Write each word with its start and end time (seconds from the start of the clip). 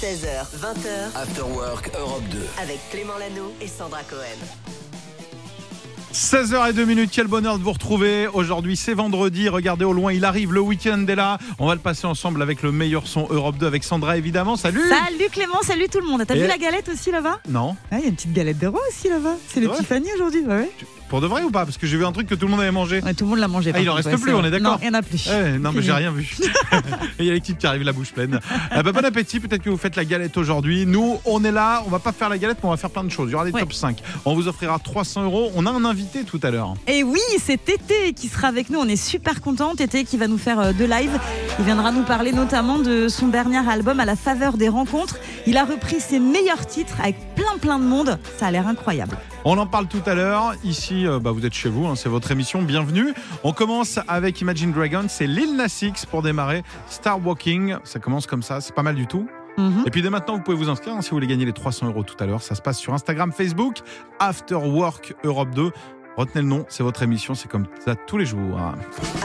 16h, 0.00 0.46
20h, 0.56 1.14
After 1.16 1.42
Work 1.42 1.90
Europe 1.98 2.22
2. 2.30 2.38
avec 2.62 2.78
Clément 2.90 3.18
Lano 3.18 3.52
et 3.60 3.66
Sandra 3.66 4.02
Cohen. 4.02 4.20
16h02 6.12 6.84
minutes, 6.86 7.10
quel 7.12 7.26
bonheur 7.26 7.58
de 7.58 7.62
vous 7.64 7.72
retrouver. 7.72 8.26
Aujourd'hui, 8.28 8.76
c'est 8.76 8.94
vendredi. 8.94 9.48
Regardez 9.48 9.84
au 9.84 9.92
loin, 9.92 10.12
il 10.12 10.24
arrive, 10.24 10.52
le 10.52 10.60
week-end 10.60 11.04
est 11.06 11.14
là. 11.14 11.38
On 11.58 11.66
va 11.66 11.74
le 11.74 11.80
passer 11.80 12.06
ensemble 12.06 12.40
avec 12.42 12.62
le 12.62 12.72
meilleur 12.72 13.06
son 13.06 13.26
Europe 13.30 13.58
2 13.58 13.66
avec 13.66 13.84
Sandra, 13.84 14.16
évidemment. 14.16 14.56
Salut 14.56 14.80
Salut 14.88 15.28
Clément, 15.30 15.60
salut 15.62 15.88
tout 15.88 16.00
le 16.00 16.06
monde. 16.06 16.24
T'as 16.26 16.34
Et- 16.34 16.40
vu 16.42 16.46
la 16.46 16.58
galette 16.58 16.88
aussi 16.88 17.10
là-bas? 17.10 17.40
Non 17.48 17.76
Ah, 17.90 17.96
il 17.98 18.02
y 18.02 18.04
a 18.04 18.08
une 18.08 18.14
petite 18.14 18.32
galette 18.32 18.58
de 18.58 18.66
roi 18.68 18.80
aussi 18.88 19.08
là-bas. 19.08 19.34
C'est 19.48 19.60
Ouais. 19.60 19.66
l'Épiphanie 19.66 20.08
aujourd'hui. 20.14 20.40
Ouais, 20.40 20.54
ouais. 20.56 20.70
Pour 21.10 21.20
de 21.20 21.26
vrai 21.26 21.42
ou 21.42 21.50
pas? 21.50 21.64
Parce 21.64 21.76
que 21.76 21.88
j'ai 21.88 21.96
vu 21.96 22.06
un 22.06 22.12
truc 22.12 22.28
que 22.28 22.36
tout 22.36 22.46
le 22.46 22.52
monde 22.52 22.60
avait 22.60 22.70
mangé. 22.70 23.02
Ouais, 23.02 23.14
tout 23.14 23.24
le 23.24 23.30
monde 23.30 23.40
l'a 23.40 23.48
mangé. 23.48 23.72
Ah, 23.74 23.80
il 23.80 23.90
en 23.90 23.94
reste 23.94 24.08
ouais, 24.08 24.16
plus, 24.16 24.32
on 24.32 24.44
est 24.44 24.50
d'accord 24.52 24.74
Non, 24.74 24.78
il 24.80 24.88
n'y 24.90 24.96
en 24.96 24.98
a 25.00 25.02
plus. 25.02 25.28
Eh, 25.28 25.58
non, 25.58 25.72
mais 25.72 25.82
j'ai 25.82 25.90
rien 25.90 26.12
vu. 26.12 26.36
Il 27.18 27.26
y 27.26 27.30
a 27.30 27.32
l'équipe 27.32 27.58
qui 27.58 27.66
arrive 27.66 27.82
la 27.82 27.92
bouche 27.92 28.12
pleine. 28.12 28.38
Ah 28.70 28.84
bah, 28.84 28.92
bon 28.92 29.04
appétit, 29.04 29.40
peut-être 29.40 29.62
que 29.62 29.70
vous 29.70 29.76
faites 29.76 29.96
la 29.96 30.04
galette 30.04 30.36
aujourd'hui. 30.36 30.86
Nous, 30.86 31.18
on 31.24 31.42
est 31.44 31.50
là, 31.50 31.82
on 31.84 31.90
va 31.90 31.98
pas 31.98 32.12
faire 32.12 32.28
la 32.28 32.38
galette, 32.38 32.58
mais 32.62 32.68
on 32.68 32.70
va 32.70 32.76
faire 32.76 32.90
plein 32.90 33.02
de 33.02 33.10
choses. 33.10 33.28
Il 33.28 33.32
y 33.32 33.34
aura 33.34 33.44
des 33.44 33.50
Ouais. 33.50 33.60
top 33.60 33.72
5. 33.72 33.98
On 34.24 34.36
vous 34.36 34.46
offrira 34.46 34.78
300 34.78 35.24
euros. 35.24 35.50
On 35.56 35.66
a 35.66 35.70
un 35.72 35.84
invité 35.84 36.22
tout 36.22 36.38
à 36.44 36.50
l'heure. 36.52 36.74
Et 36.86 37.02
oui, 37.02 37.18
c'est 37.44 37.62
Tété 37.62 38.12
qui 38.14 38.28
sera 38.28 38.46
avec 38.46 38.70
nous. 38.70 38.78
On 38.78 38.86
est 38.86 38.94
super 38.94 39.40
contents. 39.40 39.74
Tété 39.74 40.04
qui 40.04 40.16
va 40.16 40.28
nous 40.28 40.38
faire 40.38 40.60
euh, 40.60 40.72
deux 40.72 40.86
lives. 40.86 41.18
Il 41.58 41.64
viendra 41.64 41.90
nous 41.90 42.04
parler 42.04 42.30
notamment 42.32 42.78
de 42.78 43.08
son 43.08 43.26
dernier 43.26 43.68
album 43.68 43.98
à 43.98 44.04
la 44.04 44.14
faveur 44.16 44.56
des 44.56 44.68
rencontres. 44.68 45.16
Il 45.48 45.56
a 45.56 45.64
repris 45.64 45.98
ses 46.00 46.20
meilleurs 46.20 46.66
titres 46.66 46.94
avec 47.02 47.16
plein 47.34 47.58
plein 47.60 47.80
de 47.80 47.84
monde. 47.84 48.16
Ça 48.38 48.46
a 48.46 48.50
l'air 48.52 48.68
incroyable. 48.68 49.18
On 49.44 49.56
en 49.58 49.66
parle 49.66 49.86
tout 49.88 50.02
à 50.06 50.14
l'heure. 50.14 50.52
Ici, 50.64 50.99
euh, 51.06 51.18
bah, 51.18 51.30
vous 51.30 51.46
êtes 51.46 51.54
chez 51.54 51.68
vous, 51.68 51.86
hein, 51.86 51.96
c'est 51.96 52.08
votre 52.08 52.30
émission. 52.30 52.62
Bienvenue. 52.62 53.14
On 53.44 53.52
commence 53.52 53.98
avec 54.08 54.40
Imagine 54.40 54.72
Dragons. 54.72 55.06
C'est 55.08 55.26
Lil 55.26 55.56
Nas 55.56 55.80
X 55.82 56.06
pour 56.06 56.22
démarrer. 56.22 56.62
Star 56.88 57.24
Walking. 57.24 57.76
Ça 57.84 57.98
commence 57.98 58.26
comme 58.26 58.42
ça. 58.42 58.60
C'est 58.60 58.74
pas 58.74 58.82
mal 58.82 58.94
du 58.94 59.06
tout. 59.06 59.28
Mhm. 59.58 59.84
Et 59.86 59.90
puis 59.90 60.02
dès 60.02 60.10
maintenant, 60.10 60.36
vous 60.36 60.42
pouvez 60.42 60.56
vous 60.56 60.68
inscrire 60.68 60.94
hein, 60.94 61.02
si 61.02 61.10
vous 61.10 61.16
voulez 61.16 61.26
gagner 61.26 61.44
les 61.44 61.52
300 61.52 61.86
euros 61.86 62.02
tout 62.02 62.16
à 62.22 62.26
l'heure. 62.26 62.42
Ça 62.42 62.54
se 62.54 62.62
passe 62.62 62.78
sur 62.78 62.94
Instagram, 62.94 63.32
Facebook, 63.32 63.78
After 64.18 64.54
Work 64.54 65.14
Europe 65.24 65.50
2. 65.54 65.70
Retenez 66.20 66.42
le 66.42 66.48
nom, 66.48 66.66
c'est 66.68 66.82
votre 66.82 67.02
émission, 67.02 67.34
c'est 67.34 67.48
comme 67.48 67.64
ça 67.82 67.94
tous 67.96 68.18
les 68.18 68.26
jours. 68.26 68.60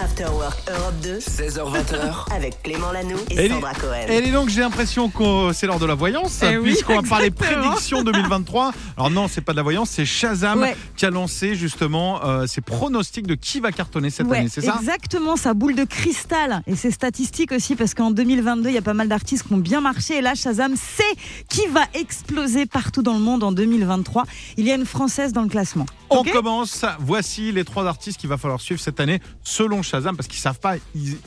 After 0.02 0.28
Work 0.34 0.58
Europe 0.70 0.94
2 1.04 1.18
16h20h. 1.20 2.32
avec 2.34 2.64
Clément 2.64 2.94
Lano 2.94 3.18
et 3.32 3.48
Et 3.48 3.50
Sandra 3.50 3.74
Cohen. 3.74 4.06
Et 4.08 4.32
donc 4.32 4.48
j'ai 4.48 4.62
l'impression 4.62 5.10
que 5.10 5.52
c'est 5.52 5.68
l'heure 5.68 5.80
de 5.80 5.86
la 5.86 5.94
voyance, 5.94 6.40
Eh 6.42 6.56
oui, 6.56 6.70
puisqu'on 6.70 7.02
va 7.02 7.02
parler 7.10 7.32
prédictions 7.32 8.02
2023. 8.02 8.72
Alors 8.96 9.10
non, 9.10 9.28
c'est 9.28 9.42
pas 9.42 9.52
de 9.52 9.58
la 9.58 9.64
voyance, 9.64 9.90
c'est 9.90 10.06
Shazam 10.06 10.62
Ouais. 10.62 10.78
qui 10.96 11.06
a 11.06 11.10
lancé 11.10 11.56
justement 11.56 12.24
euh, 12.24 12.48
ses 12.48 12.62
pronostics 12.62 13.28
de 13.28 13.36
qui 13.36 13.60
va 13.60 13.74
cartonner 13.74 14.10
cette 14.10 14.28
Ouais, 14.28 14.38
année, 14.38 14.48
c'est 14.50 14.62
ça? 14.62 14.78
Exactement, 14.80 15.36
sa 15.36 15.54
boule 15.54 15.76
de 15.76 15.84
cristal 15.84 16.62
et 16.66 16.78
ses 16.78 16.92
statistiques 16.92 17.52
aussi, 17.52 17.76
parce 17.76 17.94
qu'en 17.94 18.12
2022, 18.12 18.70
il 18.70 18.74
y 18.74 18.78
a 18.78 18.82
pas 18.82 18.94
mal 18.94 19.10
d'artistes 19.10 19.46
qui 19.46 19.54
ont 19.54 19.58
bien 19.58 19.82
marché. 19.82 20.20
Et 20.20 20.22
là, 20.22 20.34
Shazam 20.34 20.78
sait 20.78 21.04
qui 21.50 21.68
va 21.68 21.82
exploser 21.94 22.66
partout 22.66 23.02
dans 23.02 23.16
le 23.16 23.20
monde 23.20 23.44
en 23.44 23.52
2023. 23.52 24.24
Il 24.56 24.66
y 24.66 24.72
a 24.72 24.76
une 24.76 24.86
Française 24.86 25.34
dans 25.34 25.42
le 25.42 25.50
classement. 25.50 25.86
On 26.10 26.24
commence. 26.24 26.85
Voici 27.00 27.52
les 27.52 27.64
trois 27.64 27.86
artistes 27.88 28.20
qu'il 28.20 28.30
va 28.30 28.38
falloir 28.38 28.62
suivre 28.62 28.80
cette 28.82 29.00
année 29.00 29.20
selon 29.44 29.82
Shazam, 29.82 30.16
parce 30.16 30.28
qu'ils 30.28 30.40
savent 30.40 30.60
pas, 30.60 30.76
ils, 30.96 31.18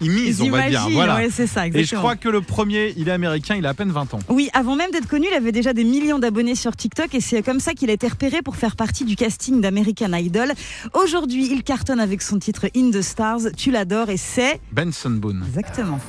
ils 0.00 0.10
misent, 0.10 0.40
Ils 0.40 0.48
on 0.48 0.50
va 0.50 0.68
dire. 0.68 0.88
Voilà. 0.90 1.16
ouais, 1.16 1.30
ça, 1.30 1.66
Et 1.66 1.84
je 1.84 1.94
crois 1.96 2.16
que 2.16 2.28
le 2.28 2.40
premier, 2.40 2.92
il 2.96 3.08
est 3.08 3.12
américain, 3.12 3.54
il 3.54 3.64
a 3.66 3.70
à 3.70 3.74
peine 3.74 3.90
20 3.90 4.14
ans. 4.14 4.18
Oui, 4.28 4.50
avant 4.52 4.76
même 4.76 4.90
d'être 4.90 5.08
connu, 5.08 5.26
il 5.30 5.34
avait 5.34 5.52
déjà 5.52 5.72
des 5.72 5.84
millions 5.84 6.18
d'abonnés 6.18 6.54
sur 6.54 6.74
TikTok 6.76 7.14
et 7.14 7.20
c'est 7.20 7.42
comme 7.42 7.60
ça 7.60 7.74
qu'il 7.74 7.90
a 7.90 7.92
été 7.92 8.08
repéré 8.08 8.42
pour 8.42 8.56
faire 8.56 8.76
partie 8.76 9.04
du 9.04 9.16
casting 9.16 9.60
d'American 9.60 10.12
Idol. 10.12 10.52
Aujourd'hui, 10.94 11.48
il 11.50 11.62
cartonne 11.62 12.00
avec 12.00 12.22
son 12.22 12.38
titre 12.38 12.66
In 12.76 12.90
the 12.90 13.02
Stars. 13.02 13.40
Tu 13.56 13.70
l'adores 13.70 14.10
et 14.10 14.16
c'est 14.16 14.60
Benson 14.72 15.10
Boone. 15.10 15.44
exactement. 15.46 16.00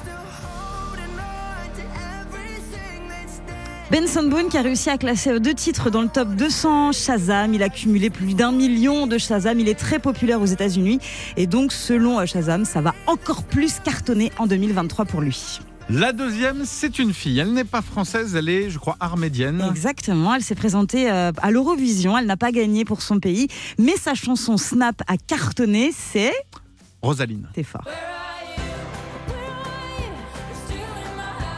Benson 3.92 4.24
Boone 4.24 4.50
qui 4.50 4.58
a 4.58 4.64
réussi 4.64 4.90
à 4.90 4.98
classer 4.98 5.40
deux 5.40 5.54
titres 5.54 5.92
dans 5.92 6.02
le 6.02 6.08
top 6.08 6.30
200 6.30 6.92
Shazam. 6.92 7.54
Il 7.54 7.62
a 7.62 7.70
cumulé 7.70 8.10
plus 8.10 8.34
d'un 8.34 8.52
million 8.52 9.06
de 9.06 9.20
Shazam. 9.20 9.60
Il 9.60 9.70
est 9.70 9.78
très 9.78 10.00
populaire 10.00 10.42
aux 10.42 10.46
États-Unis 10.46 11.00
et 11.38 11.46
donc 11.46 11.72
selon 11.72 12.20
euh, 12.20 12.26
Shazam, 12.26 12.66
ça 12.66 12.82
va 12.82 12.96
encore 13.06 13.44
plus 13.44 13.80
cartonner 13.80 14.32
en 14.40 14.48
2023 14.48 15.06
pour 15.06 15.22
lui. 15.22 15.60
La 15.88 16.14
deuxième, 16.14 16.66
c'est 16.66 16.98
une 16.98 17.14
fille. 17.14 17.38
Elle 17.38 17.54
n'est 17.54 17.64
pas 17.64 17.84
française, 17.84 18.36
elle 18.36 18.50
est, 18.50 18.72
je 18.72 18.80
crois, 18.80 18.98
armédienne. 19.00 19.64
Exactement, 19.70 20.34
elle 20.34 20.42
s'est 20.42 20.56
présentée 20.56 21.12
euh, 21.12 21.32
à 21.40 21.52
l'Eurovision, 21.52 22.18
elle 22.18 22.26
n'a 22.26 22.38
pas 22.38 22.52
gagné 22.52 22.86
pour 22.86 23.04
son 23.04 23.20
pays, 23.20 23.50
mais 23.78 23.96
sa 23.98 24.16
chanson 24.16 24.58
Snap 24.58 25.04
a 25.06 25.18
cartonné, 25.18 25.92
c'est... 25.96 26.34
Rosaline. 27.04 27.48
T'es 27.54 27.62
fort. 27.62 27.86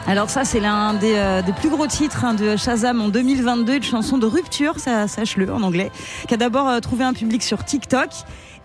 Alors 0.07 0.29
ça, 0.29 0.45
c'est 0.45 0.61
l'un 0.61 0.93
des, 0.93 1.15
euh, 1.15 1.41
des 1.41 1.51
plus 1.51 1.69
gros 1.69 1.85
titres 1.85 2.23
hein, 2.23 2.33
de 2.33 2.55
Shazam 2.55 3.01
en 3.01 3.09
2022, 3.09 3.75
une 3.75 3.83
chanson 3.83 4.17
de 4.17 4.25
rupture, 4.25 4.79
ça, 4.79 5.05
sache-le 5.09 5.51
en 5.51 5.61
anglais, 5.61 5.91
qui 6.29 6.33
a 6.33 6.37
d'abord 6.37 6.69
euh, 6.69 6.79
trouvé 6.79 7.03
un 7.03 7.11
public 7.11 7.43
sur 7.43 7.65
TikTok. 7.65 8.07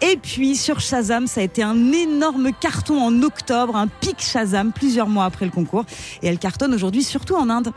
Et 0.03 0.17
puis 0.17 0.55
sur 0.55 0.79
Shazam, 0.79 1.27
ça 1.27 1.41
a 1.41 1.45
été 1.45 1.65
un 1.65 1.91
énorme 1.91 2.51
carton 2.53 3.03
en 3.03 3.23
octobre, 3.23 3.75
un 3.75 3.89
pic 3.89 4.21
Shazam, 4.23 4.71
plusieurs 4.71 5.09
mois 5.09 5.25
après 5.25 5.45
le 5.45 5.51
concours. 5.51 5.85
Et 6.23 6.29
elle 6.29 6.39
cartonne 6.39 6.75
aujourd'hui 6.75 7.03
surtout 7.03 7.35
en 7.35 7.51
Inde. 7.51 7.73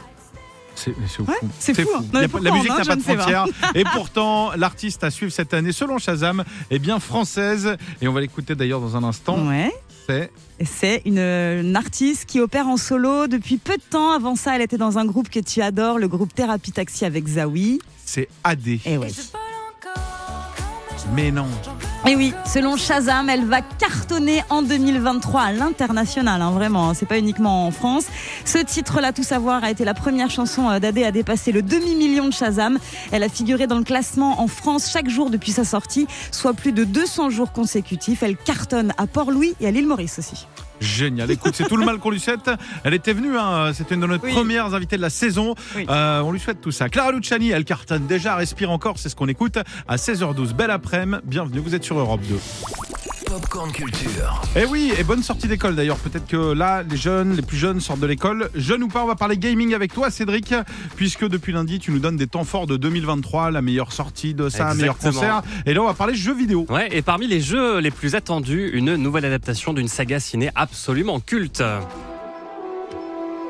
C'est 0.76 0.94
fou. 0.94 1.26
Fou, 1.26 1.90
hein. 1.96 2.04
Non, 2.14 2.40
la 2.42 2.52
musique 2.52 2.70
n'a 2.70 2.86
pas 2.86 2.96
de 2.96 3.02
frontières. 3.02 3.46
Et 3.76 3.84
pourtant, 3.84 4.52
l'artiste 4.56 5.04
à 5.04 5.10
suivre 5.10 5.32
cette 5.32 5.54
année, 5.54 5.72
selon 5.72 5.98
Shazam, 5.98 6.44
est 6.70 6.80
bien 6.80 7.00
française. 7.00 7.78
Et 8.02 8.08
on 8.08 8.14
va 8.14 8.22
l'écouter 8.22 8.56
d'ailleurs 8.56 8.82
dans 8.82 8.96
un 8.96 9.04
instant. 9.04 9.48
Ouais. 9.48 9.74
C'est 10.08 10.32
Et 10.60 10.66
C'est 10.66 11.02
une, 11.06 11.20
une 11.20 11.76
artiste 11.76 12.26
qui 12.26 12.40
opère 12.40 12.68
en 12.68 12.78
solo 12.78 13.28
depuis 13.28 13.58
peu 13.58 13.78
de 13.78 13.84
temps. 13.90 14.12
Avant 14.12 14.36
ça, 14.36 14.56
elle 14.56 14.62
était 14.62 14.78
dans 14.78 14.98
un 14.98 15.06
groupe 15.06 15.30
que 15.30 15.40
tu 15.40 15.62
adores, 15.62 16.00
le 16.00 16.08
groupe 16.08 16.34
Thérapie 16.34 16.72
Taxi 16.72 17.06
avec 17.06 17.28
Zawi. 17.28 17.80
c'est 18.06 18.28
AD. 18.44 18.68
Et 18.86 18.98
ouais. 18.98 19.12
Mais 21.14 21.32
non. 21.32 21.48
Et 22.08 22.16
oui, 22.16 22.34
selon 22.46 22.78
Shazam, 22.78 23.30
elle 23.32 23.46
va 23.46 23.62
cartonner 23.62 24.44
en 24.52 24.62
2023 24.62 25.42
à 25.42 25.52
l'international, 25.52 26.40
hein, 26.40 26.52
vraiment. 26.52 26.90
hein, 26.90 26.94
c'est 26.94 27.08
pas 27.08 27.18
uniquement 27.18 27.66
en 27.66 27.72
France. 27.72 28.06
Ce 28.46 28.60
titre-là, 28.60 29.12
tout 29.12 29.24
savoir, 29.24 29.64
a 29.64 29.72
été 29.72 29.86
la 29.86 29.96
première 29.96 30.30
chanson 30.30 30.70
euh, 30.70 30.78
d'Adé 30.78 31.04
à 31.04 31.12
dépasser 31.12 31.52
le 31.52 31.64
demi-million 31.64 32.28
de 32.28 32.34
Shazam. 32.34 32.78
Elle 33.12 33.24
a 33.24 33.30
figuré 33.30 33.66
dans 33.66 33.80
le 33.80 33.84
classement 33.84 34.40
en 34.40 34.48
France 34.48 34.92
chaque 34.92 35.10
jour 35.10 35.32
depuis 35.32 35.52
sa 35.52 35.64
sortie, 35.64 36.06
soit 36.32 36.54
plus 36.54 36.74
de 36.74 36.84
200 36.84 37.32
jours 37.32 37.52
consécutifs. 37.52 38.22
Elle 38.22 38.38
cartonne 38.38 38.94
à 39.00 39.08
Port-Louis 39.08 39.56
et 39.60 39.66
à 39.66 39.72
l'île 39.72 39.88
Maurice 39.88 40.20
aussi. 40.20 40.46
Génial. 40.80 41.32
Écoute, 41.32 41.54
c'est 41.56 41.68
tout 41.68 41.78
le 41.78 41.86
mal 41.86 42.00
qu'on 42.00 42.10
lui 42.10 42.20
souhaite. 42.20 42.50
Elle 42.84 42.94
était 42.94 43.14
venue, 43.14 43.38
hein, 43.38 43.72
c'était 43.74 43.96
une 43.96 44.02
de 44.02 44.08
nos 44.08 44.18
Oui. 44.18 44.32
premières 44.34 44.74
invitées 44.74 44.98
de 44.98 45.02
la 45.02 45.10
saison. 45.10 45.56
Oui. 45.76 45.86
Euh, 45.90 46.22
on 46.22 46.32
lui 46.32 46.40
souhaite 46.40 46.62
tout 46.62 46.72
ça. 46.72 46.90
Clara 46.90 47.12
Luciani, 47.12 47.50
elle 47.52 47.66
cartonne 47.66 48.08
déjà, 48.08 48.36
respire 48.36 48.72
encore, 48.72 48.98
c'est 49.00 49.10
ce 49.10 49.16
qu'on 49.16 49.28
écoute 49.28 49.58
à 49.88 49.96
16h12. 49.96 50.54
Belle 50.54 50.72
après-midi, 50.72 51.22
bienvenue, 51.26 51.60
vous 51.60 51.76
êtes 51.76 51.84
sur 51.84 51.98
Europe 52.00 52.22
2. 52.28 52.36
Popcorn 53.26 53.72
Culture. 53.72 54.42
Et 54.56 54.66
oui, 54.66 54.94
et 54.98 55.04
bonne 55.04 55.24
sortie 55.24 55.48
d'école 55.48 55.76
d'ailleurs. 55.76 55.98
Peut-être 55.98 56.28
que 56.28 56.54
là, 56.54 56.84
les 56.84 56.98
jeunes, 56.98 57.36
les 57.36 57.42
plus 57.42 57.58
jeunes 57.58 57.80
sortent 57.80 58.00
de 58.00 58.08
l'école. 58.08 58.50
Jeunes 58.56 58.84
ou 58.84 58.88
pas, 58.88 59.04
on 59.04 59.08
va 59.08 59.16
parler 59.16 59.38
gaming 59.38 59.74
avec 59.74 59.94
toi, 59.94 60.12
Cédric, 60.12 60.54
puisque 60.96 61.28
depuis 61.28 61.52
lundi, 61.54 61.80
tu 61.80 61.92
nous 61.92 62.00
donnes 62.00 62.18
des 62.18 62.28
temps 62.28 62.44
forts 62.44 62.68
de 62.68 62.78
2023, 62.78 63.52
la 63.52 63.62
meilleure 63.62 63.92
sortie 63.92 64.34
de 64.34 64.50
ça, 64.50 64.74
meilleur 64.74 64.96
Exactement. 64.96 65.14
concert. 65.14 65.42
Et 65.66 65.74
là, 65.74 65.82
on 65.82 65.88
va 65.88 65.94
parler 65.94 66.16
jeux 66.16 66.36
vidéo. 66.36 66.66
Ouais, 66.70 66.88
et 66.92 67.02
parmi 67.02 67.28
les 67.28 67.42
jeux 67.42 67.80
les 67.80 67.92
plus 67.92 68.16
attendus, 68.16 68.70
une 68.74 68.96
nouvelle 68.96 69.26
adaptation 69.26 69.74
d'une 69.74 69.88
saga 69.88 70.20
ciné 70.20 70.52
absolument 70.56 71.20
culte. 71.20 71.64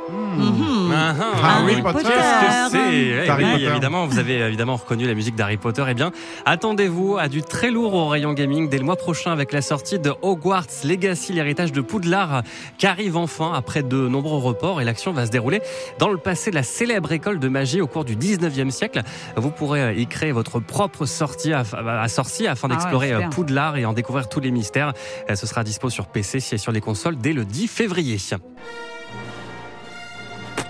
Ah, 0.07 1.16
ah, 1.19 1.57
Harry 1.57 1.75
oui. 1.75 1.81
Potter. 1.81 2.03
Qu'est-ce 2.03 2.66
que 2.66 2.77
c'est 2.77 3.25
Eh 3.25 3.29
Harry 3.29 3.43
oui, 3.55 3.66
évidemment, 3.66 4.05
vous 4.05 4.19
avez 4.19 4.39
évidemment 4.39 4.75
reconnu 4.75 5.07
la 5.07 5.13
musique 5.13 5.35
d'Harry 5.35 5.57
Potter. 5.57 5.83
Eh 5.89 5.93
bien, 5.93 6.11
attendez-vous 6.45 7.17
à 7.17 7.27
du 7.27 7.41
très 7.41 7.71
lourd 7.71 7.93
au 7.93 8.07
rayon 8.07 8.33
gaming 8.33 8.69
dès 8.69 8.77
le 8.77 8.83
mois 8.83 8.95
prochain 8.95 9.31
avec 9.31 9.51
la 9.51 9.61
sortie 9.61 9.99
de 9.99 10.13
Hogwarts 10.21 10.67
Legacy, 10.83 11.33
l'héritage 11.33 11.71
de 11.71 11.81
Poudlard, 11.81 12.43
qui 12.77 12.85
arrive 12.85 13.17
enfin 13.17 13.53
après 13.55 13.83
de 13.83 14.07
nombreux 14.07 14.39
reports. 14.39 14.81
Et 14.81 14.85
l'action 14.85 15.11
va 15.11 15.25
se 15.25 15.31
dérouler 15.31 15.61
dans 15.99 16.09
le 16.09 16.17
passé 16.17 16.49
de 16.51 16.55
la 16.55 16.63
célèbre 16.63 17.11
école 17.11 17.40
de 17.40 17.47
magie 17.47 17.81
au 17.81 17.87
cours 17.87 18.05
du 18.05 18.16
19e 18.16 18.69
siècle. 18.69 19.01
Vous 19.35 19.51
pourrez 19.51 19.81
euh, 19.81 19.93
y 19.93 20.08
créer 20.08 20.31
votre 20.31 20.59
propre 20.59 21.05
sortie 21.05 21.53
à, 21.53 21.63
à 22.01 22.08
sortie 22.08 22.47
afin 22.47 22.67
Ah 22.67 22.72
ouais, 22.72 22.78
d'explorer 22.78 23.13
euh. 23.13 23.29
Poudlard 23.29 23.78
et 23.78 23.85
en 23.85 23.93
découvrir 23.93 24.29
tous 24.29 24.40
les 24.40 24.51
mystères. 24.51 24.93
Euh, 25.29 25.35
Ce 25.35 25.47
sera 25.47 25.63
dispo 25.63 25.90
sur 25.90 26.08
PC 26.08 26.37
et 26.51 26.58
sur 26.58 26.72
les 26.72 26.81
consoles 26.81 27.17
dès 27.17 27.34
le 27.34 27.43
10 27.43 27.67
février. 27.67 28.17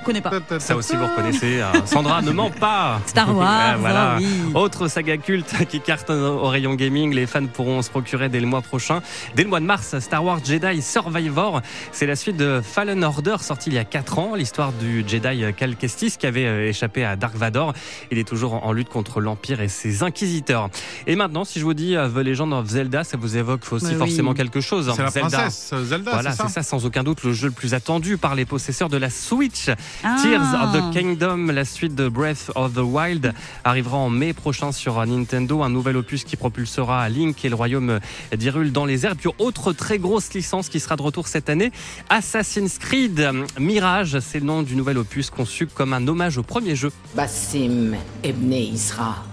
Connais 0.05 0.21
pas. 0.21 0.31
Ça 0.59 0.75
aussi, 0.75 0.95
vous 0.95 1.05
reconnaissez. 1.07 1.61
hein. 1.61 1.71
Sandra 1.85 2.21
ne 2.21 2.31
ment 2.31 2.51
pas. 2.51 3.01
Star 3.07 3.35
Wars, 3.35 3.47
Ah, 3.49 3.75
voilà. 3.79 4.11
ah 4.13 4.17
oui. 4.19 4.27
Autre 4.53 4.87
saga 4.87 5.17
culte 5.17 5.65
qui 5.69 5.81
cartonne 5.81 6.21
au 6.23 6.47
rayon 6.47 6.75
gaming. 6.75 7.13
Les 7.13 7.25
fans 7.25 7.45
pourront 7.47 7.81
se 7.81 7.89
procurer 7.89 8.29
dès 8.29 8.39
le 8.39 8.45
mois 8.45 8.61
prochain. 8.61 9.01
Dès 9.35 9.43
le 9.43 9.49
mois 9.49 9.59
de 9.59 9.65
mars, 9.65 9.97
Star 9.99 10.23
Wars 10.23 10.39
Jedi 10.45 10.81
Survivor. 10.81 11.61
C'est 11.91 12.05
la 12.05 12.15
suite 12.15 12.37
de 12.37 12.61
Fallen 12.63 13.03
Order, 13.03 13.37
sorti 13.39 13.69
il 13.71 13.75
y 13.75 13.79
a 13.79 13.83
4 13.83 14.19
ans. 14.19 14.35
L'histoire 14.35 14.71
du 14.73 15.03
Jedi 15.07 15.43
Cal 15.57 15.75
Kestis 15.75 16.15
qui 16.19 16.27
avait 16.27 16.45
euh, 16.45 16.69
échappé 16.69 17.03
à 17.03 17.15
Dark 17.15 17.35
Vador. 17.35 17.73
Il 18.11 18.19
est 18.19 18.27
toujours 18.27 18.63
en 18.65 18.71
lutte 18.73 18.89
contre 18.89 19.21
l'Empire 19.21 19.61
et 19.61 19.67
ses 19.69 20.03
inquisiteurs. 20.03 20.69
Et 21.07 21.15
maintenant, 21.15 21.43
si 21.45 21.59
je 21.59 21.65
vous 21.65 21.73
dis 21.73 21.95
euh, 21.95 22.07
The 22.09 22.17
Legend 22.17 22.53
of 22.53 22.67
Zelda, 22.67 23.03
ça 23.03 23.17
vous 23.17 23.37
évoque 23.37 23.61
aussi 23.71 23.85
Mais 23.85 23.91
oui. 23.93 23.97
forcément 23.97 24.33
quelque 24.35 24.61
chose. 24.61 24.87
hein. 24.89 24.93
C'est 24.95 25.01
la 25.03 25.09
Zelda. 25.09 25.37
princesse 25.39 25.73
Zelda, 25.83 26.11
Voilà, 26.11 26.31
c'est 26.31 26.37
ça 26.37 26.43
c'est 26.47 26.53
ça, 26.53 26.63
sans 26.63 26.85
aucun 26.85 27.03
doute 27.03 27.23
le 27.23 27.33
jeu 27.33 27.47
le 27.47 27.53
plus 27.53 27.73
attendu 27.73 28.17
par 28.17 28.35
les 28.35 28.45
possesseurs 28.45 28.89
de 28.89 28.97
la 28.97 29.09
Switch. 29.09 29.69
Ah. 30.03 30.17
Tears 30.21 30.53
of 30.53 30.73
the 30.73 30.93
Kingdom, 30.93 31.47
la 31.51 31.65
suite 31.65 31.95
de 31.95 32.09
Breath 32.09 32.51
of 32.55 32.73
the 32.73 32.83
Wild, 32.83 33.33
arrivera 33.63 33.97
en 33.97 34.09
mai 34.09 34.33
prochain 34.33 34.71
sur 34.71 35.03
Nintendo. 35.05 35.63
Un 35.63 35.69
nouvel 35.69 35.97
opus 35.97 36.23
qui 36.23 36.35
propulsera 36.35 37.07
Link 37.09 37.43
et 37.43 37.49
le 37.49 37.55
royaume 37.55 37.99
d'Hyrule 38.35 38.71
dans 38.71 38.85
les 38.85 39.05
airs. 39.05 39.15
Puis 39.15 39.29
autre 39.39 39.73
très 39.73 39.97
grosse 39.97 40.33
licence 40.33 40.69
qui 40.69 40.79
sera 40.79 40.95
de 40.95 41.01
retour 41.01 41.27
cette 41.27 41.49
année, 41.49 41.71
Assassin's 42.09 42.77
Creed 42.77 43.29
Mirage. 43.59 44.19
C'est 44.19 44.39
le 44.39 44.45
nom 44.45 44.61
du 44.61 44.75
nouvel 44.75 44.97
opus 44.97 45.29
conçu 45.29 45.67
comme 45.67 45.93
un 45.93 46.07
hommage 46.07 46.37
au 46.37 46.43
premier 46.43 46.75
jeu. 46.75 46.91
Bassim 47.15 47.95
Ebne 48.23 48.53
Isra, 48.53 49.23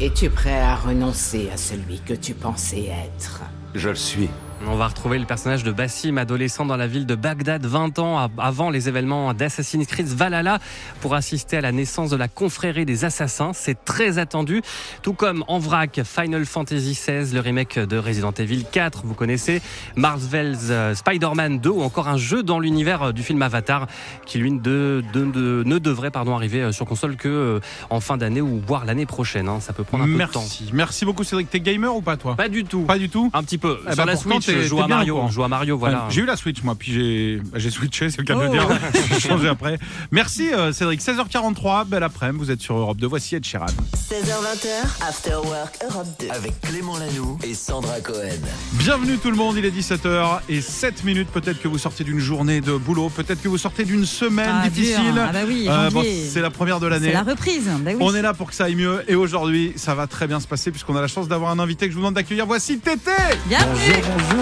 es-tu 0.00 0.30
prêt 0.30 0.60
à 0.60 0.74
renoncer 0.74 1.50
à 1.52 1.56
celui 1.56 2.00
que 2.00 2.14
tu 2.14 2.34
pensais 2.34 2.86
être? 2.86 3.42
Je 3.74 3.88
le 3.88 3.94
suis. 3.94 4.28
On 4.68 4.76
va 4.76 4.86
retrouver 4.86 5.18
le 5.18 5.26
personnage 5.26 5.64
de 5.64 5.72
Bassim, 5.72 6.16
adolescent 6.18 6.64
dans 6.64 6.76
la 6.76 6.86
ville 6.86 7.04
de 7.04 7.14
Bagdad, 7.14 7.66
20 7.66 7.98
ans 7.98 8.18
av- 8.18 8.30
avant 8.38 8.70
les 8.70 8.88
événements 8.88 9.34
d'Assassin's 9.34 9.86
Creed 9.86 10.06
Valhalla, 10.06 10.60
pour 11.00 11.14
assister 11.14 11.56
à 11.56 11.60
la 11.60 11.72
naissance 11.72 12.10
de 12.10 12.16
la 12.16 12.28
confrérie 12.28 12.86
des 12.86 13.04
assassins. 13.04 13.50
C'est 13.54 13.84
très 13.84 14.18
attendu. 14.18 14.62
Tout 15.02 15.14
comme 15.14 15.44
en 15.48 15.58
vrac, 15.58 16.00
Final 16.04 16.46
Fantasy 16.46 16.92
XVI, 16.92 17.34
le 17.34 17.40
remake 17.40 17.78
de 17.78 17.98
Resident 17.98 18.32
Evil 18.38 18.64
4, 18.70 19.02
vous 19.04 19.14
connaissez, 19.14 19.60
Marvel's 19.96 20.68
euh, 20.70 20.94
Spider-Man 20.94 21.58
2 21.58 21.68
ou 21.70 21.82
encore 21.82 22.08
un 22.08 22.16
jeu 22.16 22.42
dans 22.42 22.58
l'univers 22.60 23.02
euh, 23.02 23.12
du 23.12 23.22
film 23.22 23.42
Avatar 23.42 23.88
qui 24.26 24.38
lui 24.38 24.52
de- 24.52 25.02
de- 25.12 25.24
de- 25.24 25.62
ne 25.66 25.78
devrait 25.78 26.10
pardon, 26.12 26.34
arriver 26.36 26.62
euh, 26.62 26.72
sur 26.72 26.86
console 26.86 27.16
que 27.16 27.60
en 27.90 28.00
fin 28.00 28.16
d'année 28.16 28.40
ou 28.40 28.62
voire 28.66 28.84
l'année 28.84 29.06
prochaine. 29.06 29.48
hein. 29.48 29.58
Ça 29.60 29.72
peut 29.72 29.84
prendre 29.84 30.04
un 30.04 30.06
peu 30.06 30.12
de 30.24 30.32
temps. 30.32 30.40
Merci. 30.40 30.70
Merci 30.72 31.04
beaucoup, 31.04 31.24
Cédric. 31.24 31.50
T'es 31.50 31.60
gamer 31.60 31.94
ou 31.94 32.00
pas, 32.00 32.16
toi? 32.16 32.36
Pas 32.36 32.48
du 32.48 32.64
tout. 32.64 32.82
Pas 32.82 32.98
du 32.98 33.08
tout? 33.08 33.28
Un 33.34 33.42
petit 33.42 33.58
peu. 33.58 33.78
Eh 33.88 33.94
Sur 33.94 33.96
ben, 34.04 34.04
la 34.06 34.16
Switch, 34.16 34.51
je 34.62 34.68
joue 34.68 34.80
à 34.82 34.86
Mario. 34.88 35.22
Je 35.28 35.32
joue 35.34 35.44
à 35.44 35.48
Mario, 35.48 35.78
voilà. 35.78 35.98
Ouais, 36.04 36.10
J'ai 36.10 36.20
eu 36.22 36.26
la 36.26 36.36
Switch, 36.36 36.62
moi, 36.62 36.74
puis 36.78 36.92
j'ai 36.92 37.40
bah, 37.52 37.58
switché, 37.70 38.10
c'est 38.10 38.18
le 38.18 38.24
cas 38.24 38.34
de 38.34 38.40
le 38.40 38.48
Oh. 38.48 38.52
dire. 38.52 38.68
J'ai 39.12 39.20
changé 39.20 39.48
après. 39.48 39.78
Merci, 40.10 40.52
euh, 40.52 40.72
Cédric. 40.72 41.00
16h43, 41.00 41.86
belle 41.86 42.02
après-midi. 42.02 42.38
Vous 42.44 42.50
êtes 42.50 42.60
sur 42.60 42.76
Europe 42.76 42.98
2. 42.98 43.06
Voici 43.06 43.34
Ed 43.36 43.44
Sheeran. 43.44 43.66
16h20, 43.66 45.06
After 45.08 45.34
Work 45.44 45.78
Europe 45.88 46.06
2. 46.20 46.28
Avec 46.30 46.60
Clément 46.60 46.98
Lanoux 46.98 47.38
et 47.44 47.54
Sandra 47.54 48.00
Cohen. 48.00 48.28
Bienvenue 48.74 49.18
tout 49.18 49.30
le 49.30 49.36
monde, 49.36 49.56
il 49.56 49.64
est 49.64 49.70
17h 49.70 50.40
et 50.48 50.60
7 50.60 51.04
minutes. 51.04 51.28
Peut-être 51.28 51.60
que 51.60 51.68
vous 51.68 51.78
sortez 51.78 52.04
d'une 52.04 52.18
journée 52.18 52.60
de 52.60 52.76
boulot, 52.76 53.08
peut-être 53.08 53.40
que 53.42 53.48
vous 53.48 53.58
sortez 53.58 53.84
d'une 53.84 54.04
semaine 54.04 54.50
Ah, 54.64 54.68
difficile. 54.68 55.12
dur. 55.12 55.22
Ah 55.28 55.32
bah 55.32 55.38
oui, 55.46 55.66
Euh, 55.68 55.90
bon, 55.90 56.02
c'est 56.28 56.40
la 56.40 56.50
première 56.50 56.80
de 56.80 56.86
C'est 56.86 56.90
l'année. 56.90 57.12
la 57.12 57.22
reprise. 57.22 57.68
Bah 57.80 57.90
oui. 57.94 57.96
On 58.00 58.14
est 58.14 58.22
là 58.22 58.34
pour 58.34 58.48
que 58.48 58.54
ça 58.54 58.64
aille 58.64 58.74
mieux 58.76 59.02
et 59.08 59.14
aujourd'hui 59.14 59.72
ça 59.76 59.94
va 59.94 60.06
très 60.06 60.26
bien 60.26 60.40
se 60.40 60.46
passer 60.46 60.70
puisqu'on 60.70 60.96
a 60.96 61.00
la 61.00 61.08
chance 61.08 61.28
d'avoir 61.28 61.50
un 61.50 61.58
invité 61.58 61.86
que 61.86 61.92
je 61.92 61.96
vous 61.96 62.00
demande 62.02 62.14
d'accueillir. 62.14 62.46
Voici 62.46 62.78
Tété 62.78 63.10
Bienvenue. 63.46 64.02
bonjour. 64.30 64.41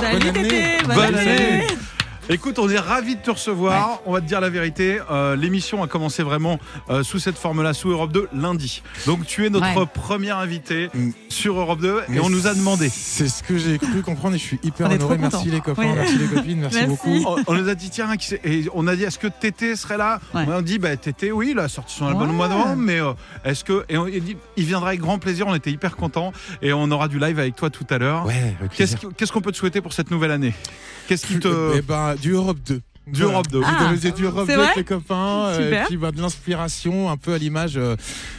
Salut 0.00 0.32
Bonne 0.32 0.36
année. 0.36 0.78
Bonne 0.86 1.14
année. 1.14 1.66
Écoute, 2.30 2.58
on 2.58 2.70
est 2.70 2.78
ravis 2.78 3.16
de 3.16 3.20
te 3.20 3.30
recevoir. 3.30 4.00
On 4.06 4.12
va 4.12 4.20
te 4.22 4.26
dire 4.26 4.40
la 4.40 4.48
vérité. 4.48 4.98
euh, 5.10 5.36
L'émission 5.36 5.82
a 5.82 5.86
commencé 5.86 6.22
vraiment 6.22 6.58
euh, 6.88 7.02
sous 7.02 7.18
cette 7.18 7.36
forme-là, 7.36 7.74
sous 7.74 7.90
Europe 7.90 8.12
2, 8.12 8.28
lundi. 8.34 8.82
Donc 9.06 9.26
tu 9.26 9.44
es 9.44 9.50
notre 9.50 9.64
Ouais. 9.78 9.86
premier 9.92 10.30
invité 10.30 10.88
Mm. 10.94 11.10
sur 11.28 11.58
Europe 11.58 11.80
2 11.80 11.98
et 12.08 12.12
Mais 12.12 12.20
on 12.20 12.30
nous 12.30 12.46
a 12.46 12.54
demandé. 12.54 12.88
C'est 12.88 13.28
ce 13.28 13.42
que 13.42 13.58
j'ai 13.58 13.78
cru 13.78 14.00
comprendre 14.02 14.36
et 14.36 14.38
je 14.38 14.44
suis 14.44 14.58
hyper 14.62 14.90
honoré. 14.90 15.18
Merci 15.18 15.50
les 15.50 15.60
copains, 15.60 15.82
Oui. 15.82 15.88
merci 15.94 16.16
les 16.16 16.26
copines, 16.26 16.60
merci, 16.60 16.76
Merci. 16.78 16.88
beaucoup. 16.88 17.24
On, 17.26 17.36
on 17.46 17.54
nous 17.54 17.68
a 17.68 17.74
dit 17.74 17.90
tiens 17.90 18.16
qui 18.16 18.26
c'est- 18.28 18.40
et 18.44 18.68
on 18.74 18.86
a 18.86 18.96
dit 18.96 19.04
est-ce 19.04 19.18
que 19.18 19.26
Tété 19.26 19.76
serait 19.76 19.98
là 19.98 20.18
Ouais. 20.34 20.44
On 20.48 20.52
a 20.52 20.62
dit 20.62 20.78
bah 20.78 20.96
Tété 20.96 21.30
oui 21.30 21.50
il 21.52 21.58
a 21.58 21.68
sorti 21.68 21.94
son 21.96 22.06
album 22.06 22.22
Ouais. 22.28 22.30
au 22.30 22.36
mois 22.36 22.48
de 22.48 22.54
novembre 22.54 22.76
mais 22.76 23.00
euh, 23.00 23.12
est-ce 23.44 23.64
que 23.64 23.84
et 23.88 23.98
on 23.98 24.06
il 24.06 24.22
dit 24.24 24.36
il 24.56 24.64
viendra 24.64 24.88
avec 24.88 25.00
grand 25.00 25.18
plaisir 25.18 25.46
on 25.46 25.54
était 25.54 25.70
hyper 25.70 25.96
contents 25.96 26.32
et 26.62 26.72
on 26.72 26.90
aura 26.90 27.08
du 27.08 27.18
live 27.18 27.38
avec 27.38 27.54
toi 27.56 27.68
tout 27.70 27.86
à 27.90 27.98
l'heure. 27.98 28.26
Qu'est-ce 28.76 29.32
qu'on 29.32 29.40
peut 29.42 29.52
te 29.52 29.56
souhaiter 29.58 29.80
pour 29.82 29.92
cette 29.92 30.10
nouvelle 30.10 30.30
année? 30.30 30.54
Qu'est-ce 31.08 31.26
qui 31.26 31.38
te 31.38 31.76
Eh 31.76 31.82
ben, 31.82 32.14
du 32.16 32.32
Europe 32.32 32.58
2. 32.66 32.80
Du 33.06 33.22
Europe 33.22 33.48
2. 33.48 33.60
Ah, 33.64 33.92
Vous 33.94 34.10
du 34.10 34.24
Europe 34.24 34.46
c'est 34.48 34.56
2 34.56 34.62
avec 34.62 34.76
les 34.76 34.84
copains, 34.84 35.46
euh, 35.46 35.58
Super. 35.64 35.82
et 35.82 35.86
puis 35.86 35.96
bah, 35.96 36.10
de 36.10 36.20
l'inspiration, 36.20 37.10
un 37.10 37.16
peu 37.16 37.34
à 37.34 37.38
l'image 37.38 37.76
euh, 37.76 37.96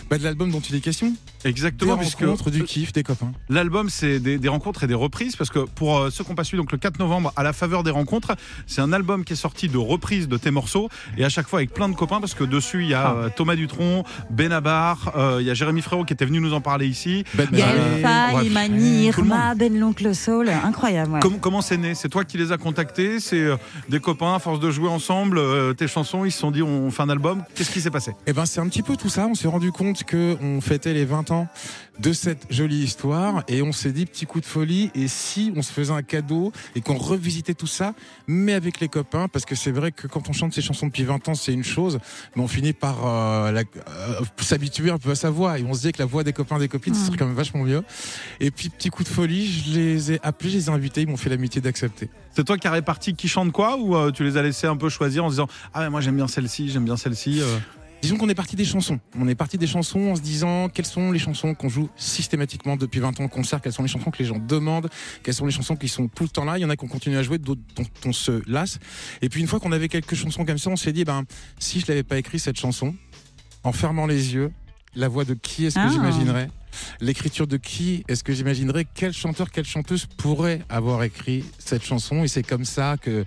bah, 0.09 0.17
de 0.17 0.23
l'album 0.23 0.49
dont 0.49 0.59
il 0.59 0.75
est 0.75 0.79
question. 0.79 1.13
Des 1.45 1.51
Exactement 1.51 1.95
puisque 1.97 2.21
rencontres, 2.21 2.49
du 2.49 2.63
kiff, 2.63 2.91
des 2.91 3.03
copains. 3.03 3.31
L'album, 3.49 3.89
c'est 3.89 4.19
des, 4.19 4.37
des 4.39 4.47
rencontres 4.49 4.83
et 4.83 4.87
des 4.87 4.93
reprises, 4.95 5.35
parce 5.35 5.49
que 5.51 5.59
pour 5.59 5.97
euh, 5.99 6.09
ceux 6.09 6.23
qui 6.23 6.31
n'ont 6.31 6.35
pas 6.35 6.43
su, 6.43 6.57
donc 6.57 6.71
le 6.71 6.77
4 6.79 6.97
novembre, 6.99 7.31
à 7.35 7.43
la 7.43 7.53
faveur 7.53 7.83
des 7.83 7.91
rencontres, 7.91 8.35
c'est 8.65 8.81
un 8.81 8.91
album 8.91 9.23
qui 9.23 9.33
est 9.33 9.35
sorti 9.37 9.69
de 9.69 9.77
reprises 9.77 10.27
de 10.27 10.37
tes 10.37 10.49
morceaux, 10.51 10.89
et 11.17 11.23
à 11.23 11.29
chaque 11.29 11.47
fois 11.47 11.59
avec 11.59 11.71
plein 11.73 11.87
de 11.87 11.93
copains, 11.95 12.19
parce 12.19 12.33
que 12.33 12.43
dessus, 12.43 12.81
il 12.83 12.89
y 12.89 12.93
a 12.95 13.05
Ah. 13.09 13.13
euh, 13.15 13.29
Thomas 13.35 13.55
Dutronc, 13.55 14.03
Benabar, 14.31 15.13
euh, 15.15 15.37
il 15.39 15.45
y 15.47 15.49
a 15.49 15.53
Jérémy 15.53 15.81
Frérot 15.81 16.03
qui 16.05 16.13
était 16.13 16.25
venu 16.25 16.39
nous 16.39 16.53
en 16.53 16.61
parler 16.61 16.87
ici. 16.87 17.23
Ben, 17.35 17.47
Gaël 17.51 18.01
Faye, 18.01 18.33
bref, 18.33 18.51
Mani, 18.51 19.11
tout 19.13 19.21
le 19.21 19.27
monde. 19.27 19.37
Irma, 19.37 19.55
Ben 19.55 19.79
l'oncle 19.79 20.15
Soul, 20.15 20.49
incroyable. 20.49 21.13
ouais. 21.13 21.19
Com- 21.19 21.39
comment 21.39 21.61
c'est 21.61 21.77
né? 21.77 21.93
C'est 21.95 22.09
toi 22.09 22.23
qui 22.25 22.37
les 22.37 22.51
as 22.51 22.57
contactés? 22.57 23.19
C'est 23.19 23.39
euh, 23.39 23.55
des 23.89 23.99
copains, 23.99 24.35
à 24.35 24.39
force 24.39 24.59
de 24.59 24.71
jouer 24.71 24.89
ensemble, 24.89 25.37
euh, 25.37 25.73
tes 25.73 25.87
chansons, 25.87 26.25
ils 26.25 26.31
se 26.31 26.39
sont 26.39 26.51
dit 26.51 26.63
on 26.63 26.89
fait 26.91 27.03
un 27.03 27.09
album? 27.09 27.43
Qu'est-ce 27.55 27.71
qui 27.71 27.81
s'est 27.81 27.91
passé? 27.91 28.11
Eh 28.25 28.33
ben, 28.33 28.45
c'est 28.45 28.59
un 28.59 28.67
petit 28.67 28.81
peu 28.81 28.97
tout 28.97 29.09
ça. 29.09 29.27
On 29.27 29.35
s'est 29.35 29.47
rendu 29.47 29.71
compte 29.71 30.03
que 30.03 30.35
on 30.41 30.59
fêtait 30.61 30.93
les 30.93 31.05
20 31.05 31.31
ans 31.31 31.34
de 31.99 32.13
cette 32.13 32.51
jolie 32.51 32.83
histoire 32.83 33.43
et 33.47 33.61
on 33.61 33.71
s'est 33.71 33.91
dit 33.91 34.05
petit 34.05 34.25
coup 34.25 34.39
de 34.39 34.45
folie. 34.45 34.91
Et 34.95 35.07
si 35.07 35.53
on 35.55 35.61
se 35.61 35.71
faisait 35.71 35.93
un 35.93 36.01
cadeau 36.01 36.51
et 36.75 36.81
qu'on 36.81 36.97
revisitait 36.97 37.53
tout 37.53 37.67
ça, 37.67 37.93
mais 38.27 38.53
avec 38.53 38.79
les 38.79 38.89
copains, 38.89 39.27
parce 39.27 39.45
que 39.45 39.55
c'est 39.55 39.71
vrai 39.71 39.91
que 39.91 40.07
quand 40.07 40.29
on 40.29 40.33
chante 40.33 40.53
ces 40.53 40.61
chansons 40.61 40.87
depuis 40.87 41.03
20 41.03 41.29
ans, 41.29 41.35
c'est 41.35 41.53
une 41.53 41.63
chose, 41.63 41.99
mais 42.35 42.43
on 42.43 42.47
finit 42.47 42.73
par 42.73 43.05
euh, 43.05 43.51
euh, 43.87 44.21
s'habituer 44.39 44.91
un 44.91 44.97
peu 44.97 45.11
à 45.11 45.15
sa 45.15 45.29
voix 45.29 45.59
et 45.59 45.63
on 45.63 45.73
se 45.73 45.81
dit 45.81 45.91
que 45.91 45.99
la 45.99 46.05
voix 46.05 46.23
des 46.23 46.33
copains 46.33 46.59
des 46.59 46.67
copines, 46.67 46.93
ce 46.93 47.05
serait 47.05 47.17
quand 47.17 47.27
même 47.27 47.35
vachement 47.35 47.63
mieux. 47.63 47.83
Et 48.39 48.51
puis 48.51 48.69
petit 48.69 48.89
coup 48.89 49.03
de 49.03 49.09
folie, 49.09 49.47
je 49.47 49.79
les 49.79 50.11
ai 50.13 50.19
appelés, 50.23 50.49
je 50.49 50.57
les 50.57 50.65
ai 50.67 50.69
invités, 50.69 51.01
ils 51.01 51.07
m'ont 51.07 51.17
fait 51.17 51.29
l'amitié 51.29 51.61
d'accepter. 51.61 52.09
C'est 52.35 52.43
toi 52.43 52.57
qui 52.57 52.67
as 52.67 52.71
réparti 52.71 53.15
qui 53.15 53.27
chante 53.27 53.51
quoi 53.51 53.77
ou 53.77 53.95
euh, 53.95 54.11
tu 54.11 54.23
les 54.23 54.37
as 54.37 54.41
laissés 54.41 54.67
un 54.67 54.75
peu 54.75 54.89
choisir 54.89 55.23
en 55.23 55.29
se 55.29 55.33
disant 55.33 55.47
ah 55.73 55.81
ouais, 55.81 55.89
moi 55.89 56.01
j'aime 56.01 56.17
bien 56.17 56.27
celle-ci, 56.27 56.69
j'aime 56.69 56.85
bien 56.85 56.97
celle-ci. 56.97 57.41
Disons 58.05 58.17
qu'on 58.17 58.29
est 58.29 58.35
parti 58.35 58.55
des 58.55 58.65
chansons. 58.65 58.99
On 59.19 59.27
est 59.27 59.33
parti 59.33 59.57
des 59.57 59.65
chansons 59.65 60.11
en 60.11 60.15
se 60.15 60.21
disant 60.21 60.69
quelles 60.69 60.85
sont 60.85 61.11
les 61.11 61.17
chansons 61.17 61.55
qu'on 61.55 61.69
joue 61.69 61.89
systématiquement 61.95 62.77
depuis 62.77 62.99
20 62.99 63.19
ans 63.19 63.23
en 63.23 63.27
concert, 63.27 63.61
quelles 63.61 63.73
sont 63.73 63.81
les 63.81 63.87
chansons 63.89 64.11
que 64.11 64.19
les 64.19 64.25
gens 64.25 64.37
demandent, 64.37 64.91
quelles 65.23 65.33
sont 65.33 65.47
les 65.47 65.51
chansons 65.51 65.75
qui 65.75 65.87
sont 65.87 66.07
tout 66.07 66.21
le 66.21 66.29
temps 66.29 66.45
là? 66.45 66.59
Il 66.59 66.61
y 66.61 66.65
en 66.65 66.69
a 66.69 66.75
qu'on 66.75 66.87
continue 66.87 67.17
à 67.17 67.23
jouer, 67.23 67.39
d'autres 67.39 67.61
dont 67.75 67.83
on 68.05 68.13
se 68.13 68.43
lasse. 68.47 68.77
Et 69.23 69.29
puis 69.29 69.41
une 69.41 69.47
fois 69.47 69.59
qu'on 69.59 69.71
avait 69.71 69.87
quelques 69.87 70.13
chansons 70.13 70.45
comme 70.45 70.59
ça, 70.59 70.69
on 70.69 70.75
s'est 70.75 70.93
dit, 70.93 71.03
ben, 71.03 71.23
si 71.57 71.79
je 71.79 71.87
l'avais 71.87 72.03
pas 72.03 72.19
écrit 72.19 72.37
cette 72.37 72.59
chanson, 72.59 72.93
en 73.63 73.71
fermant 73.71 74.05
les 74.05 74.35
yeux, 74.35 74.51
la 74.93 75.07
voix 75.07 75.25
de 75.25 75.33
qui 75.33 75.65
est-ce 75.65 75.73
que 75.73 75.79
Ah. 75.83 75.89
j'imaginerais? 75.91 76.49
L'écriture 76.99 77.47
de 77.47 77.57
qui 77.57 78.03
est-ce 78.07 78.23
que 78.23 78.33
j'imaginerais? 78.33 78.85
Quel 78.93 79.13
chanteur, 79.13 79.49
quelle 79.49 79.65
chanteuse 79.65 80.05
pourrait 80.05 80.61
avoir 80.69 81.01
écrit 81.01 81.43
cette 81.57 81.83
chanson? 81.83 82.23
Et 82.23 82.27
c'est 82.27 82.43
comme 82.43 82.65
ça 82.65 82.97
que, 83.01 83.25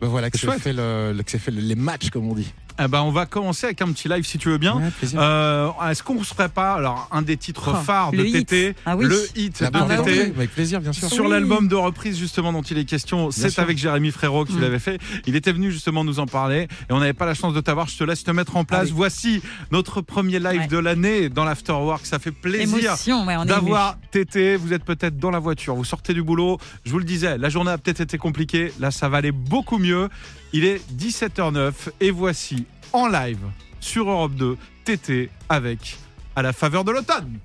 ben 0.00 0.06
voilà, 0.06 0.30
que 0.30 0.38
C'est 0.38 0.46
fait, 0.60 0.72
le, 0.72 1.20
que 1.20 1.50
les 1.50 1.74
matchs, 1.74 2.10
comme 2.10 2.28
on 2.28 2.34
dit. 2.34 2.52
Eh 2.82 2.88
ben, 2.88 3.02
on 3.02 3.10
va 3.10 3.26
commencer 3.26 3.66
avec 3.66 3.82
un 3.82 3.92
petit 3.92 4.08
live 4.08 4.24
si 4.24 4.38
tu 4.38 4.48
veux 4.48 4.58
bien. 4.58 4.76
Ouais. 4.76 4.90
Euh, 5.14 5.68
Est-ce 5.90 6.02
qu'on 6.02 6.14
ne 6.18 6.24
serait 6.24 6.48
pas 6.48 6.74
alors 6.74 7.08
un 7.12 7.22
des 7.22 7.36
titres 7.36 7.72
Oh, 7.74 7.84
phares 7.84 8.12
de. 8.12 8.22
TT, 8.24 8.74
Ah 8.86 8.96
oui. 8.96 9.04
le 9.06 9.22
hit 9.36 9.60
La 9.60 9.68
de 9.70 9.72
bah 9.78 9.86
TT 9.98 10.10
oui, 10.10 10.32
avec 10.36 10.50
plaisir, 10.52 10.80
bien 10.80 10.92
sûr. 10.92 11.08
sur 11.10 11.24
Oui. 11.26 11.30
l'album 11.30 11.68
de 11.68 11.74
reprise 11.74 12.18
justement 12.18 12.52
dont 12.52 12.62
il 12.62 12.78
est 12.78 12.84
question, 12.84 13.30
c'est 13.30 13.58
avec 13.58 13.76
Jérémy 13.76 14.10
Frérot 14.10 14.44
que 14.44 14.50
tu 14.52 14.56
Mm. 14.56 14.60
l'avais 14.62 14.78
fait. 14.78 14.98
Il 15.26 15.36
était 15.36 15.52
venu 15.52 15.70
justement 15.70 16.04
nous 16.04 16.20
en 16.20 16.26
parler 16.26 16.68
et 16.88 16.92
on 16.92 16.98
n'avait 17.00 17.12
pas 17.12 17.26
la 17.26 17.34
chance 17.34 17.52
de 17.54 17.60
t'avoir. 17.60 17.86
Je 17.88 17.98
te 17.98 18.04
laisse 18.04 18.24
te 18.24 18.30
mettre 18.30 18.56
en 18.56 18.64
place. 18.64 18.82
Allez. 18.82 18.90
Voici 18.92 19.42
notre 19.70 20.00
premier 20.00 20.38
live 20.38 20.60
Ouais. 20.62 20.66
de 20.66 20.78
l'année 20.78 21.28
dans 21.28 21.44
l'Afterwork. 21.44 22.06
Ça 22.06 22.18
fait 22.18 22.30
plaisir 22.32 22.94
ouais, 23.26 23.44
d'avoir 23.46 23.96
TT. 24.10 24.56
Vous 24.56 24.72
êtes 24.72 24.84
peut-être 24.84 25.18
dans 25.18 25.30
la 25.30 25.38
voiture, 25.38 25.74
vous 25.74 25.84
sortez 25.84 26.14
du 26.14 26.22
boulot. 26.22 26.58
Je 26.84 26.90
vous 26.92 26.98
le 26.98 27.04
disais, 27.04 27.36
la 27.38 27.48
journée 27.50 27.70
a 27.72 27.78
peut-être 27.78 28.00
été 28.00 28.16
compliquée. 28.18 28.72
Là, 28.80 28.90
ça 28.90 29.08
va 29.08 29.18
aller 29.18 29.32
beaucoup 29.32 29.78
mieux. 29.78 30.08
Il 30.52 30.64
est 30.64 30.80
17h09 30.92 31.72
et 32.00 32.10
voici 32.10 32.66
en 32.92 33.06
live 33.06 33.38
sur 33.78 34.10
Europe 34.10 34.34
2 34.34 34.56
TT 34.84 35.30
avec 35.48 35.96
à 36.34 36.42
la 36.42 36.52
faveur 36.52 36.84
de 36.84 36.90
l'automne. 36.90 37.38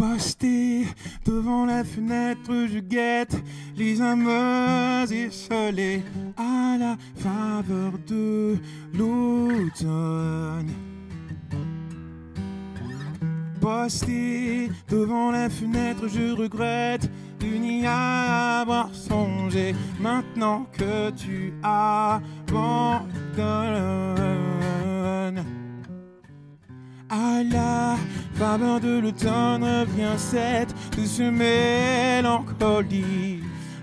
Posté 0.00 0.86
devant 1.26 1.66
la 1.66 1.84
fenêtre, 1.84 2.50
je 2.72 2.78
guette 2.78 3.36
les 3.76 4.00
âmes 4.00 4.26
esselées 5.12 6.02
à 6.38 6.78
la 6.78 6.96
faveur 7.16 7.92
de 8.08 8.56
l'automne. 8.94 10.70
Posté 13.60 14.70
devant 14.88 15.32
la 15.32 15.50
fenêtre, 15.50 16.08
je 16.08 16.34
regrette 16.34 17.10
de 17.38 17.58
n'y 17.58 17.86
avoir 17.86 18.94
songé. 18.94 19.74
Maintenant 20.00 20.64
que 20.78 21.10
tu 21.10 21.52
abandonnes. 21.62 23.04
À 27.10 27.42
la 27.42 27.96
faveur 28.40 28.80
de 28.80 29.00
l'automne 29.00 29.62
revient 29.64 30.16
cette 30.16 30.74
douce 30.96 31.20
mélancolie. 31.20 32.30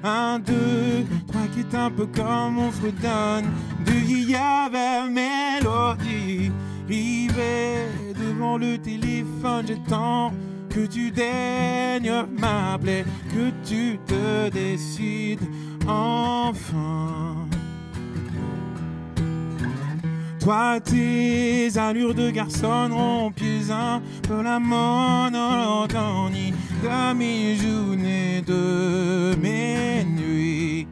Un, 0.03 0.39
deux, 0.39 1.05
trois 1.27 1.45
qui 1.53 1.59
est 1.59 1.75
un 1.75 1.91
peu 1.91 2.07
comme 2.07 2.57
on 2.57 2.71
fredonne 2.71 3.45
de 3.85 4.71
vers 4.71 5.05
mélodie. 5.05 6.51
Rivé 6.87 7.85
devant 8.19 8.57
le 8.57 8.79
téléphone, 8.79 9.67
j'attends 9.67 10.33
que 10.71 10.87
tu 10.87 11.11
daignes 11.11 12.25
m'appeler, 12.39 13.05
que 13.29 13.51
tu 13.63 13.99
te 14.07 14.49
décides 14.49 15.47
enfin. 15.87 17.46
Toi, 20.47 20.79
tes 20.79 21.77
allures 21.77 22.15
de 22.15 22.29
garçon 22.31 22.87
rompiez 22.89 23.69
un 23.69 24.01
peu 24.25 24.41
la 24.41 24.59
monotonie 24.59 26.53
de 26.81 27.13
mes 27.13 27.57
journées, 27.57 28.41
de 28.47 29.35
mes 29.41 30.05
nuits. 30.05 30.87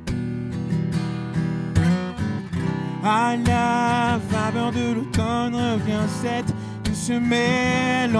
À 3.01 3.37
la 3.37 4.19
faveur 4.29 4.73
de 4.73 4.93
l'automne 4.93 5.55
revient 5.55 6.05
cette 6.21 6.53
douce 6.83 7.11
mélancolie. 7.11 8.11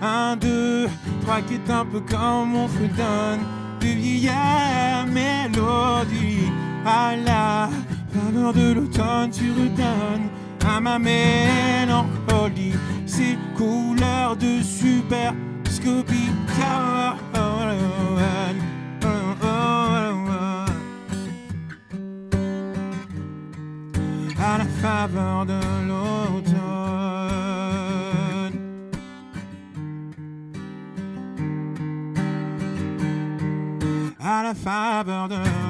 Un, 0.00 0.36
deux, 0.36 0.88
trois 1.22 1.40
qui 1.40 1.54
est 1.54 1.68
un 1.68 1.84
peu 1.84 1.98
comme 1.98 2.50
mon 2.50 2.68
fredonne 2.68 3.40
de 3.80 3.88
vieillard 3.88 5.08
mélodie. 5.08 6.48
À 6.86 7.16
la 7.16 7.68
de 8.14 8.74
l'automne, 8.74 9.30
tu 9.30 9.50
redonnes 9.50 10.28
à 10.66 10.80
ma 10.80 10.98
mélancolie 10.98 12.74
ces 13.06 13.36
couleurs 13.56 14.36
de 14.36 14.62
super 14.62 15.34
Scooby 15.68 16.30
À 24.46 24.58
la 24.58 24.64
faveur 24.66 25.46
de 25.46 25.58
l'automne. 25.88 26.64
À 34.20 34.42
la 34.42 34.54
faveur 34.54 35.28
de 35.28 35.63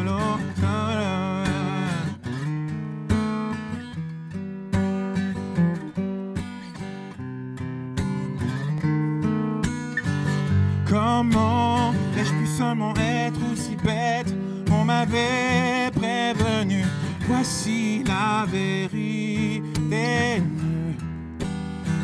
Comment 11.17 11.93
ai-je 12.19 12.33
pu 12.33 12.47
seulement 12.59 12.93
être 12.97 13.39
aussi 13.53 13.77
bête? 13.77 14.35
On 14.73 14.85
m'avait 14.85 15.89
prévenu, 15.95 16.85
voici 17.29 18.03
la 18.05 18.45
vérité. 18.51 19.63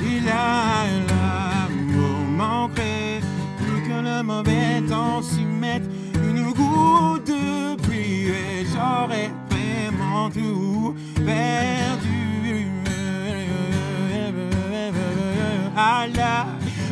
Il 0.01 0.29
a 0.29 0.85
l'amour 1.09 2.21
manqué, 2.37 3.21
plus 3.59 3.83
que 3.89 4.01
le 4.01 4.23
mauvais 4.23 4.81
temps 4.89 5.21
s'y 5.23 5.45
mette 5.45 5.91
une 6.15 6.53
goutte 6.53 7.27
de 7.27 7.83
pluie 7.83 8.29
et 8.29 8.65
j'aurais 8.73 9.33
vraiment 9.51 10.31
tout 10.31 10.95
perdu. 11.17 11.81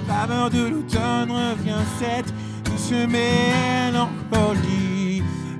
Faveur 0.08 0.50
de 0.50 0.68
l'automne 0.68 1.30
revient 1.30 1.84
cette 1.98 2.32
douce 2.64 2.90
mélancolie. 3.08 4.02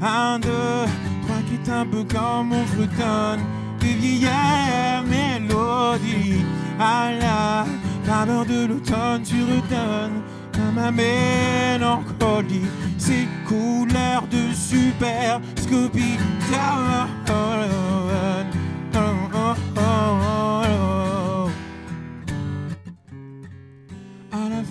Un, 0.01 0.39
deux, 0.39 0.87
trois 1.23 1.43
qui 1.47 1.55
est 1.55 1.69
un 1.73 1.85
peu 1.85 2.03
comme 2.05 2.49
mon 2.49 2.65
fredonne 2.67 3.41
de 3.81 3.87
vieillard 3.87 5.05
mélodie. 5.05 6.45
À 6.81 7.13
la 7.13 7.67
faveur 8.05 8.47
de 8.47 8.67
l'automne, 8.67 9.23
tu 9.23 9.43
redonnes 9.43 10.23
à 10.55 10.71
ma 10.73 10.91
mélancolie 10.91 12.69
ces 12.97 13.29
couleurs 13.47 14.27
de 14.31 14.53
super 14.55 15.41
Scooby 15.57 16.17
à 16.53 16.79
la 16.89 17.07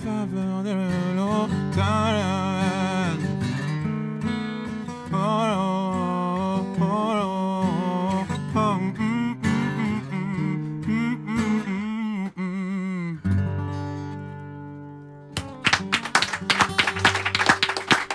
faveur 0.08 0.64
de. 0.64 0.98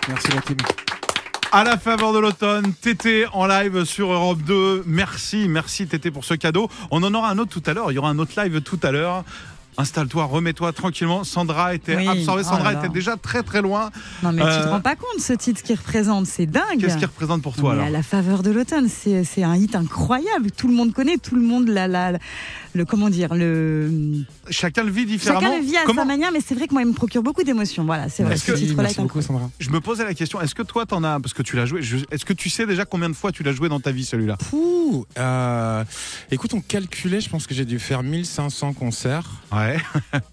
Merci 0.09 0.31
la 0.35 0.41
team. 0.43 0.57
À 1.53 1.65
la 1.65 1.77
faveur 1.77 2.15
de 2.15 2.19
l'automne, 2.19 2.73
Tété 2.73 3.27
en 3.33 3.47
live 3.47 3.85
sur 3.85 4.11
Europe 4.11 4.39
2. 4.41 4.85
Merci, 4.87 5.49
merci 5.49 5.87
Tété 5.87 6.11
pour 6.11 6.25
ce 6.25 6.33
cadeau. 6.33 6.71
On 6.91 7.03
en 7.03 7.13
aura 7.13 7.29
un 7.29 7.39
autre 7.39 7.51
tout 7.51 7.63
à 7.71 7.75
l'heure. 7.75 7.93
Il 7.93 7.95
y 7.95 7.99
aura 7.99 8.09
un 8.09 8.19
autre 8.19 8.33
live 8.43 8.63
tout 8.63 8.81
à 8.83 8.91
l'heure. 8.91 9.25
Installe-toi, 9.79 10.25
remets-toi 10.25 10.73
tranquillement. 10.73 11.25
Sandra 11.25 11.75
était 11.75 11.97
Oui. 11.97 12.07
absorbée. 12.07 12.43
Oh 12.45 12.49
Sandra 12.51 12.65
là 12.65 12.73
là. 12.73 12.79
était 12.81 12.93
déjà 12.93 13.17
très 13.17 13.43
très 13.43 13.63
loin. 13.63 13.91
Non, 14.23 14.31
mais 14.33 14.43
tu 14.43 14.49
Euh, 14.49 14.65
te 14.65 14.69
rends 14.69 14.81
pas 14.81 14.97
compte 14.97 15.19
ce 15.21 15.33
titre 15.33 15.63
qu'il 15.63 15.77
représente, 15.77 16.27
c'est 16.27 16.45
dingue. 16.47 16.79
Qu'est-ce 16.79 16.97
qu'il 16.99 17.07
représente 17.07 17.41
pour 17.43 17.57
toi 17.57 17.71
Mais 17.73 17.77
alors 17.79 17.87
à 17.87 17.91
la 17.91 18.03
faveur 18.03 18.43
de 18.43 18.51
l'automne, 18.51 18.89
c'est 18.89 19.25
c'est 19.25 19.43
un 19.45 19.57
hit 19.57 19.75
incroyable. 19.75 20.51
Tout 20.51 20.69
le 20.69 20.75
monde 20.75 20.93
connaît, 20.93 21.17
tout 21.17 21.37
le 21.37 21.43
monde 21.43 21.69
la, 21.69 21.89
la, 21.89 22.13
le 22.75 22.85
comment 22.85 23.11
dire, 23.11 23.35
le 23.35 23.91
Chacun 24.51 24.83
le 24.85 24.91
vit 24.91 25.05
différemment. 25.07 25.41
chacun 25.41 25.59
le 25.59 25.65
vit 25.65 25.77
à 25.77 25.85
Comment 25.85 26.03
sa 26.03 26.07
manière, 26.07 26.31
mais 26.33 26.41
c'est 26.47 26.55
vrai 26.55 26.67
que 26.67 26.73
moi, 26.73 26.83
il 26.83 26.89
me 26.89 26.93
procure 26.95 27.23
beaucoup 27.23 27.43
d'émotions. 27.43 27.85
Voilà, 27.85 28.09
c'est 28.09 28.23
vrai. 28.23 28.35
Est-ce 28.35 28.47
Ce 28.47 28.53
que- 28.53 28.57
titre-là 28.57 28.83
Merci 28.85 29.01
est 29.01 29.03
beaucoup 29.03 29.19
incroyable. 29.19 29.43
Sandra. 29.45 29.51
Je 29.59 29.71
me 29.71 29.81
posais 29.81 30.05
la 30.05 30.15
question, 30.15 30.41
est-ce 30.41 30.55
que 30.55 30.63
toi 30.63 30.87
t'en 30.87 31.05
as, 31.05 31.21
parce 31.21 31.35
que 31.35 31.43
tu 31.43 31.57
l'as 31.57 31.67
joué, 31.67 31.81
est-ce 32.11 32.25
que 32.25 32.33
tu 32.33 32.49
sais 32.51 32.67
déjà 32.67 32.85
combien 32.85 33.09
de 33.11 33.15
fois 33.15 33.33
tu 33.33 33.43
l'as 33.43 33.53
joué 33.53 33.69
dans 33.69 33.81
ta 33.81 33.93
vie 33.93 34.05
celui-là? 34.05 34.37
Pouh, 34.37 35.05
euh, 35.19 35.85
écoute, 36.31 36.55
on 36.55 36.61
calculait, 36.61 37.21
je 37.21 37.29
pense 37.29 37.47
que 37.47 37.55
j'ai 37.55 37.65
dû 37.65 37.79
faire 37.79 38.03
1500 38.03 38.73
concerts. 38.73 39.29
Ouais. 39.53 39.77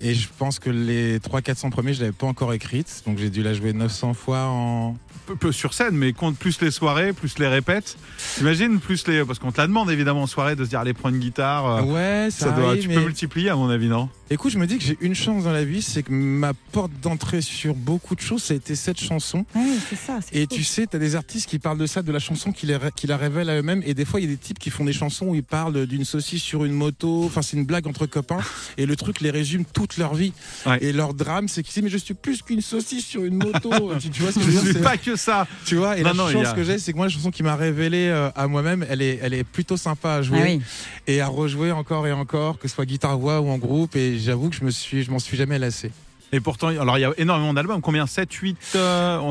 Et 0.02 0.14
je 0.14 0.28
pense 0.38 0.60
que 0.60 0.70
les 0.70 1.20
300-400 1.20 1.70
premiers, 1.72 1.94
je 1.94 2.00
l'avais 2.02 2.12
pas 2.14 2.28
encore 2.28 2.54
écrite. 2.54 3.04
Donc 3.06 3.18
j'ai 3.18 3.30
dû 3.30 3.44
la 3.44 3.54
jouer 3.54 3.74
900 3.74 4.14
fois 4.14 4.44
en. 4.46 4.96
Peu, 5.30 5.36
peu 5.36 5.52
sur 5.52 5.76
scène, 5.76 5.94
mais 5.96 6.12
compte 6.12 6.38
plus 6.40 6.60
les 6.60 6.72
soirées, 6.72 7.14
plus 7.14 7.38
les 7.38 7.48
répètes. 7.48 7.98
T'imagines 8.38 8.80
plus 8.80 9.08
les, 9.08 9.24
parce 9.24 9.38
qu'on 9.38 9.52
te 9.52 9.62
la 9.62 9.68
demande 9.68 9.92
évidemment 9.92 10.24
en 10.24 10.28
soirée 10.28 10.56
de 10.56 10.64
se 10.64 10.70
dire 10.70 10.80
allez 10.80 10.94
prendre 10.96 11.14
une 11.14 11.22
guitare. 11.22 11.68
euh, 11.68 11.82
Ouais, 11.84 12.30
ça, 12.32 12.46
ça 12.48 12.52
doit, 12.52 12.70
arrive, 12.70 12.82
tu 12.82 12.88
mais- 12.88 12.96
peux 12.96 13.02
multiplier 13.02 13.50
à 13.50 13.56
mon 13.56 13.70
avis, 13.70 13.90
non? 13.90 14.10
Écoute, 14.32 14.52
je 14.52 14.60
me 14.60 14.68
dis 14.68 14.78
que 14.78 14.84
j'ai 14.84 14.96
une 15.02 15.16
chance 15.16 15.46
dans 15.46 15.52
la 15.52 15.64
vie, 15.66 15.82
c'est 15.82 16.04
que 16.04 16.12
ma 16.12 16.54
porte 16.54 16.92
d'entrée 17.02 17.42
sur 17.42 17.74
beaucoup 17.74 18.14
de 18.14 18.22
choses, 18.22 18.44
ça 18.44 18.54
a 18.54 18.58
été 18.58 18.76
cette 18.76 19.00
chanson. 19.02 19.44
Ouais, 19.56 19.64
c'est 19.90 19.96
ça. 19.96 20.20
Et 20.34 20.42
fou. 20.42 20.48
tu 20.56 20.64
sais, 20.64 20.86
t'as 20.86 21.00
des 21.00 21.16
artistes 21.16 21.50
qui 21.50 21.58
parlent 21.58 21.80
de 21.80 21.88
ça, 21.88 22.04
de 22.04 22.12
la 22.12 22.20
chanson, 22.20 22.52
qui, 22.52 22.68
les 22.68 22.76
ré- 22.76 22.92
qui 22.96 23.08
la 23.08 23.18
révèlent 23.18 23.50
à 23.50 23.58
eux-mêmes. 23.58 23.82
Et 23.88 23.96
des 23.96 24.06
fois, 24.06 24.20
il 24.20 24.26
y 24.26 24.28
a 24.28 24.30
des 24.32 24.38
types 24.38 24.60
qui 24.60 24.70
font 24.70 24.86
des 24.86 24.94
chansons 24.94 25.26
où 25.30 25.36
ils 25.36 25.44
parlent 25.44 25.88
d'une 25.88 26.06
saucisse 26.06 26.44
sur 26.44 26.64
une 26.64 26.74
moto. 26.74 27.24
Enfin, 27.26 27.42
c'est 27.42 27.58
une 27.58 27.66
blague 27.66 27.88
entre 27.88 28.06
copains. 28.06 28.38
Et 28.78 28.86
le 28.86 28.96
truc 28.96 29.20
les 29.22 29.32
résume 29.32 29.66
toute 29.66 29.98
leur 29.98 30.14
vie. 30.14 30.32
Ouais. 30.68 30.78
Et 30.84 30.94
leur 30.94 31.16
drame, 31.16 31.48
c'est 31.48 31.64
qu'ils 31.64 31.74
disent, 31.74 31.84
mais 31.84 31.90
je 31.90 31.98
suis 31.98 32.14
plus 32.14 32.44
qu'une 32.44 32.62
saucisse 32.62 33.08
sur 33.08 33.26
une 33.26 33.36
moto. 33.36 33.72
tu, 34.00 34.12
tu 34.12 34.22
vois 34.22 34.32
ce 34.32 34.38
que 34.38 34.46
je 34.46 34.52
veux 34.52 34.74
dire 34.74 34.82
pas 34.84 34.98
que 34.98 35.16
ça. 35.16 35.48
Tu 35.66 35.76
vois, 35.78 35.98
et 35.98 36.04
Non, 36.04 36.10
la 36.10 36.14
non, 36.14 36.30
chance 36.32 36.48
a- 36.50 36.54
que 36.54 36.64
j'ai, 36.64 36.78
c'est 36.78 36.92
que 36.92 36.98
moi, 36.98 37.08
la 37.08 37.12
chanson 37.12 37.32
qui 37.32 37.42
m'a 37.42 37.56
révélé 37.56 38.10
euh, 38.10 38.30
à 38.36 38.46
moi-même, 38.48 38.86
elle 38.92 39.02
est, 39.02 39.18
elle 39.24 39.34
est 39.34 39.44
plutôt 39.44 39.76
sympa 39.76 40.12
à 40.14 40.22
jouer 40.22 40.40
Ah 40.40 40.46
oui. 40.50 40.62
et 41.08 41.20
à 41.20 41.28
rejouer 41.28 41.72
encore 41.72 42.06
et 42.06 42.12
encore, 42.12 42.60
que 42.60 42.68
ce 42.68 42.76
soit 42.76 42.86
guitare-voix 42.86 43.42
ou 43.42 43.50
en 43.50 43.58
groupe. 43.58 43.96
Et 43.96 44.19
j'avoue 44.20 44.50
que 44.50 44.56
je 44.56 44.64
me 44.64 44.72
suis, 44.72 45.04
m'en 45.10 45.20
suis 45.20 45.38
jamais 45.38 45.60
lassé. 45.60 45.92
Et 46.32 46.40
pourtant, 46.40 46.68
alors 46.68 46.98
il 46.98 47.02
y 47.02 47.06
a 47.06 47.14
énormément 47.18 47.54
d'albums. 47.54 47.82
Combien? 47.82 48.06
7, 48.06 48.32
8 48.32 48.58
On 48.76 48.78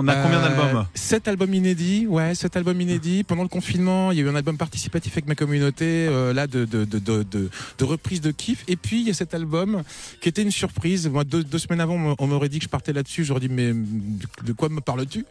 a 0.08 0.14
combien 0.16 0.38
Euh, 0.38 0.48
d'albums? 0.48 0.86
Sept 0.94 1.28
albums 1.28 1.54
inédits, 1.54 2.06
ouais, 2.08 2.34
sept 2.34 2.56
albums 2.56 2.80
inédits. 2.80 3.22
Pendant 3.24 3.42
le 3.44 3.48
confinement, 3.48 4.10
il 4.10 4.18
y 4.18 4.20
a 4.20 4.24
eu 4.24 4.28
un 4.28 4.34
album 4.34 4.56
participatif 4.56 5.12
avec 5.12 5.28
ma 5.28 5.34
communauté, 5.36 6.06
euh, 6.08 6.32
là, 6.32 6.46
de, 6.46 6.64
de, 6.64 6.84
de, 6.84 6.98
de, 6.98 7.24
de, 7.78 7.84
reprise 7.84 8.20
de 8.20 8.30
kiff. 8.32 8.64
Et 8.68 8.76
puis, 8.76 9.00
il 9.00 9.06
y 9.06 9.10
a 9.10 9.14
cet 9.14 9.32
album 9.34 9.82
qui 10.20 10.28
était 10.28 10.42
une 10.42 10.50
surprise. 10.50 11.08
Moi, 11.08 11.24
deux, 11.24 11.44
deux 11.44 11.58
semaines 11.58 11.80
avant, 11.80 12.16
on 12.18 12.26
m'aurait 12.26 12.48
dit 12.48 12.58
que 12.58 12.64
je 12.64 12.68
partais 12.68 12.92
là-dessus. 12.92 13.24
J'aurais 13.24 13.40
dit, 13.40 13.48
mais 13.48 13.72
de 13.72 14.52
quoi 14.52 14.68
me 14.68 14.80
parles-tu? 14.80 15.24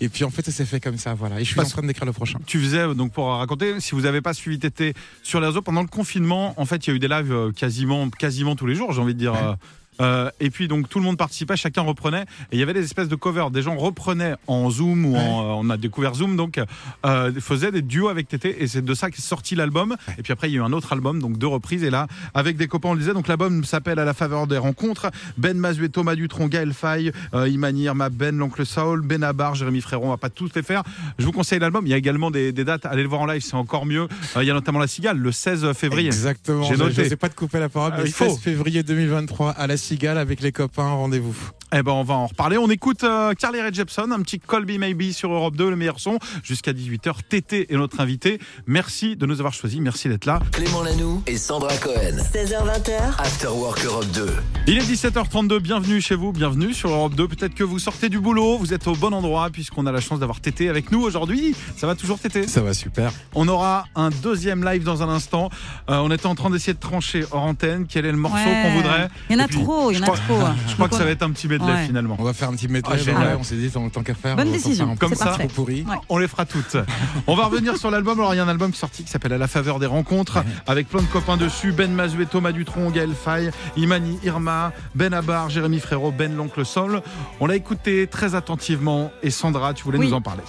Et 0.00 0.08
puis, 0.08 0.24
en 0.24 0.30
fait, 0.30 0.44
ça 0.44 0.50
s'est 0.52 0.64
fait 0.64 0.80
comme 0.80 0.98
ça, 0.98 1.14
voilà. 1.14 1.36
Et 1.36 1.44
je 1.44 1.46
suis 1.46 1.54
Parce- 1.54 1.68
en 1.68 1.78
train 1.78 1.86
d'écrire 1.86 2.06
le 2.06 2.12
prochain. 2.12 2.38
Tu 2.46 2.58
faisais, 2.58 2.78
euh, 2.78 2.94
donc 2.94 3.12
pour 3.12 3.26
raconter, 3.28 3.78
si 3.80 3.92
vous 3.92 4.00
n'avez 4.02 4.20
pas 4.20 4.34
suivi 4.34 4.58
Tété 4.58 4.94
sur 5.22 5.40
les 5.40 5.46
réseaux, 5.46 5.62
pendant 5.62 5.82
le 5.82 5.88
confinement, 5.88 6.54
en 6.56 6.64
fait, 6.66 6.86
il 6.86 6.90
y 6.90 6.92
a 6.92 6.96
eu 6.96 6.98
des 6.98 7.08
lives 7.08 7.32
euh, 7.32 7.52
quasiment, 7.52 8.10
quasiment 8.10 8.56
tous 8.56 8.66
les 8.66 8.74
jours, 8.74 8.92
j'ai 8.92 9.00
envie 9.00 9.14
de 9.14 9.18
dire. 9.18 9.34
euh, 9.34 9.54
Euh, 10.00 10.30
et 10.40 10.50
puis 10.50 10.68
donc 10.68 10.88
tout 10.88 10.98
le 10.98 11.04
monde 11.04 11.18
participait, 11.18 11.56
chacun 11.56 11.82
reprenait. 11.82 12.22
Et 12.50 12.56
il 12.56 12.58
y 12.58 12.62
avait 12.62 12.74
des 12.74 12.84
espèces 12.84 13.08
de 13.08 13.16
covers. 13.16 13.50
Des 13.50 13.62
gens 13.62 13.76
reprenaient 13.76 14.34
en 14.46 14.70
Zoom 14.70 15.04
ou 15.06 15.16
en, 15.16 15.18
euh, 15.18 15.52
on 15.58 15.70
a 15.70 15.76
découvert 15.76 16.14
Zoom, 16.14 16.36
donc 16.36 16.60
euh, 17.06 17.32
faisaient 17.40 17.72
des 17.72 17.82
duos 17.82 18.08
avec 18.08 18.28
Tété. 18.28 18.62
Et 18.62 18.66
c'est 18.66 18.84
de 18.84 18.94
ça 18.94 19.10
qu'est 19.10 19.20
sorti 19.20 19.54
l'album. 19.54 19.96
Et 20.18 20.22
puis 20.22 20.32
après 20.32 20.48
il 20.48 20.54
y 20.54 20.56
a 20.56 20.60
eu 20.60 20.62
un 20.64 20.72
autre 20.72 20.92
album, 20.92 21.20
donc 21.20 21.38
deux 21.38 21.46
reprises. 21.46 21.84
Et 21.84 21.90
là 21.90 22.06
avec 22.34 22.56
des 22.56 22.68
copains 22.68 22.90
on 22.90 22.94
le 22.94 23.00
disait. 23.00 23.14
Donc 23.14 23.28
l'album 23.28 23.64
s'appelle 23.64 23.98
À 23.98 24.04
la 24.04 24.14
faveur 24.14 24.46
des 24.46 24.58
rencontres. 24.58 25.10
Ben 25.36 25.56
Mazuet, 25.56 25.88
Thomas 25.88 26.14
Dutronc, 26.14 26.48
Gaël 26.48 26.72
Faye, 26.72 27.12
euh, 27.34 27.48
Imani 27.48 27.82
Irma, 27.84 28.08
Ben 28.08 28.36
l'oncle 28.36 28.64
Saul, 28.64 29.02
Ben 29.02 29.22
Abar, 29.22 29.54
Jérémy 29.54 29.80
Fréron. 29.80 30.06
On 30.06 30.10
va 30.10 30.16
pas 30.16 30.30
tous 30.30 30.50
les 30.54 30.62
faire. 30.62 30.82
Je 31.18 31.24
vous 31.24 31.32
conseille 31.32 31.58
l'album. 31.58 31.86
Il 31.86 31.90
y 31.90 31.94
a 31.94 31.98
également 31.98 32.30
des, 32.30 32.52
des 32.52 32.64
dates. 32.64 32.86
Allez 32.86 33.02
le 33.02 33.08
voir 33.08 33.20
en 33.20 33.26
live, 33.26 33.42
c'est 33.42 33.54
encore 33.54 33.86
mieux. 33.86 34.08
Il 34.36 34.44
y 34.44 34.50
a 34.50 34.54
notamment 34.54 34.78
la 34.78 34.86
Cigale 34.86 35.18
le 35.18 35.32
16 35.32 35.72
février. 35.72 36.06
Exactement. 36.06 36.64
J'ai 36.64 36.76
noté. 36.76 37.04
Je 37.04 37.08
sais 37.08 37.16
pas 37.16 37.28
de 37.28 37.34
couper 37.34 37.60
la 37.60 37.68
parole. 37.68 37.92
Ah, 37.94 38.00
mais 38.02 38.08
il 38.08 38.12
faut. 38.12 38.28
16 38.28 38.38
février 38.38 38.82
2023 38.82 39.50
à 39.50 39.66
la 39.66 39.76
Cigale 39.82 40.16
avec 40.18 40.40
les 40.40 40.52
copains. 40.52 40.88
Rendez-vous. 40.92 41.36
Eh 41.74 41.82
ben, 41.82 41.92
on 41.92 42.04
va 42.04 42.12
en 42.14 42.26
reparler. 42.26 42.58
On 42.58 42.68
écoute 42.68 43.02
euh, 43.02 43.32
Carly 43.32 43.58
Rae 43.62 43.72
Jepsen, 43.72 44.12
un 44.12 44.20
petit 44.20 44.38
Colby 44.38 44.76
Maybe 44.78 45.10
sur 45.12 45.32
Europe 45.32 45.56
2, 45.56 45.70
le 45.70 45.76
meilleur 45.76 45.98
son, 46.00 46.18
jusqu'à 46.44 46.74
18h. 46.74 47.14
Tété 47.30 47.72
est 47.72 47.76
notre 47.78 47.98
invité. 48.00 48.38
Merci 48.66 49.16
de 49.16 49.24
nous 49.24 49.40
avoir 49.40 49.54
choisis. 49.54 49.80
Merci 49.80 50.10
d'être 50.10 50.26
là. 50.26 50.38
Clément 50.52 50.82
Lanoux 50.82 51.22
et 51.26 51.38
Sandra 51.38 51.74
Cohen. 51.78 52.18
16h20h, 52.34 53.18
After 53.18 53.48
Work 53.48 53.82
Europe 53.86 54.04
2. 54.12 54.26
Il 54.66 54.76
est 54.76 54.82
17h32. 54.82 55.60
Bienvenue 55.60 56.02
chez 56.02 56.14
vous. 56.14 56.32
Bienvenue 56.32 56.74
sur 56.74 56.90
Europe 56.90 57.14
2. 57.14 57.26
Peut-être 57.28 57.54
que 57.54 57.64
vous 57.64 57.78
sortez 57.78 58.10
du 58.10 58.20
boulot. 58.20 58.58
Vous 58.58 58.74
êtes 58.74 58.86
au 58.86 58.94
bon 58.94 59.14
endroit 59.14 59.48
puisqu'on 59.48 59.86
a 59.86 59.92
la 59.92 60.00
chance 60.02 60.18
d'avoir 60.20 60.40
Tété 60.40 60.68
avec 60.68 60.92
nous 60.92 61.00
aujourd'hui. 61.00 61.54
Ça 61.78 61.86
va 61.86 61.94
toujours 61.94 62.18
Tété 62.18 62.46
Ça 62.48 62.60
va 62.60 62.74
super. 62.74 63.12
On 63.34 63.48
aura 63.48 63.86
un 63.96 64.10
deuxième 64.10 64.62
live 64.62 64.84
dans 64.84 65.02
un 65.02 65.08
instant. 65.08 65.48
Euh, 65.88 65.96
on 66.04 66.10
était 66.10 66.26
en 66.26 66.34
train 66.34 66.50
d'essayer 66.50 66.74
de 66.74 66.78
trancher 66.80 67.24
hors 67.30 67.44
antenne 67.44 67.86
quel 67.88 68.04
est 68.04 68.12
le 68.12 68.18
morceau 68.18 68.36
Ouais. 68.36 68.62
qu'on 68.62 68.74
voudrait? 68.76 69.08
Il 69.30 69.36
y 69.36 69.40
en 69.40 69.44
a 69.44 69.48
puis, 69.48 69.56
trop, 69.72 69.90
il 69.90 69.94
y 69.94 69.96
je 69.98 70.02
en 70.02 70.04
a 70.04 70.06
crois- 70.06 70.18
trop. 70.26 70.48
Je 70.68 70.74
crois 70.74 70.88
que 70.88 70.94
ça 70.96 71.04
va 71.04 71.10
être 71.10 71.22
un 71.22 71.30
petit 71.30 71.48
medley 71.48 71.72
Ouais. 71.72 71.86
finalement. 71.86 72.16
On 72.18 72.24
va 72.24 72.32
faire 72.32 72.48
un 72.48 72.52
petit 72.54 72.68
métal. 72.68 72.98
Ah, 73.08 73.36
on 73.38 73.42
s'est 73.42 73.56
dit 73.56 73.70
tant, 73.70 73.88
tant 73.88 74.02
qu'à 74.02 74.14
faire. 74.14 74.36
Bonne 74.36 74.48
on 74.48 74.50
va 74.52 74.58
s'en 74.58 74.64
décision. 74.68 74.84
faire 74.86 74.92
un 74.94 74.96
Comme 74.96 75.14
ça. 75.14 75.24
parfait. 75.26 75.48
pourri. 75.54 75.84
Ouais. 75.88 75.96
On 76.08 76.18
les 76.18 76.28
fera 76.28 76.44
toutes. 76.46 76.76
On 77.26 77.34
va 77.36 77.44
revenir 77.46 77.76
sur 77.76 77.90
l'album. 77.90 78.18
Alors, 78.18 78.34
il 78.34 78.36
y 78.36 78.40
a 78.40 78.44
un 78.44 78.48
album 78.48 78.74
sorti 78.74 79.04
qui 79.04 79.10
s'appelle 79.10 79.32
À 79.32 79.38
la 79.38 79.48
faveur 79.48 79.78
des 79.78 79.86
rencontres, 79.86 80.44
avec 80.66 80.88
plein 80.88 81.00
de 81.02 81.06
copains 81.06 81.36
dessus 81.36 81.72
Ben 81.72 81.92
Mazuet, 81.92 82.26
Thomas 82.26 82.52
Dutronc, 82.52 82.90
Gaël 82.90 83.12
Faye, 83.14 83.50
Imani, 83.76 84.18
Irma, 84.24 84.72
Ben 84.94 85.12
Abar, 85.14 85.48
Jérémy 85.50 85.80
Frérot, 85.80 86.12
Ben 86.12 86.34
l'oncle 86.36 86.64
Sol. 86.64 87.02
On 87.40 87.46
l'a 87.46 87.56
écouté 87.56 88.06
très 88.06 88.34
attentivement. 88.34 89.10
Et 89.22 89.30
Sandra, 89.30 89.74
tu 89.74 89.84
voulais 89.84 89.98
Oui. 89.98 90.08
nous 90.08 90.14
en 90.14 90.20
parler. 90.20 90.42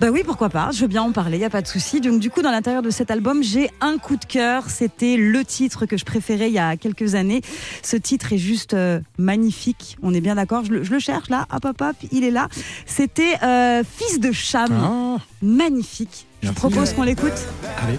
Bah 0.00 0.08
oui, 0.10 0.22
pourquoi 0.24 0.48
pas. 0.50 0.70
Je 0.72 0.80
veux 0.80 0.86
bien 0.86 1.02
en 1.02 1.12
parler, 1.12 1.38
il 1.38 1.40
y 1.40 1.44
a 1.44 1.50
pas 1.50 1.62
de 1.62 1.66
souci. 1.66 2.00
Donc 2.00 2.20
du 2.20 2.28
coup, 2.30 2.42
dans 2.42 2.50
l'intérieur 2.50 2.82
de 2.82 2.90
cet 2.90 3.10
album, 3.10 3.42
j'ai 3.42 3.70
un 3.80 3.96
coup 3.98 4.16
de 4.16 4.24
cœur. 4.24 4.68
C'était 4.68 5.16
le 5.16 5.44
titre 5.44 5.86
que 5.86 5.96
je 5.96 6.04
préférais 6.04 6.48
il 6.48 6.54
y 6.54 6.58
a 6.58 6.76
quelques 6.76 7.14
années. 7.14 7.40
Ce 7.82 7.96
titre 7.96 8.32
est 8.32 8.38
juste 8.38 8.74
euh, 8.74 9.00
magnifique. 9.18 9.96
On 10.02 10.12
est 10.12 10.20
bien 10.20 10.34
d'accord. 10.34 10.64
Je, 10.64 10.72
le- 10.72 10.82
je 10.84 10.92
le 10.92 10.98
cherche 10.98 11.30
là. 11.30 11.46
Hop, 11.52 11.64
hop, 11.64 11.80
hop. 11.80 11.96
Il 12.12 12.24
est 12.24 12.30
là. 12.30 12.48
C'était 12.86 13.36
euh, 13.42 13.82
Fils 13.98 14.20
de 14.20 14.32
Cham. 14.32 14.68
Ah, 14.72 15.22
Magnifique. 15.42 16.26
Je 16.42 16.50
propose 16.50 16.92
qu'on 16.92 17.02
l'écoute. 17.04 17.32
allez. 17.86 17.98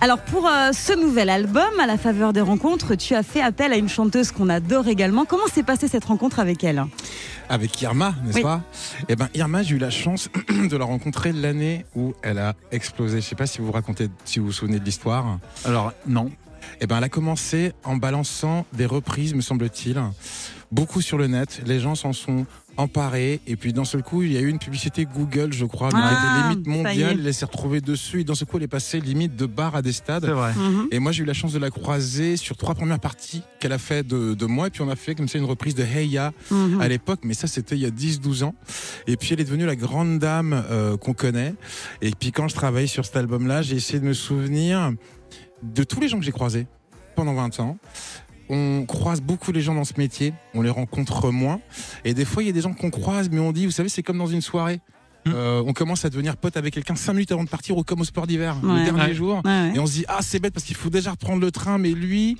Alors 0.00 0.18
pour 0.20 0.46
euh, 0.46 0.72
ce 0.72 0.92
nouvel 0.92 1.30
album, 1.30 1.68
à 1.80 1.86
la 1.86 1.96
faveur 1.96 2.32
des 2.34 2.42
rencontres, 2.42 2.94
tu 2.96 3.14
as 3.14 3.22
fait 3.22 3.40
appel 3.40 3.72
à 3.72 3.76
une 3.76 3.88
chanteuse 3.88 4.30
qu'on 4.30 4.48
adore 4.50 4.88
également. 4.88 5.24
Comment 5.24 5.46
s'est 5.46 5.62
passée 5.62 5.88
cette 5.88 6.04
rencontre 6.04 6.38
avec 6.38 6.62
elle? 6.64 6.84
Avec 7.48 7.80
Irma, 7.80 8.14
n'est-ce 8.24 8.36
Oui. 8.36 8.42
pas? 8.42 8.60
Eh 9.08 9.16
ben 9.16 9.28
Irma, 9.34 9.62
j'ai 9.62 9.76
eu 9.76 9.78
la 9.78 9.90
chance 9.90 10.28
de 10.70 10.76
la 10.76 10.84
rencontrer 10.84 11.32
l'année 11.32 11.86
où 11.96 12.12
elle 12.22 12.38
a 12.38 12.54
explosé. 12.72 13.20
Je 13.22 13.26
sais 13.26 13.36
pas 13.36 13.46
si 13.46 13.58
vous 13.58 13.66
vous 13.66 13.72
racontez, 13.72 14.08
si 14.26 14.38
vous 14.38 14.46
vous 14.46 14.52
souvenez 14.52 14.78
de 14.78 14.84
l'histoire. 14.84 15.38
Alors, 15.64 15.92
non. 16.06 16.30
Eh 16.80 16.86
ben, 16.86 16.98
elle 16.98 17.04
a 17.04 17.08
commencé 17.08 17.72
en 17.84 17.96
balançant 17.96 18.66
des 18.74 18.86
reprises, 18.86 19.34
me 19.34 19.40
semble-t-il, 19.40 19.98
beaucoup 20.72 21.00
sur 21.00 21.16
le 21.16 21.26
net. 21.26 21.62
Les 21.64 21.80
gens 21.80 21.94
s'en 21.94 22.12
sont 22.12 22.44
emparés. 22.76 23.40
Et 23.46 23.56
puis, 23.56 23.72
d'un 23.72 23.84
seul 23.84 24.02
coup, 24.02 24.22
il 24.22 24.32
y 24.32 24.36
a 24.36 24.40
eu 24.40 24.48
une 24.48 24.58
publicité 24.58 25.04
Google, 25.06 25.52
je 25.52 25.64
crois, 25.64 25.88
mais 25.92 26.00
Ah, 26.02 26.10
elle 26.10 26.16
était 26.16 26.48
limite 26.48 26.66
mondiale. 26.66 27.20
Elle 27.26 27.34
s'est 27.34 27.44
retrouvée 27.44 27.80
dessus. 27.80 28.20
Et 28.20 28.24
d'un 28.24 28.34
seul 28.34 28.46
coup, 28.48 28.56
elle 28.58 28.62
est 28.64 28.68
passée 28.68 29.00
limite 29.00 29.36
de 29.36 29.46
bar 29.46 29.74
à 29.76 29.82
des 29.82 29.92
C'est 29.92 29.98
stades. 29.98 30.24
vrai. 30.26 30.52
Mhm. 30.54 30.88
Et 30.90 30.98
moi, 30.98 31.12
j'ai 31.12 31.22
eu 31.22 31.26
la 31.26 31.32
chance 31.34 31.52
de 31.52 31.58
la 31.58 31.70
croiser 31.70 32.36
sur 32.36 32.56
trois 32.56 32.74
premières 32.74 33.00
parties 33.00 33.42
qu'elle 33.60 33.72
a 33.72 33.78
fait 33.78 34.06
de, 34.06 34.34
de 34.34 34.46
moi. 34.46 34.66
Et 34.66 34.70
puis, 34.70 34.82
on 34.82 34.88
a 34.88 34.96
fait 34.96 35.14
comme 35.14 35.28
ça 35.28 35.38
une 35.38 35.44
reprise 35.44 35.74
de 35.74 35.82
Hey 35.82 36.08
Ya 36.08 36.32
Mhm. 36.50 36.80
à 36.80 36.88
l'époque, 36.88 37.20
mais 37.24 37.34
ça 37.34 37.46
c'était 37.46 37.76
il 37.76 37.82
y 37.82 37.86
a 37.86 37.90
10-12 37.90 38.42
ans. 38.44 38.54
Et 39.06 39.16
puis 39.16 39.30
elle 39.32 39.40
est 39.40 39.44
devenue 39.44 39.66
la 39.66 39.76
grande 39.76 40.18
dame 40.18 40.64
euh, 40.70 40.96
qu'on 40.96 41.12
connaît. 41.14 41.54
Et 42.02 42.10
puis 42.10 42.32
quand 42.32 42.48
je 42.48 42.54
travaillais 42.54 42.86
sur 42.86 43.04
cet 43.04 43.16
album-là, 43.16 43.62
j'ai 43.62 43.76
essayé 43.76 43.98
de 44.00 44.04
me 44.04 44.12
souvenir 44.12 44.92
de 45.62 45.82
tous 45.84 46.00
les 46.00 46.08
gens 46.08 46.18
que 46.18 46.24
j'ai 46.24 46.32
croisés 46.32 46.66
pendant 47.14 47.34
20 47.34 47.60
ans. 47.60 47.78
On 48.48 48.84
croise 48.86 49.20
beaucoup 49.20 49.50
les 49.52 49.60
gens 49.60 49.74
dans 49.74 49.84
ce 49.84 49.94
métier, 49.98 50.32
on 50.54 50.62
les 50.62 50.70
rencontre 50.70 51.30
moins. 51.30 51.60
Et 52.04 52.14
des 52.14 52.24
fois, 52.24 52.42
il 52.42 52.46
y 52.46 52.48
a 52.50 52.52
des 52.52 52.60
gens 52.60 52.72
qu'on 52.74 52.90
croise, 52.90 53.28
mais 53.30 53.40
on 53.40 53.52
dit, 53.52 53.64
vous 53.66 53.72
savez, 53.72 53.88
c'est 53.88 54.02
comme 54.02 54.18
dans 54.18 54.26
une 54.26 54.40
soirée. 54.40 54.80
Hmm. 55.24 55.32
Euh, 55.34 55.62
on 55.66 55.72
commence 55.72 56.04
à 56.04 56.10
devenir 56.10 56.36
pote 56.36 56.56
avec 56.56 56.72
quelqu'un 56.74 56.94
5 56.94 57.12
minutes 57.14 57.32
avant 57.32 57.42
de 57.42 57.48
partir 57.48 57.76
ou 57.76 57.82
comme 57.82 58.00
au 58.00 58.04
sport 58.04 58.26
d'hiver, 58.28 58.56
le 58.62 58.84
dernier 58.84 59.02
Ouais. 59.02 59.14
jour. 59.14 59.42
Ouais. 59.44 59.72
Et 59.74 59.78
on 59.80 59.86
se 59.86 59.92
dit, 59.94 60.04
ah, 60.06 60.18
c'est 60.20 60.38
bête 60.38 60.54
parce 60.54 60.64
qu'il 60.64 60.76
faut 60.76 60.90
déjà 60.90 61.10
reprendre 61.10 61.40
le 61.40 61.50
train, 61.50 61.78
mais 61.78 61.90
lui 61.90 62.38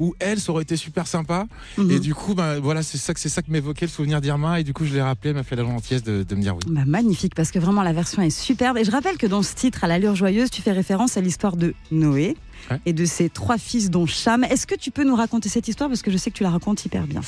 ou 0.00 0.14
elle, 0.18 0.40
ça 0.40 0.52
aurait 0.52 0.62
été 0.62 0.76
super 0.76 1.06
sympa. 1.06 1.46
Mhm. 1.78 1.90
Et 1.90 1.98
du 2.00 2.14
coup, 2.14 2.34
ben, 2.34 2.58
voilà, 2.60 2.82
c'est 2.82 2.98
ça, 2.98 3.12
c'est 3.16 3.28
ça 3.28 3.42
que 3.42 3.50
m'évoquait 3.50 3.86
le 3.86 3.90
souvenir 3.90 4.20
d'Irma. 4.20 4.60
Et 4.60 4.64
du 4.64 4.72
coup, 4.72 4.84
je 4.84 4.94
l'ai 4.94 5.02
rappelé, 5.02 5.30
elle 5.30 5.36
m'a 5.36 5.42
fait 5.42 5.56
la 5.56 5.64
gentillesse 5.64 6.02
de, 6.02 6.22
de 6.22 6.34
me 6.34 6.40
dire 6.42 6.54
oui. 6.56 6.62
Bah, 6.68 6.82
magnifique 6.86 7.34
parce 7.34 7.50
que 7.50 7.58
vraiment 7.58 7.82
la 7.82 7.92
version 7.92 8.22
est 8.22 8.30
superbe 8.30 8.78
et 8.78 8.84
je 8.84 8.90
rappelle 8.90 9.16
que 9.18 9.26
dans 9.26 9.42
ce 9.42 9.54
titre 9.54 9.84
à 9.84 9.86
l'allure 9.88 10.14
joyeuse 10.16 10.50
tu 10.50 10.62
fais 10.62 10.72
référence 10.72 11.16
à 11.16 11.20
l'histoire 11.20 11.56
de 11.56 11.74
Noé 11.90 12.36
Ouais. 12.70 12.78
et 12.86 12.92
de 12.92 13.04
ses 13.04 13.28
trois 13.28 13.58
fils 13.58 13.90
dont 13.90 14.06
Cham. 14.06 14.44
Est-ce 14.44 14.68
que 14.68 14.76
tu 14.76 14.92
peux 14.92 15.02
nous 15.02 15.16
raconter 15.16 15.48
cette 15.48 15.66
histoire? 15.66 15.90
Parce 15.90 16.00
que 16.00 16.12
je 16.12 16.16
sais 16.16 16.30
que 16.30 16.36
tu 16.36 16.44
la 16.44 16.50
racontes 16.50 16.84
hyper 16.84 17.08
bien. 17.08 17.20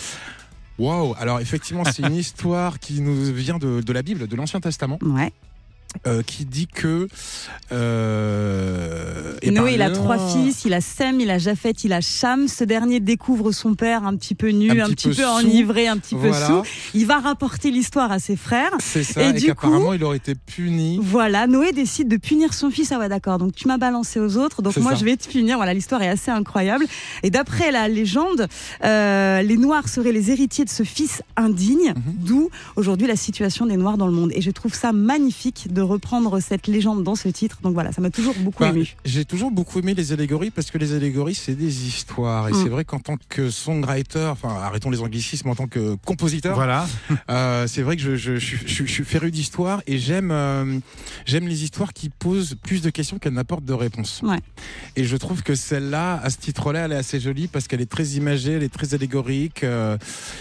Waouh 0.79 1.15
Alors, 1.19 1.41
effectivement, 1.41 1.85
c'est 1.85 2.03
une 2.07 2.15
histoire 2.17 2.79
qui 2.79 3.01
nous 3.01 3.33
vient 3.33 3.59
de, 3.59 3.81
de 3.81 3.93
la 3.93 4.03
Bible, 4.03 4.27
de 4.29 4.37
l'Ancien 4.37 4.61
Testament, 4.61 4.99
Ouais. 5.03 5.33
Euh, 6.07 6.23
qui 6.23 6.45
dit 6.45 6.67
que. 6.67 7.09
euh, 7.73 9.33
Noé 9.51 9.75
il 9.75 9.83
a 9.83 9.91
trois 9.91 10.19
fils, 10.19 10.65
il 10.65 10.75
a 10.75 10.81
Sem, 10.81 11.21
il 11.21 11.31
a 11.31 11.39
Japhet, 11.39 11.73
il 11.85 11.93
a 11.93 12.01
Cham. 12.01 12.49
Ce 12.49 12.65
dernier 12.65 13.01
découvre 13.01 13.53
son 13.53 13.75
père 13.75 14.05
un 14.05 14.17
petit 14.17 14.35
peu 14.35 14.49
nu, 14.51 14.71
Un 14.71 14.87
un, 14.87 14.89
petit 14.91 15.09
petit 15.11 15.21
peu 15.21 15.27
enivré, 15.27 15.87
un 15.89 15.99
petit 15.99 16.15
Voilà, 16.15 16.47
peu 16.47 16.53
sous. 16.55 16.63
Il 16.95 17.07
va 17.07 17.19
rapporter 17.21 17.71
l'histoire 17.71 18.11
à 18.11 18.19
ses 18.19 18.37
frères. 18.37 18.73
c'est 18.81 19.03
ça. 19.05 19.23
Et 19.23 19.29
Et, 19.29 19.33
du 19.33 19.47
qu'apparemment, 19.47 19.93
il 19.93 20.03
aurait 20.05 20.17
été 20.17 20.35
puni. 20.35 20.99
Voilà, 21.03 21.47
Noé 21.47 21.73
décide 21.73 22.09
de 22.09 22.17
punir 22.17 22.53
son 22.55 22.71
fils. 22.71 22.91
Ah 22.93 22.99
ouais, 22.99 23.09
d'accord. 23.09 23.39
Donc 23.39 23.55
tu 23.55 23.69
m'as 23.69 23.79
balancé 23.79 24.21
aux 24.21 24.37
autres, 24.37 24.63
donc 24.63 24.77
moi 24.79 24.93
ça. 24.93 24.99
je 24.99 25.05
vais 25.05 25.17
te 25.17 25.29
punir. 25.29 25.57
Voilà, 25.57 25.75
l'histoire 25.75 26.03
est 26.03 26.09
assez 26.09 26.31
incroyable. 26.31 26.85
Et 27.23 27.31
d'après 27.31 27.71
la 27.71 27.89
légende, 27.89 28.47
euh, 28.85 29.43
les 29.43 29.57
Noirs 29.57 29.89
seraient 29.89 30.13
les 30.13 30.31
héritiers 30.31 30.65
de 30.65 30.71
ce 30.71 30.83
fils 30.83 31.23
indigne, 31.37 31.93
Mhm. 31.95 32.03
d'où 32.19 32.51
aujourd'hui 32.77 33.07
la 33.07 33.17
situation 33.17 33.67
des 33.67 33.77
Noirs 33.77 33.97
dans 33.99 34.07
le 34.07 34.13
monde. 34.13 34.31
Et 34.35 34.41
je 34.41 34.51
trouve 34.51 34.75
ça 34.75 34.93
magnifique 34.93 35.73
de 35.73 35.81
reprendre 35.85 36.41
cette 36.41 36.67
légende 36.67 37.03
dans 37.05 37.15
ce 37.15 37.29
titre. 37.29 37.59
Donc 37.63 37.75
voilà, 37.75 37.93
ça 37.93 38.01
m'a 38.01 38.11
toujours 38.11 38.35
beaucoup 38.39 38.63
Bah, 38.63 38.71
ému. 38.71 38.95
J'ai 39.05 39.25
toujours 39.25 39.51
beaucoup 39.51 39.79
aimé 39.79 39.95
les 39.95 40.13
allégories 40.13 40.51
parce 40.51 40.71
que 40.71 40.79
les 40.79 40.93
allégories, 40.95 41.35
c'est 41.35 41.55
des 41.55 41.87
histoires. 41.87 42.49
Et 42.49 42.53
Mm. 42.53 42.63
c'est 42.63 42.69
vrai 42.69 42.85
qu'en 42.85 42.99
tant 43.01 43.17
que 43.29 43.51
songwriter, 43.51 44.27
enfin, 44.31 44.49
arrêtons 44.51 44.91
les 44.91 45.01
anglicismes, 45.01 45.49
en 45.49 45.55
tant 45.55 45.67
que 45.67 45.95
compositeur, 46.05 46.55
Voilà. 46.55 46.87
Euh, 47.31 47.67
c'est 47.67 47.83
vrai 47.83 47.97
que 47.97 48.03
je, 48.03 48.17
je, 48.17 48.37
je, 48.37 48.57
je- 48.67 48.85
je 48.85 48.93
suis 48.93 49.05
féru 49.05 49.31
d'histoire 49.31 49.83
et 49.87 49.99
j'aime 49.99 50.31
euh, 50.31 50.79
j'aime 51.25 51.49
les 51.49 51.65
histoires 51.65 51.93
qui 51.93 52.09
posent 52.11 52.55
plus 52.63 52.83
de 52.83 52.91
questions 52.91 53.19
qu'elles 53.19 53.33
n'apportent 53.33 53.65
de 53.65 53.73
réponses. 53.73 54.21
Ouais. 54.23 54.39
Et 54.97 55.05
je 55.05 55.17
trouve 55.17 55.43
que 55.43 55.55
celle-là, 55.55 56.21
à 56.23 56.31
ce 56.31 56.37
titre-là, 56.39 56.85
elle 56.87 56.93
est 56.93 56.97
assez 56.97 57.19
jolie 57.21 57.47
parce 57.49 57.67
qu'elle 57.69 57.81
est 57.81 57.91
très 57.91 58.05
imagée, 58.09 58.53
elle 58.53 58.63
est 58.63 58.73
très 58.73 58.95
allégorique. 58.95 59.65
euh, 59.65 59.97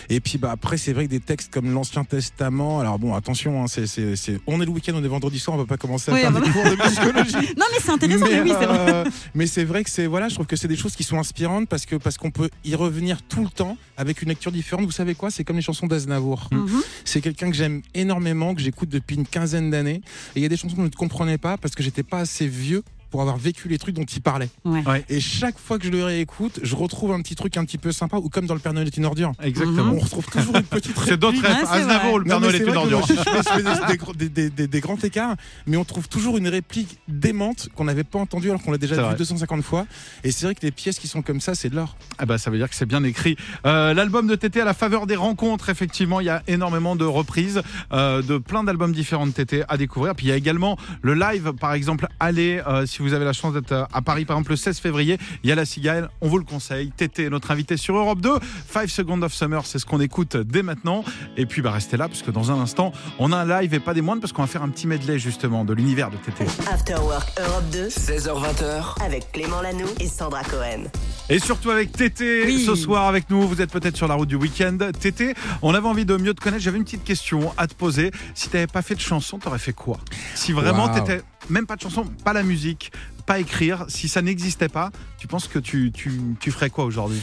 et 0.10 0.20
puis 0.20 0.38
bah, 0.38 0.52
après, 0.52 0.78
c'est 0.78 0.94
vrai 0.94 1.06
que 1.06 1.10
des 1.12 1.20
textes 1.20 1.52
comme 1.54 1.72
l'Ancien 1.74 2.04
Testament, 2.04 2.80
alors 2.80 3.00
bon, 3.00 3.14
attention, 3.16 3.64
hein, 3.64 3.68
c'est- 3.68 4.40
on 4.48 4.62
est 4.62 4.66
le 4.66 4.72
week-end, 4.72 4.94
on 4.96 5.04
est 5.04 5.08
vendredi 5.08 5.33
soir, 5.40 5.56
on 5.56 5.60
va 5.60 5.66
pas 5.66 5.78
commencer 5.78 6.12
à 6.12 6.14
Oui, 6.14 6.22
faire 6.22 6.32
des 6.32 6.50
cours 6.50 6.64
de 6.64 6.76
psychologie. 6.76 7.54
Non 7.58 7.66
mais 7.72 7.80
c'est 7.82 7.92
intéressant, 7.92 8.26
mais, 8.30 8.42
oui, 8.42 8.54
c'est 8.60 8.66
vrai. 8.66 8.94
euh, 8.94 9.04
mais 9.36 9.48
c'est 9.48 9.64
vrai 9.64 9.84
que 9.84 9.90
c'est 9.90 10.06
voilà, 10.06 10.28
je 10.30 10.36
trouve 10.36 10.46
que 10.48 10.56
c'est 10.56 10.68
des 10.68 10.76
choses 10.76 10.96
qui 10.96 11.04
sont 11.04 11.18
inspirantes 11.20 11.68
parce 11.70 11.86
que 11.86 11.96
parce 11.96 12.18
qu'on 12.18 12.32
peut 12.32 12.50
y 12.66 12.76
revenir 12.76 13.22
tout 13.22 13.44
le 13.44 13.50
temps 13.50 13.78
avec 13.98 14.22
une 14.22 14.30
lecture 14.30 14.52
différente. 14.52 14.86
Vous 14.86 14.92
savez 14.92 15.16
quoi? 15.16 15.30
C'est 15.32 15.44
comme 15.44 15.56
les 15.56 15.62
chansons 15.62 15.88
d'Aznavour. 15.88 16.50
Mhm. 16.52 16.82
C'est 17.06 17.22
quelqu'un 17.22 17.50
que 17.50 17.56
j'aime 17.56 17.82
énormément, 17.94 18.54
que 18.56 18.62
j'écoute 18.62 18.90
depuis 18.90 19.16
une 19.16 19.26
quinzaine 19.28 19.70
d'années. 19.72 20.02
Et 20.36 20.40
il 20.40 20.44
y 20.44 20.46
a 20.46 20.50
des 20.50 20.58
chansons 20.58 20.76
que 20.76 20.82
je 20.82 20.88
ne 20.88 20.90
comprenais 20.92 21.38
pas 21.38 21.58
parce 21.58 21.76
que 21.76 21.84
j'étais 21.84 22.04
pas 22.04 22.20
assez 22.20 22.48
vieux 22.48 22.84
pour 23.14 23.22
avoir 23.22 23.38
vécu 23.38 23.68
les 23.68 23.78
trucs 23.78 23.94
dont 23.94 24.02
il 24.06 24.22
parlait. 24.24 24.50
Ouais. 24.66 24.84
Ouais. 24.88 25.06
Et 25.08 25.20
chaque 25.20 25.60
fois 25.60 25.78
que 25.78 25.86
je 25.86 25.92
le 25.92 26.04
réécoute, 26.04 26.60
je 26.64 26.76
retrouve 26.76 27.12
un 27.12 27.22
petit 27.22 27.36
truc 27.36 27.58
un 27.58 27.64
petit 27.64 27.78
peu 27.78 27.92
sympa, 27.92 28.18
ou 28.18 28.28
comme 28.28 28.48
dans 28.48 28.56
Le 28.56 28.60
Père 28.60 28.74
Noël 28.74 28.88
est 28.88 28.98
une 28.98 29.06
ordure. 29.06 29.34
Exactement. 29.44 29.94
On 29.94 30.00
retrouve 30.00 30.26
toujours 30.26 30.56
une 30.56 30.64
petite 30.64 30.98
C'est 31.06 31.16
d'autres 31.20 31.38
c'est 31.40 31.68
Aznavour 31.78 32.14
ou 32.14 32.18
le 32.18 32.26
Père 32.26 32.40
Noël 32.40 32.56
est 32.56 32.66
une 32.66 32.76
ordure. 32.76 33.06
je 33.08 33.14
fais- 33.14 33.62
des, 33.62 33.88
des 33.92 33.98
gros- 33.98 34.14
des- 34.16 34.30
des- 34.30 34.50
des- 34.50 34.68
des 34.68 34.80
grands 34.80 34.98
écarts, 34.98 35.36
mais 35.68 35.78
on 35.78 35.84
trouve 35.86 36.10
toujours 36.10 36.38
une 36.38 36.48
réplique 36.48 36.98
démente 37.08 37.70
qu'on 37.76 37.84
n'avait 37.84 38.04
pas 38.04 38.18
entendue 38.18 38.50
alors 38.50 38.64
qu'on 38.64 38.72
l'a 38.72 38.80
déjà 38.80 38.96
C'est 38.96 39.02
vu 39.02 39.08
vrai. 39.10 39.16
250 39.16 39.62
fois. 39.62 39.86
Et 40.24 40.32
c'est 40.32 40.48
vrai 40.48 40.56
que 40.56 40.62
les 40.64 40.72
pièces 40.72 40.98
qui 40.98 41.08
sont 41.08 41.22
comme 41.22 41.40
ça, 41.40 41.54
c'est 41.54 41.70
de 41.70 41.76
l'or. 41.76 41.96
Ah 42.18 42.26
bah 42.26 42.40
ça 42.40 42.50
veut 42.50 42.58
dire 42.58 42.68
que 42.68 42.76
c'est 42.76 42.88
bien 42.88 43.04
écrit. 43.04 43.38
Euh, 43.68 43.94
L'album 43.94 44.26
de 44.26 44.34
Tété 44.34 44.60
à 44.62 44.66
la 44.66 44.74
faveur 44.74 45.06
des 45.06 45.16
rencontres, 45.16 45.70
effectivement, 45.70 46.20
il 46.20 46.26
y 46.26 46.30
a 46.30 46.42
énormément 46.48 46.96
de 46.96 47.06
reprises 47.06 47.62
euh, 47.92 48.24
de 48.24 48.40
plein 48.40 48.64
d'albums 48.64 48.92
différents 48.94 49.28
de 49.28 49.32
Tété 49.34 49.62
à 49.68 49.78
découvrir. 49.78 50.16
Puis 50.16 50.26
il 50.26 50.30
y 50.30 50.32
a 50.32 50.36
également 50.38 50.78
le 51.04 51.14
live, 51.14 51.54
par 51.60 51.74
exemple, 51.74 52.08
allez, 52.20 52.62
euh, 52.68 52.86
si 52.88 53.03
vous 53.03 53.03
avez 53.12 53.26
la 53.26 53.34
chance 53.34 53.54
d'être 53.54 53.74
à 53.92 54.02
Paris, 54.02 54.24
par 54.24 54.38
exemple, 54.38 54.52
le 54.52 54.56
16 54.56 54.80
février, 54.80 55.18
il 55.44 55.50
y 55.50 55.52
a 55.52 55.56
la 55.56 55.66
Cigale, 55.66 56.10
on 56.22 56.30
vous 56.30 56.38
le 56.38 56.46
conseille. 56.46 56.92
Tété 56.96 57.30
notre 57.30 57.52
invité 57.52 57.76
sur 57.76 57.98
Europe 57.98 58.22
2. 58.22 58.36
5 58.72 58.90
Seconds 58.90 59.22
of 59.24 59.34
Summer, 59.34 59.66
c'est 59.66 59.80
ce 59.80 59.86
qu'on 59.86 60.00
écoute 60.00 60.38
dès 60.38 60.64
maintenant. 60.64 61.04
Et 61.36 61.46
puis 61.46 61.62
bah 61.62 61.72
restez 61.72 61.98
là, 61.98 62.08
parce 62.08 62.22
que 62.22 62.32
dans 62.32 62.50
un 62.52 62.62
instant, 62.62 62.94
on 63.20 63.34
a 63.34 63.38
un 63.40 63.62
live 63.62 63.74
et 63.74 63.82
pas 63.82 63.94
des 63.94 64.02
moindres, 64.02 64.22
parce 64.22 64.32
qu'on 64.32 64.44
va 64.44 64.48
faire 64.48 64.64
un 64.64 64.70
petit 64.70 64.88
medley 64.88 65.20
justement 65.20 65.66
de 65.66 65.74
l'univers 65.74 66.10
de 66.12 66.16
Tété. 66.18 66.46
After 66.72 66.96
Work 66.96 67.28
Europe 67.42 67.66
2 67.74 67.90
16h20h, 67.90 69.04
avec 69.04 69.32
Clément 69.34 69.62
Lanoux 69.62 69.90
et 70.00 70.08
Sandra 70.08 70.44
Cohen. 70.44 70.84
Et 71.30 71.40
surtout 71.40 71.72
avec 71.72 71.92
Tété 71.92 72.44
Oui. 72.46 72.64
ce 72.66 72.76
soir 72.76 73.08
avec 73.08 73.30
nous. 73.30 73.48
Vous 73.48 73.62
êtes 73.62 73.72
peut-être 73.72 73.98
sur 73.98 74.08
la 74.08 74.14
route 74.16 74.30
du 74.30 74.36
week-end. 74.36 74.78
Tété, 75.00 75.34
on 75.62 75.74
avait 75.74 75.88
envie 75.88 76.06
de 76.06 76.16
mieux 76.18 76.34
te 76.34 76.42
connaître. 76.42 76.64
J'avais 76.64 76.78
une 76.78 76.84
petite 76.84 77.04
question 77.04 77.52
à 77.58 77.68
te 77.68 77.74
poser. 77.74 78.12
Si 78.36 78.50
t'avais 78.50 78.68
pas 78.68 78.82
fait 78.82 78.96
de 78.96 79.00
chanson, 79.00 79.40
t'aurais 79.40 79.60
fait 79.60 79.74
quoi? 79.74 79.98
Si 80.36 80.52
vraiment 80.52 80.86
Waouh. 80.86 81.00
t'étais 81.00 81.22
même 81.50 81.66
pas 81.66 81.76
de 81.76 81.82
chanson, 81.82 82.06
pas 82.24 82.32
la 82.32 82.44
musique, 82.44 82.93
pas 83.26 83.40
écrire, 83.40 83.86
si 83.88 84.08
ça 84.08 84.22
n'existait 84.22 84.70
pas, 84.70 84.92
tu 85.18 85.28
penses 85.28 85.48
que 85.48 85.60
tu, 85.60 85.92
tu, 85.92 86.12
tu 86.40 86.52
ferais 86.52 86.70
quoi 86.70 86.86
aujourd'hui? 86.86 87.22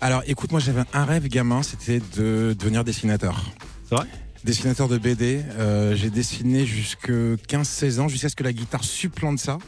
Alors 0.00 0.22
écoute, 0.26 0.50
moi 0.50 0.60
j'avais 0.60 0.82
un 0.92 1.04
rêve 1.04 1.28
gamin, 1.28 1.62
c'était 1.62 2.00
de 2.16 2.56
devenir 2.58 2.84
dessinateur. 2.84 3.44
C'est 3.88 3.94
vrai? 3.94 4.06
Dessinateur 4.44 4.88
de 4.88 4.98
BD, 4.98 5.40
euh, 5.52 5.94
j'ai 5.94 6.10
dessiné 6.10 6.66
jusque 6.66 7.08
15-16 7.10 8.00
ans, 8.00 8.08
jusqu'à 8.08 8.28
ce 8.28 8.34
que 8.34 8.42
la 8.42 8.52
guitare 8.52 8.82
supplante 8.82 9.38
ça. 9.38 9.58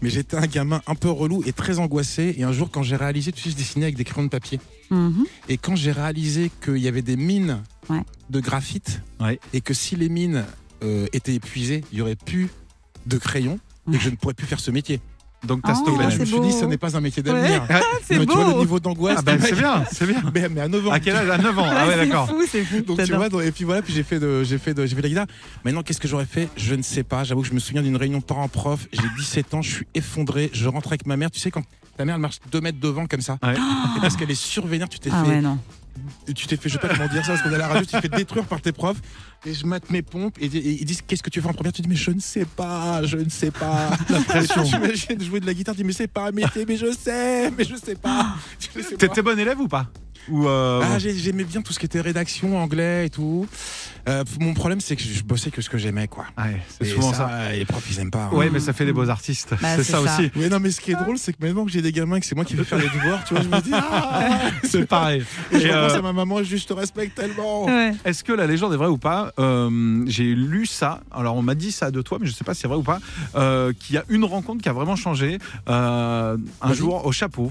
Mais 0.00 0.08
j'étais 0.08 0.38
un 0.38 0.46
gamin 0.46 0.80
un 0.86 0.94
peu 0.94 1.10
relou 1.10 1.42
et 1.44 1.52
très 1.52 1.78
angoissé. 1.78 2.34
Et 2.38 2.42
un 2.42 2.52
jour, 2.52 2.70
quand 2.70 2.82
j'ai 2.82 2.96
réalisé, 2.96 3.32
tu 3.32 3.42
sais, 3.42 3.50
je 3.50 3.56
dessinais 3.56 3.84
avec 3.84 3.96
des 3.96 4.04
crayons 4.04 4.24
de 4.24 4.30
papier. 4.30 4.60
Mhm. 4.90 5.26
Et 5.50 5.58
quand 5.58 5.76
j'ai 5.76 5.92
réalisé 5.92 6.50
qu'il 6.64 6.78
y 6.78 6.88
avait 6.88 7.02
des 7.02 7.16
mines 7.16 7.62
Ouais. 7.90 8.00
de 8.30 8.40
graphite, 8.40 9.02
Ouais. 9.20 9.38
et 9.52 9.60
que 9.60 9.74
si 9.74 9.94
les 9.94 10.08
mines 10.08 10.46
euh, 10.82 11.06
étaient 11.12 11.34
épuisées, 11.34 11.84
il 11.92 11.98
y 11.98 12.00
aurait 12.00 12.16
plus 12.16 12.48
de 13.04 13.18
crayons, 13.18 13.58
et 13.92 13.98
que 13.98 14.02
je 14.02 14.08
ne 14.08 14.16
pourrais 14.16 14.32
plus 14.32 14.46
faire 14.46 14.60
ce 14.60 14.70
métier. 14.70 15.02
Donc 15.46 15.62
t'as 15.62 15.72
Ah, 15.72 15.74
c'est 15.84 16.10
je 16.10 16.18
me 16.20 16.24
suis 16.24 16.40
dit, 16.40 16.52
ce 16.52 16.64
n'est 16.64 16.76
pas 16.76 16.96
un 16.96 17.00
métier 17.00 17.22
Ouais. 17.22 17.32
d'avenir. 17.32 17.62
C'est 18.06 18.18
Mais 18.18 18.26
tu 18.26 18.34
vois 18.34 18.48
le 18.52 18.58
niveau 18.58 18.80
d'angoisse. 18.80 19.16
Ah 19.18 19.22
ben 19.22 19.38
mec. 19.40 19.46
c'est 19.48 19.56
bien, 19.56 19.84
c'est 19.90 20.06
bien. 20.06 20.22
Mais, 20.34 20.48
mais 20.48 20.60
à 20.62 20.68
9 20.68 20.86
ans. 20.88 20.90
À 20.90 21.00
quel 21.00 21.16
âge? 21.16 21.28
À 21.30 21.38
9 21.38 21.58
ans. 21.58 21.64
Ah 21.70 21.86
ouais, 21.86 21.94
c'est 21.98 22.06
d'accord. 22.06 22.28
fou, 22.28 22.42
c'est 22.50 22.64
fou. 22.64 22.80
Donc 22.82 23.02
tu 23.02 23.12
vois, 23.14 23.28
donc- 23.28 23.42
et 23.42 23.50
puis 23.50 23.64
voilà, 23.64 23.82
puis 23.82 23.92
j'ai 23.92 24.02
fait 24.02 24.18
de, 24.18 24.42
j'ai 24.44 24.58
fait 24.58 24.74
de, 24.74 24.84
j'ai 24.86 24.94
fait 24.94 25.00
de 25.00 25.06
la 25.06 25.08
guitare. 25.08 25.26
Maintenant, 25.64 25.82
qu'est-ce 25.82 26.00
que 26.00 26.08
j'aurais 26.08 26.26
fait? 26.26 26.48
Je 26.56 26.74
ne 26.74 26.82
sais 26.82 27.02
pas. 27.02 27.24
J'avoue 27.24 27.42
que 27.42 27.48
je 27.48 27.54
me 27.54 27.58
souviens 27.60 27.82
d'une 27.82 27.96
réunion 27.96 28.20
parents-prof. 28.20 28.86
J'ai 28.92 29.02
17 29.18 29.54
ans, 29.54 29.62
je 29.62 29.70
suis 29.74 29.86
effondré. 29.94 30.50
Je 30.52 30.68
rentre 30.68 30.88
avec 30.88 31.06
ma 31.06 31.16
mère. 31.16 31.30
Tu 31.30 31.40
sais 31.40 31.50
quand 31.50 31.62
ta 31.96 32.04
mère 32.04 32.16
elle 32.16 32.20
marche 32.20 32.40
2 32.52 32.60
mètres 32.60 32.78
devant 32.80 33.06
comme 33.06 33.20
ça. 33.20 33.38
Ouais. 33.42 33.54
Et 33.54 34.00
parce 34.00 34.16
qu'elle 34.16 34.30
est 34.30 34.34
survénère, 34.34 34.88
tu 34.88 34.98
t'es 34.98 35.10
Ah 35.12 35.22
fait, 35.24 35.30
ouais, 35.30 35.40
non. 35.40 35.58
Tu 36.34 36.46
t'es 36.46 36.56
fait, 36.56 36.68
je 36.68 36.74
sais 36.74 36.78
pas 36.78 36.88
comment 36.88 37.08
dire 37.08 37.24
ça 37.24 37.32
parce 37.32 37.42
qu'on 37.42 37.50
est 37.50 37.54
à 37.54 37.58
la 37.58 37.68
radio, 37.68 37.84
tu 37.84 37.92
t'es 37.92 38.00
fait 38.00 38.08
détruire 38.08 38.44
par 38.46 38.60
tes 38.60 38.72
profs. 38.72 39.00
Et 39.46 39.52
je 39.52 39.66
mate 39.66 39.90
mes 39.90 40.02
pompes 40.02 40.36
et, 40.40 40.46
et 40.46 40.80
ils 40.80 40.84
disent 40.84 41.02
qu'est-ce 41.06 41.22
que 41.22 41.30
tu 41.30 41.40
fais 41.42 41.48
en 41.48 41.52
première? 41.52 41.72
Tu 41.72 41.82
dis 41.82 41.88
mais 41.88 41.94
je 41.96 42.10
ne 42.10 42.20
sais 42.20 42.46
pas, 42.46 43.02
je 43.04 43.18
ne 43.18 43.28
sais 43.28 43.50
pas. 43.50 43.90
La 44.08 44.20
pression. 44.20 44.64
J'imagine 44.64 45.22
jouer 45.22 45.40
de 45.40 45.46
la 45.46 45.54
guitare, 45.54 45.74
tu 45.74 45.82
dis 45.82 45.86
mais 45.86 45.92
c'est 45.92 46.06
pas 46.08 46.32
métier, 46.32 46.64
mais 46.66 46.76
je 46.76 46.90
sais, 46.92 47.50
mais 47.50 47.64
je 47.64 47.76
sais 47.76 47.94
pas. 47.94 48.34
Je 48.58 48.80
sais 48.80 48.90
pas. 48.90 48.96
T'étais 48.96 49.22
bon 49.22 49.38
élève 49.38 49.60
ou 49.60 49.68
pas? 49.68 49.90
Ou 50.28 50.48
euh, 50.48 50.80
Ah, 50.82 50.98
j'ai- 50.98 51.16
j'aimais 51.16 51.44
bien 51.44 51.60
tout 51.62 51.72
ce 51.72 51.78
qui 51.78 51.86
était 51.86 52.00
rédaction, 52.00 52.58
anglais 52.58 53.06
et 53.06 53.10
tout. 53.10 53.46
Euh, 54.08 54.22
mon 54.40 54.52
problème, 54.54 54.80
c'est 54.80 54.96
que 54.96 55.02
je 55.02 55.22
bossais 55.22 55.50
que 55.50 55.62
ce 55.62 55.70
que 55.70 55.78
j'aimais, 55.78 56.08
quoi. 56.08 56.26
ouais, 56.38 56.60
c'est 56.68 56.86
Et 56.86 56.90
souvent 56.90 57.12
ça. 57.12 57.52
Les 57.52 57.64
profs, 57.64 57.86
ils 57.90 58.00
aiment 58.00 58.10
pas. 58.10 58.24
hein. 58.32 58.36
Ouais, 58.36 58.50
mais 58.50 58.60
ça 58.60 58.72
fait 58.72 58.84
des 58.84 58.92
beaux 58.92 59.08
artistes. 59.08 59.54
Bah, 59.62 59.76
c'est 59.76 59.84
ça, 59.84 60.02
ça. 60.04 60.18
aussi. 60.18 60.30
Mais 60.36 60.48
non, 60.48 60.60
mais 60.60 60.70
ce 60.70 60.80
qui 60.80 60.90
est 60.92 60.94
drôle, 60.94 61.16
c'est 61.18 61.32
que 61.32 61.44
maintenant 61.44 61.64
que 61.64 61.70
j'ai 61.70 61.80
des 61.82 61.92
gamins, 61.92 62.20
que 62.20 62.26
c'est 62.26 62.34
moi 62.34 62.44
qui 62.44 62.54
vais 62.54 62.64
faire 62.64 62.78
les 62.78 62.88
devoirs, 62.88 63.24
tu 63.24 63.34
vois, 63.34 63.42
je 63.42 63.48
me 63.48 63.60
dis, 63.60 63.70
ah 63.72 64.38
C'est 64.64 64.86
pareil. 64.86 65.24
Et 65.52 65.60
je 65.60 65.66
Et, 65.68 65.72
repense 65.74 65.92
euh, 65.94 65.98
à 65.98 66.02
ma 66.02 66.12
maman, 66.12 66.42
je, 66.42 66.56
je 66.56 66.66
te 66.66 66.72
respecte 66.74 67.14
tellement. 67.16 67.64
Ouais. 67.66 67.92
Est-ce 68.04 68.22
que 68.24 68.32
la 68.32 68.46
légende 68.46 68.72
est 68.74 68.76
vraie 68.76 68.88
ou 68.88 68.98
pas? 68.98 69.32
Euh, 69.38 70.04
J'ai 70.06 70.34
lu 70.34 70.66
ça. 70.66 71.00
Alors 71.10 71.36
on 71.36 71.42
m'a 71.42 71.54
dit 71.54 71.72
ça 71.72 71.90
de 71.90 72.02
toi, 72.02 72.18
mais 72.20 72.26
je 72.26 72.32
sais 72.32 72.44
pas 72.44 72.52
si 72.54 72.60
c'est 72.62 72.68
vrai 72.68 72.76
ou 72.76 72.82
pas. 72.82 72.98
euh, 73.36 73.72
qu'il 73.78 73.94
y 73.94 73.98
a 73.98 74.04
une 74.08 74.24
rencontre 74.24 74.62
qui 74.62 74.68
a 74.68 74.72
vraiment 74.72 74.96
changé. 74.96 75.38
euh, 75.68 76.36
un 76.60 76.72
jour 76.74 77.06
au 77.06 77.12
chapeau. 77.12 77.50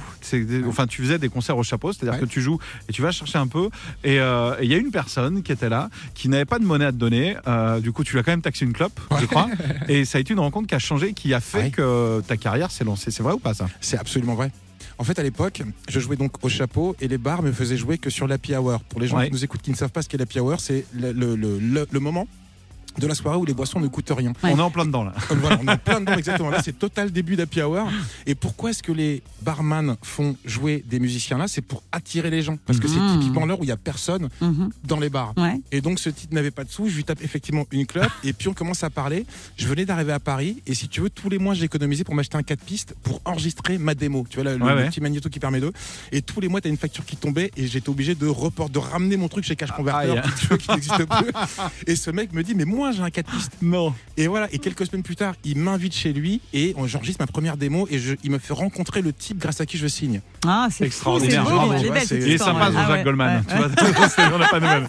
Enfin, 0.68 0.88
tu 0.88 1.02
faisais 1.02 1.18
des 1.20 1.30
concerts 1.30 1.58
au 1.58 1.64
chapeau, 1.64 1.94
c'est-à-dire 1.94 2.14
Ouais. 2.14 2.20
que 2.20 2.26
tu 2.32 2.42
joues 2.42 2.60
et 2.90 2.92
tu 2.94 3.02
vas 3.02 3.12
chercher 3.12 3.38
un 3.38 3.48
peu. 3.48 3.70
Et 4.04 4.20
euh, 4.20 4.56
et 4.60 4.66
il 4.66 4.72
y 4.72 4.76
a 4.76 4.78
une 4.78 4.92
personne 4.92 5.44
qui 5.44 5.52
était 5.52 5.70
là, 5.70 5.90
qui 6.14 6.30
n'avait 6.30 6.46
pas 6.46 6.60
de 6.60 6.66
monnaie 6.66 6.86
à 6.86 6.92
te 6.92 6.98
donner. 6.98 7.36
Euh, 7.48 7.80
du 7.80 7.92
coup, 7.92 8.04
tu 8.04 8.14
lui 8.14 8.20
as 8.20 8.24
quand 8.24 8.32
même 8.32 8.42
taxé 8.42 8.66
une 8.66 8.74
clope, 8.74 9.00
je 9.20 9.26
crois. 9.26 9.48
Et 9.88 10.06
ça 10.06 10.18
a 10.18 10.22
été 10.22 10.34
une 10.34 10.40
rencontre 10.40 10.68
qui 10.68 10.76
a 10.76 10.80
changé, 10.80 11.14
qui 11.14 11.34
a 11.34 11.40
fait 11.40 11.58
Ouais. 11.64 11.70
que 11.72 12.22
ta 12.28 12.38
carrière 12.38 12.72
s'est 12.72 12.84
lancée. 12.84 13.12
C'est 13.12 13.24
vrai 13.24 13.34
ou 13.34 13.40
pas 13.40 13.54
ça? 13.54 13.68
C'est 13.82 13.98
absolument 13.98 14.36
vrai. 14.36 14.52
En 15.00 15.04
fait, 15.04 15.18
à 15.18 15.24
l'époque, 15.24 15.64
je 15.90 16.00
jouais 16.00 16.16
donc 16.16 16.44
au 16.46 16.50
chapeau 16.50 16.96
et 17.02 17.08
les 17.08 17.18
bars 17.18 17.42
me 17.42 17.52
faisaient 17.52 17.78
jouer 17.78 17.98
que 17.98 18.10
sur 18.10 18.28
l'happy 18.28 18.56
hour. 18.56 18.80
Pour 18.82 19.02
les 19.02 19.08
gens 19.08 19.18
Ouais. 19.18 19.28
qui 19.28 19.34
nous 19.34 19.44
écoutent 19.44 19.62
qui 19.62 19.72
ne 19.72 19.76
savent 19.76 19.90
pas 19.92 20.02
ce 20.04 20.08
qu'est 20.10 20.18
l'happy 20.18 20.40
hour, 20.40 20.60
c'est 20.60 20.86
le- 20.94 21.12
le- 21.12 21.88
le 21.90 22.00
moment 22.00 22.28
de 22.98 23.08
la 23.08 23.16
soirée 23.16 23.38
où 23.38 23.46
les 23.46 23.54
boissons 23.54 23.80
ne 23.80 23.88
coûtent 23.88 24.12
rien. 24.16 24.34
Ouais. 24.44 24.52
On 24.54 24.58
est 24.58 24.62
en 24.62 24.72
plein 24.72 24.86
dedans 24.86 25.04
là. 25.04 25.14
Voilà, 25.30 25.60
on 25.62 25.68
est 25.68 25.72
en 25.72 25.78
plein 25.78 26.00
dedans 26.02 26.14
exactement. 26.18 26.50
Là, 26.50 26.62
c'est 26.64 26.78
total 26.78 27.12
début 27.12 27.36
d'happy 27.36 27.62
hour. 27.62 27.88
Et 28.26 28.36
pourquoi 28.36 28.70
est-ce 28.72 28.84
que 28.84 28.92
les 28.92 29.22
barman 29.42 29.96
font 30.02 30.36
jouer 30.46 30.84
des 30.88 31.00
musiciens 31.00 31.38
là? 31.38 31.48
C'est 31.48 31.62
pour 31.62 31.84
attirer 31.92 32.30
les 32.30 32.42
gens. 32.42 32.58
Parce 32.66 32.80
que 32.80 32.88
c'est 32.88 33.00
Mhm. 33.00 33.20
typiquement 33.20 33.46
l'heure 33.46 33.60
où 33.60 33.64
il 33.64 33.70
y 33.70 33.72
a 33.72 33.78
personne 33.78 34.30
Mhm. 34.42 34.70
dans 34.84 35.00
les 35.00 35.10
bars. 35.10 35.34
Ouais. 35.38 35.60
Et 35.72 35.82
donc 35.82 36.00
ce 36.00 36.10
type 36.10 36.32
n'avait 36.32 36.52
pas 36.52 36.64
de 36.64 36.70
sous, 36.70 36.88
je 36.90 36.96
lui 36.96 37.04
tape 37.04 37.22
effectivement 37.24 37.66
une 37.72 37.86
clope 37.86 38.12
et 38.24 38.34
puis 38.34 38.48
on 38.48 38.54
commence 38.54 38.84
à 38.84 38.90
parler. 38.90 39.26
Je 39.58 39.68
venais 39.68 39.86
d'arriver 39.86 40.14
à 40.14 40.20
Paris 40.20 40.62
et 40.68 40.74
si 40.74 40.88
tu 40.88 41.02
veux, 41.02 41.10
tous 41.10 41.30
les 41.30 41.38
mois 41.40 41.54
j'ai 41.54 41.66
économisé 41.66 42.04
pour 42.04 42.16
m'acheter 42.16 42.38
un 42.38 42.44
4 42.44 42.62
pistes 42.64 42.96
pour 43.04 43.22
enregistrer 43.26 43.78
ma 43.78 43.96
démo. 43.96 44.26
Tu 44.30 44.36
vois, 44.38 44.46
là, 44.46 44.58
le, 44.58 44.64
Ouais, 44.64 44.72
le 44.76 44.78
ouais. 44.82 44.90
petit 44.90 45.02
magnéto 45.02 45.30
qui 45.30 45.40
permet 45.40 45.60
de. 45.60 45.72
Et 46.12 46.22
tous 46.22 46.40
les 46.40 46.48
mois, 46.48 46.62
tu 46.62 46.68
as 46.68 46.72
une 46.72 46.78
facture 46.78 47.06
qui 47.06 47.16
tombait 47.18 47.52
et 47.58 47.68
j'étais 47.68 47.90
obligé 47.90 48.16
de 48.16 48.28
report, 48.28 48.70
de 48.70 48.80
ramener 48.80 49.18
mon 49.18 49.28
truc 49.28 49.44
chez 49.46 49.56
Cash 49.56 49.72
Converter 49.72 50.12
aïe. 50.12 50.22
qui, 50.22 50.40
tu 50.42 50.48
vois, 50.48 50.58
qui 50.58 50.70
n'existe 50.72 50.96
plus. 51.06 51.32
Et 51.88 51.96
ce 51.96 52.10
mec 52.12 52.34
me 52.34 52.44
dit, 52.44 52.56
mais 52.56 52.66
moi 52.66 52.83
j'ai 52.92 53.02
un 53.02 53.10
4 53.10 53.32
pistes. 53.32 53.52
Non. 53.62 53.94
Et 54.18 54.28
voilà, 54.28 54.48
et 54.52 54.60
quelques 54.60 54.86
semaines 54.86 55.04
plus 55.04 55.16
tard, 55.16 55.34
il 55.44 55.58
m'invite 55.58 55.94
chez 55.96 56.14
lui 56.14 56.42
et 56.54 56.74
on- 56.78 56.86
j'enregistre 56.88 57.22
ma 57.22 57.28
première 57.28 57.58
démo 57.58 57.88
et 57.90 57.98
je- 58.00 58.16
il 58.24 58.32
me 58.32 58.38
fait 58.40 58.54
rencontrer 58.54 59.02
le 59.02 59.14
type 59.14 59.38
grâce 59.40 59.62
à 59.62 59.66
qui 59.66 59.78
je 59.78 59.88
signe. 59.88 60.22
Ah, 60.46 60.68
c'est 60.72 60.86
Extraordinaire, 60.86 61.42
histoire, 61.44 61.62
sympa, 61.70 62.68
ouais. 62.68 62.72
Jean-Jacques 62.74 62.88
Ah 62.88 62.92
ouais, 62.92 63.04
Goldman. 63.04 63.44
ouais, 63.50 63.54
Tu 63.78 63.86
vois, 63.86 64.08
on 64.34 64.38
n'a 64.38 64.48
pas 64.48 64.60
de 64.60 64.66
même. 64.66 64.88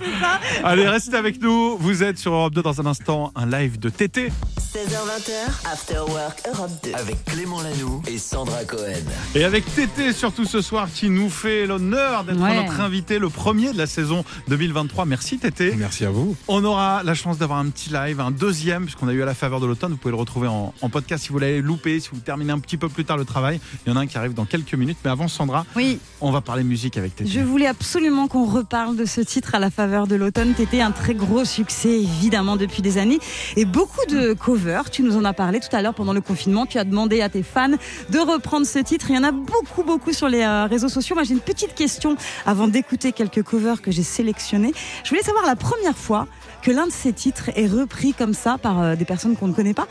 Allez, 0.65 0.89
restez 0.89 1.17
avec 1.17 1.41
nous. 1.41 1.77
Vous 1.79 2.03
êtes 2.03 2.19
sur 2.19 2.33
Europe 2.33 2.55
2 2.55 2.63
dans 2.63 2.81
un 2.81 2.87
instant, 2.87 3.33
un 3.37 3.47
live 3.47 3.79
de 3.79 3.89
TT. 3.89 4.31
16h20h, 4.75 5.71
After 5.73 5.99
Work 6.09 6.43
Europe 6.53 6.71
2. 6.83 6.93
avec 6.95 7.25
Clément 7.27 7.63
Lanoux 7.63 8.03
et 8.09 8.19
Sandra 8.19 8.65
Cohen. 8.65 9.05
Et 9.37 9.45
avec 9.45 9.65
TT 9.73 10.13
surtout 10.13 10.45
ce 10.45 10.61
soir 10.61 10.89
qui 10.93 11.11
nous 11.11 11.31
fait 11.31 11.67
l'honneur 11.67 12.25
d'être 12.25 12.41
Ouais. 12.41 12.57
notre 12.61 12.81
invité, 12.81 13.21
le 13.21 13.29
premier 13.29 13.73
de 13.73 13.79
la 13.79 13.87
saison 13.87 14.25
2023. 14.49 15.05
Merci 15.05 15.39
TT. 15.39 15.75
Merci 15.77 16.05
à 16.05 16.11
vous. 16.11 16.35
On 16.49 16.65
aura 16.65 17.03
la 17.05 17.15
chance 17.15 17.39
d'avoir 17.39 17.61
un 17.61 17.69
petit 17.71 17.84
live, 17.91 18.21
un 18.21 18.31
deuxième, 18.31 18.85
puisqu'on 18.85 19.09
a 19.09 19.13
eu 19.13 19.23
à 19.23 19.27
la 19.27 19.35
faveur 19.35 19.61
de 19.61 19.67
l'automne. 19.67 19.93
Vous 19.93 19.97
pouvez 19.97 20.13
le 20.13 20.19
retrouver 20.19 20.49
en, 20.49 20.73
en 20.81 20.89
podcast 20.89 21.25
si 21.25 21.31
vous 21.31 21.39
l'avez 21.39 21.61
loupé, 21.63 22.01
si 22.01 22.09
vous 22.13 22.19
terminez 22.21 22.53
un 22.53 22.59
petit 22.59 22.77
peu 22.77 22.89
plus 22.89 23.05
tard 23.05 23.17
le 23.17 23.25
travail. 23.25 23.61
Il 23.87 23.91
y 23.91 23.93
en 23.93 23.97
a 23.97 24.01
un 24.01 24.07
qui 24.07 24.17
arrive 24.19 24.35
dans 24.35 24.45
quelques 24.45 24.75
minutes. 24.75 24.99
Mais 25.05 25.11
avant, 25.11 25.29
Sandra, 25.29 25.65
Oui, 25.77 25.99
on 26.21 26.31
va 26.31 26.41
parler 26.41 26.63
musique 26.65 26.97
avec 26.97 27.17
TT. 27.17 27.29
je 27.31 27.41
voulais 27.41 27.67
absolument 27.67 28.29
qu'on 28.29 28.45
reparle 28.47 28.97
de 28.97 29.05
ce 29.05 29.21
titre 29.21 29.55
à 29.55 29.59
la 29.59 29.71
faveur 29.71 30.07
de 30.07 30.15
l'automne. 30.17 30.55
T'étais 30.55 30.81
un 30.81 30.91
très 30.93 31.15
gros 31.15 31.45
succès, 31.45 32.01
évidemment, 32.01 32.57
depuis 32.57 32.83
des 32.83 32.99
années. 32.99 33.19
Et 33.57 33.65
beaucoup 33.65 34.05
de 34.09 34.33
covers. 34.35 34.91
Tu 34.91 35.03
nous 35.03 35.17
en 35.17 35.25
as 35.25 35.33
parlé 35.33 35.61
tout 35.61 35.75
à 35.75 35.83
l'heure 35.83 35.95
pendant 35.95 36.13
le 36.13 36.21
confinement. 36.21 36.67
Tu 36.67 36.79
as 36.79 36.85
demandé 36.85 37.21
à 37.21 37.29
tes 37.29 37.43
fans 37.43 37.69
de 38.11 38.19
reprendre 38.19 38.67
ce 38.67 38.79
titre. 38.79 39.07
Il 39.11 39.17
y 39.17 39.19
en 39.19 39.25
a 39.25 39.33
beaucoup, 39.33 39.83
beaucoup 39.83 40.13
sur 40.13 40.29
les 40.29 40.43
euh, 40.43 40.67
réseaux 40.67 40.89
sociaux. 40.89 41.15
Moi, 41.17 41.25
j'ai 41.25 41.35
une 41.35 41.41
petite 41.41 41.75
question 41.75 42.17
avant 42.47 42.69
d'écouter 42.69 43.13
quelques 43.13 43.43
covers 43.43 43.83
que 43.83 43.91
j'ai 43.91 44.03
sélectionnés. 44.03 44.73
Je 45.05 45.09
voulais 45.11 45.23
savoir 45.23 45.45
la 45.47 45.57
première 45.57 45.97
fois 45.97 46.27
que 46.65 46.71
l'un 46.71 46.87
de 46.87 46.93
ces 46.93 47.13
titres 47.13 47.51
est 47.57 47.67
repris 47.67 48.15
comme 48.15 48.33
ça 48.33 48.57
par 48.57 48.81
euh, 48.81 48.97
des 48.97 49.05
personnes 49.05 49.37
qu'on 49.37 49.49
ne 49.49 49.53
connaît 49.53 49.75
pas. 49.75 49.87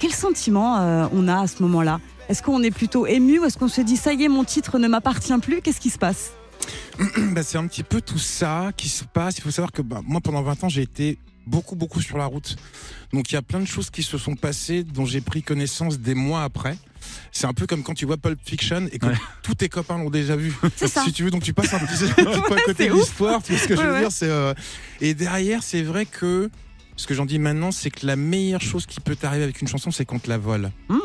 Quel 0.00 0.12
sentiment 0.12 0.78
euh, 0.78 1.06
on 1.12 1.28
a 1.28 1.42
à 1.42 1.46
ce 1.46 1.62
moment-là? 1.62 2.00
Est-ce 2.28 2.42
qu'on 2.42 2.62
est 2.64 2.72
plutôt 2.72 3.06
ému 3.06 3.38
ou 3.38 3.44
est-ce 3.44 3.56
qu'on 3.56 3.68
se 3.68 3.80
dit 3.80 3.96
ça 3.96 4.12
y 4.12 4.24
est, 4.24 4.28
mon 4.28 4.42
titre 4.42 4.80
ne 4.80 4.88
m'appartient 4.88 5.38
plus? 5.38 5.62
Qu'est-ce 5.62 5.80
qui 5.80 5.90
se 5.90 5.98
passe? 5.98 6.32
Bah, 7.32 7.44
c'est 7.44 7.56
un 7.56 7.66
petit 7.68 7.84
peu 7.84 8.00
tout 8.00 8.18
ça 8.18 8.72
qui 8.76 8.88
se 8.88 9.04
passe. 9.04 9.38
Il 9.38 9.42
faut 9.42 9.52
savoir 9.52 9.70
que 9.70 9.80
bah, 9.80 10.00
moi, 10.04 10.20
pendant 10.20 10.42
20 10.42 10.64
ans, 10.64 10.68
j'ai 10.68 10.82
été 10.82 11.18
beaucoup, 11.46 11.76
beaucoup 11.76 12.00
sur 12.00 12.18
la 12.18 12.26
route. 12.26 12.56
Donc, 13.12 13.30
il 13.30 13.36
y 13.36 13.38
a 13.38 13.42
plein 13.42 13.60
de 13.60 13.64
choses 13.64 13.88
qui 13.88 14.02
se 14.02 14.18
sont 14.18 14.34
passées 14.34 14.82
dont 14.82 15.04
j'ai 15.04 15.20
pris 15.20 15.42
connaissance 15.42 16.00
des 16.00 16.14
mois 16.14 16.42
après. 16.42 16.76
C'est 17.32 17.46
un 17.46 17.52
peu 17.54 17.66
comme 17.66 17.82
quand 17.82 17.94
tu 17.94 18.06
vois 18.06 18.16
Pulp 18.16 18.38
Fiction 18.44 18.86
et 18.92 18.98
que 18.98 19.06
Ouais. 19.06 19.14
tous 19.42 19.54
tes 19.54 19.68
copains 19.68 19.98
l'ont 19.98 20.10
déjà 20.10 20.36
vu. 20.36 20.52
C'est 20.76 20.88
ça. 20.88 21.04
Si 21.04 21.12
tu 21.12 21.24
veux, 21.24 21.30
donc 21.30 21.42
tu 21.42 21.52
passes 21.52 21.72
un 21.74 21.78
petit, 21.78 22.04
peu 22.16 22.54
à 22.54 22.60
côté 22.64 22.88
de 22.88 22.94
l'histoire. 22.94 23.42
Tu 23.42 23.52
vois 23.52 23.60
ce 23.62 23.68
que 23.68 23.76
je 23.76 23.80
veux 23.82 23.92
ouais. 23.92 24.00
dire 24.00 24.12
c'est, 24.12 24.28
euh, 24.28 24.54
Et 25.00 25.14
derrière, 25.14 25.62
c'est 25.62 25.82
vrai 25.82 26.04
que 26.06 26.50
Ce 26.96 27.06
que 27.06 27.14
j'en 27.14 27.26
dis 27.26 27.38
maintenant, 27.38 27.70
c'est 27.70 27.90
que 27.90 28.04
la 28.06 28.16
meilleure 28.16 28.60
chose 28.60 28.84
qui 28.84 28.98
peut 28.98 29.14
t'arriver 29.14 29.44
avec 29.44 29.62
une 29.62 29.68
chanson, 29.68 29.92
c'est 29.92 30.04
qu'on 30.04 30.18
te 30.18 30.28
la 30.28 30.36
vole. 30.36 30.72
Mmh, 30.88 30.96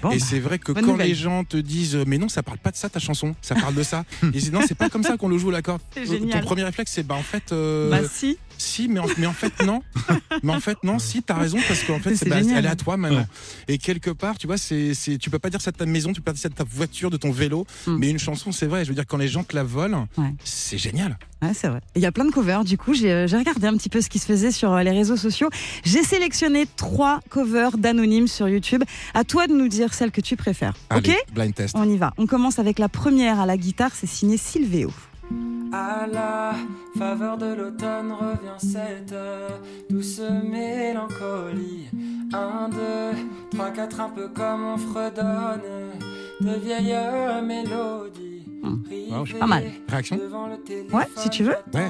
bon, 0.00 0.10
et 0.12 0.18
bah, 0.18 0.24
c'est 0.24 0.38
vrai 0.38 0.60
que 0.60 0.70
quand 0.70 0.80
nouvelle. 0.80 1.08
les 1.08 1.14
gens 1.16 1.42
te 1.42 1.56
disent 1.56 1.96
euh, 1.96 2.04
mais 2.06 2.18
non 2.18 2.28
ça 2.28 2.44
parle 2.44 2.58
pas 2.58 2.70
de 2.70 2.76
ça 2.76 2.88
ta 2.88 3.00
chanson 3.00 3.34
ça 3.42 3.56
parle 3.56 3.74
de 3.74 3.82
ça 3.82 4.04
et 4.32 4.50
non 4.52 4.60
c'est 4.64 4.76
pas 4.76 4.88
comme 4.88 5.02
ça 5.02 5.16
qu'on 5.16 5.26
le 5.28 5.38
joue 5.38 5.50
l'accord 5.50 5.80
C'est 5.92 6.06
ton 6.20 6.40
premier 6.40 6.62
réflexe 6.62 6.92
c'est 6.94 7.02
bah 7.02 7.16
en 7.16 7.22
fait 7.24 7.50
euh, 7.50 7.90
bah 7.90 7.98
si. 8.08 8.38
Si 8.60 8.88
mais 8.88 9.00
en, 9.00 9.06
mais 9.18 9.26
en 9.26 9.32
fait 9.32 9.52
non 9.64 9.82
mais 10.42 10.52
en 10.52 10.60
fait 10.60 10.76
non 10.84 10.98
si 10.98 11.22
t'as 11.22 11.34
raison 11.34 11.58
parce 11.66 11.82
qu'en 11.84 11.98
fait 11.98 12.14
c'est 12.16 12.28
bah, 12.28 12.36
elle 12.40 12.64
est 12.66 12.68
à 12.68 12.76
toi 12.76 12.96
maintenant 12.96 13.26
et 13.68 13.78
quelque 13.78 14.10
part 14.10 14.38
tu 14.38 14.46
vois 14.46 14.56
c'est 14.58 14.92
tu 15.18 15.30
peux 15.30 15.38
pas 15.38 15.50
dire 15.50 15.60
ça 15.60 15.70
de 15.70 15.76
ta 15.76 15.86
maison 15.86 16.12
tu 16.12 16.20
peux 16.20 16.26
pas 16.26 16.32
dire 16.32 16.42
ça 16.42 16.48
de 16.48 16.54
ta 16.54 16.64
voiture 16.64 17.10
de 17.10 17.16
ton 17.16 17.30
vélo 17.30 17.66
Mm. 17.86 17.96
mais 17.98 18.10
une 18.10 18.18
chanson 18.18 18.52
c'est 18.52 18.66
vrai 18.66 18.84
je 18.84 18.90
veux 18.90 18.94
dire 18.94 19.06
quand 19.06 19.16
les 19.16 19.28
gens 19.28 19.42
te 19.44 19.54
la 19.56 19.62
volent 19.64 20.06
Ouais. 20.18 20.34
c'est 20.44 20.78
génial 20.78 21.18
Ouais, 21.42 21.52
c'est 21.54 21.68
vrai. 21.68 21.80
Il 21.96 22.02
y 22.02 22.06
a 22.06 22.12
plein 22.12 22.26
de 22.26 22.30
covers. 22.30 22.64
Du 22.64 22.76
coup, 22.76 22.92
j'ai 22.92 23.10
euh, 23.10 23.26
regardé 23.32 23.66
un 23.66 23.74
petit 23.74 23.88
peu 23.88 24.02
ce 24.02 24.10
qui 24.10 24.18
se 24.18 24.26
faisait 24.26 24.50
sur 24.52 24.74
euh, 24.74 24.82
les 24.82 24.90
réseaux 24.90 25.16
sociaux. 25.16 25.48
J'ai 25.84 26.02
sélectionné 26.02 26.66
trois 26.76 27.20
covers 27.30 27.78
d'anonymes 27.78 28.28
sur 28.28 28.46
YouTube. 28.46 28.84
À 29.14 29.24
toi 29.24 29.46
de 29.46 29.54
nous 29.54 29.66
dire 29.68 29.94
celle 29.94 30.10
que 30.10 30.20
tu 30.20 30.36
préfères. 30.36 30.74
Allez, 30.90 31.12
ok? 31.12 31.16
blind 31.34 31.54
test 31.54 31.74
On 31.78 31.88
y 31.88 31.96
va. 31.96 32.12
On 32.18 32.26
commence 32.26 32.58
avec 32.58 32.78
la 32.78 32.90
première 32.90 33.40
à 33.40 33.46
la 33.46 33.56
guitare. 33.56 33.92
C'est 33.94 34.06
signé 34.06 34.36
Silveo. 34.36 34.92
À 35.72 36.06
la 36.12 36.54
faveur 36.98 37.38
de 37.38 37.46
l'automne 37.54 38.12
revient 38.12 38.58
cette 38.58 39.14
douce 39.88 40.20
mélancolie. 40.44 41.86
Un, 42.32 42.68
deux, 42.68 43.18
trois, 43.52 43.70
quatre, 43.70 44.00
un 44.00 44.08
peu 44.10 44.28
comme 44.28 44.64
on 44.64 44.76
fredonne 44.76 45.60
de 46.40 46.54
vieilles 46.58 47.42
mélodies. 47.44 48.44
Hum. 48.62 48.82
Wow, 49.10 49.24
pas 49.38 49.46
mal. 49.46 49.64
Réaction 49.88 50.16
devant 50.16 50.46
le 50.46 50.54
Ouais, 50.94 51.06
si 51.16 51.30
tu 51.30 51.44
veux. 51.44 51.56
Ouais. 51.72 51.88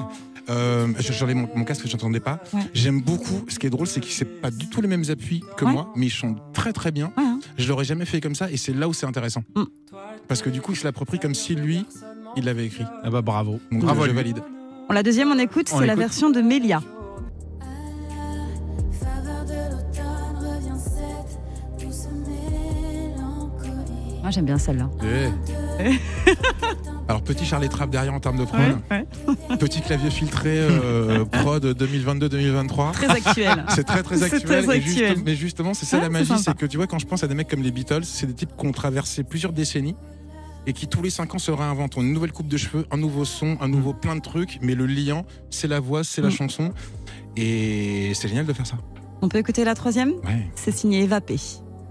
Euh, 0.49 0.87
je- 0.99 1.13
j'enlève 1.13 1.35
mon, 1.35 1.49
mon 1.55 1.63
casque, 1.63 1.85
j'entendais 1.87 2.19
pas. 2.19 2.39
Ouais. 2.53 2.61
J'aime 2.73 3.01
beaucoup. 3.01 3.43
Ce 3.47 3.59
qui 3.59 3.67
est 3.67 3.69
drôle, 3.69 3.87
c'est 3.87 3.99
qu'il 3.99 4.11
c'est 4.11 4.25
pas 4.41 4.49
du 4.51 4.67
tout 4.69 4.81
les 4.81 4.87
mêmes 4.87 5.03
appuis 5.09 5.43
que 5.57 5.65
Ouais. 5.65 5.71
moi, 5.71 5.91
mais 5.95 6.07
ils 6.07 6.11
chantent 6.11 6.41
très 6.53 6.73
très 6.73 6.91
bien. 6.91 7.07
Ouais, 7.17 7.23
hein. 7.23 7.39
Je 7.57 7.67
l'aurais 7.69 7.85
jamais 7.85 8.05
fait 8.05 8.21
comme 8.21 8.35
ça, 8.35 8.49
et 8.49 8.57
c'est 8.57 8.73
là 8.73 8.87
où 8.87 8.93
c'est 8.93 9.05
intéressant. 9.05 9.43
Mm. 9.55 9.63
Parce 10.27 10.41
que 10.41 10.49
du 10.49 10.61
coup, 10.61 10.71
il 10.71 10.77
se 10.77 10.83
l'approprie 10.85 11.19
comme 11.19 11.35
si 11.35 11.55
lui, 11.55 11.85
il 12.37 12.45
l'avait 12.45 12.65
écrit. 12.65 12.85
Ah 13.03 13.09
bah 13.09 13.21
bravo. 13.21 13.59
Donc 13.71 13.81
Bravo 13.81 14.05
je 14.05 14.11
valide. 14.11 14.37
Bon, 14.87 14.93
la 14.93 15.03
deuxième, 15.03 15.31
on 15.31 15.39
écoute. 15.39 15.67
C'est 15.69 15.85
la 15.85 15.95
version 15.95 16.29
de 16.29 16.41
mélancolie. 16.41 16.85
Moi, 24.21 24.31
j'aime 24.31 24.45
bien 24.45 24.57
celle-là. 24.57 24.89
Alors 27.07 27.23
petit 27.23 27.43
Charlie 27.43 27.67
Trapp 27.67 27.89
derrière 27.89 28.13
en 28.13 28.19
termes 28.21 28.37
de 28.37 28.45
prod, 28.45 28.77
petit 29.59 29.81
clavier 29.81 30.09
filtré 30.09 30.59
euh, 30.59 31.25
prod 31.31 31.65
2022-2023. 31.65 32.91
Très 32.93 33.09
actuel. 33.09 33.65
C'est 33.69 33.83
très 33.83 34.01
très 34.03 34.15
C'est 34.17 34.33
actuel. 34.33 34.65
très 34.65 34.79
juste- 34.81 35.23
mais 35.25 35.35
justement, 35.35 35.73
c'est 35.73 35.85
ça 35.85 35.97
Ouais, 35.97 36.03
la 36.03 36.07
c'est 36.23 36.29
magie, 36.29 36.43
c'est 36.43 36.55
que 36.55 36.65
tu 36.65 36.77
vois, 36.77 36.87
quand 36.87 36.99
je 36.99 37.05
pense 37.07 37.23
à 37.23 37.27
des 37.27 37.35
mecs 37.35 37.49
comme 37.49 37.63
les 37.63 37.71
Beatles, 37.71 38.03
c'est 38.05 38.27
des 38.27 38.33
types 38.33 38.51
qui 38.57 38.65
ont 38.65 38.71
traversé 38.71 39.23
plusieurs 39.23 39.51
décennies 39.51 39.95
et 40.67 40.73
qui 40.73 40.87
tous 40.87 41.01
les 41.01 41.09
cinq 41.09 41.33
ans 41.35 41.39
se 41.39 41.51
réinventent. 41.51 41.97
Ont 41.97 42.01
une 42.01 42.13
nouvelle 42.13 42.31
coupe 42.31 42.47
de 42.47 42.57
cheveux, 42.57 42.85
un 42.91 42.97
nouveau 42.97 43.25
son, 43.25 43.57
un 43.61 43.67
nouveau 43.67 43.93
plein 43.93 44.15
de 44.15 44.21
trucs, 44.21 44.59
mais 44.61 44.75
le 44.75 44.85
liant, 44.85 45.25
c'est 45.49 45.67
la 45.67 45.79
voix, 45.79 46.03
c'est 46.03 46.21
la 46.21 46.27
Mm. 46.29 46.31
chanson. 46.31 46.73
Et 47.35 48.11
c'est 48.13 48.27
génial 48.27 48.45
de 48.45 48.53
faire 48.53 48.67
ça. 48.67 48.77
On 49.21 49.29
peut 49.29 49.37
écouter 49.37 49.63
la 49.63 49.75
troisième? 49.75 50.11
Ouais. 50.25 50.47
C'est 50.55 50.71
signé 50.71 51.03
Eva 51.03 51.21
P. 51.21 51.35
À 51.35 51.37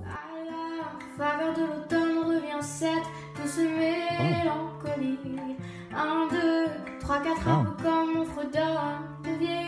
la 0.06 1.38
faveur 1.38 1.54
de 1.54 1.60
l'automne 1.60 2.18
revient 2.26 2.62
cette. 2.62 2.90
Trois, 7.10 7.22
quatre, 7.24 7.42
peu 7.42 7.82
comme 7.82 8.16
on 8.18 8.24
fredonne 8.24 9.24
de 9.24 9.38
vieilles 9.40 9.66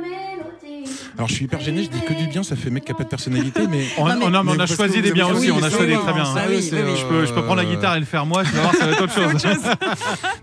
mélodies. 0.00 0.90
Alors 1.18 1.28
je 1.28 1.34
suis 1.34 1.44
hyper 1.44 1.60
gêné, 1.60 1.82
je 1.84 1.90
dis 1.90 2.00
que 2.00 2.14
du 2.14 2.26
bien, 2.28 2.42
ça 2.42 2.56
fait 2.56 2.70
mec 2.70 2.86
qui 2.86 2.92
a 2.92 2.94
pas 2.94 3.04
de 3.04 3.10
personnalité, 3.10 3.66
mais. 3.68 3.84
On, 3.98 4.08
Non, 4.08 4.14
mais- 4.16 4.30
non, 4.30 4.42
mais 4.42 4.52
on 4.52 4.54
Mais 4.54 4.62
a 4.62 4.66
choisi 4.66 5.02
des 5.02 5.12
biens 5.12 5.26
aussi, 5.28 5.50
on 5.50 5.62
a 5.62 5.68
choisi 5.68 5.92
très 5.92 6.12
bien. 6.14 6.24
oui, 6.48 6.70
oui, 6.72 6.78
oui. 6.86 6.96
Je 6.98 7.04
peux, 7.06 7.26
je 7.26 7.32
peux 7.34 7.42
prendre 7.44 7.60
la 7.60 7.68
euh, 7.68 7.74
guitare 7.74 7.96
et 7.96 8.00
le 8.00 8.06
faire 8.06 8.24
moi, 8.24 8.42
tu 8.44 8.52
vas 8.52 8.62
voir, 8.62 8.74
ça 8.74 8.86
va 8.86 8.92
être 8.92 9.02
autre 9.04 9.12
chose. 9.12 9.42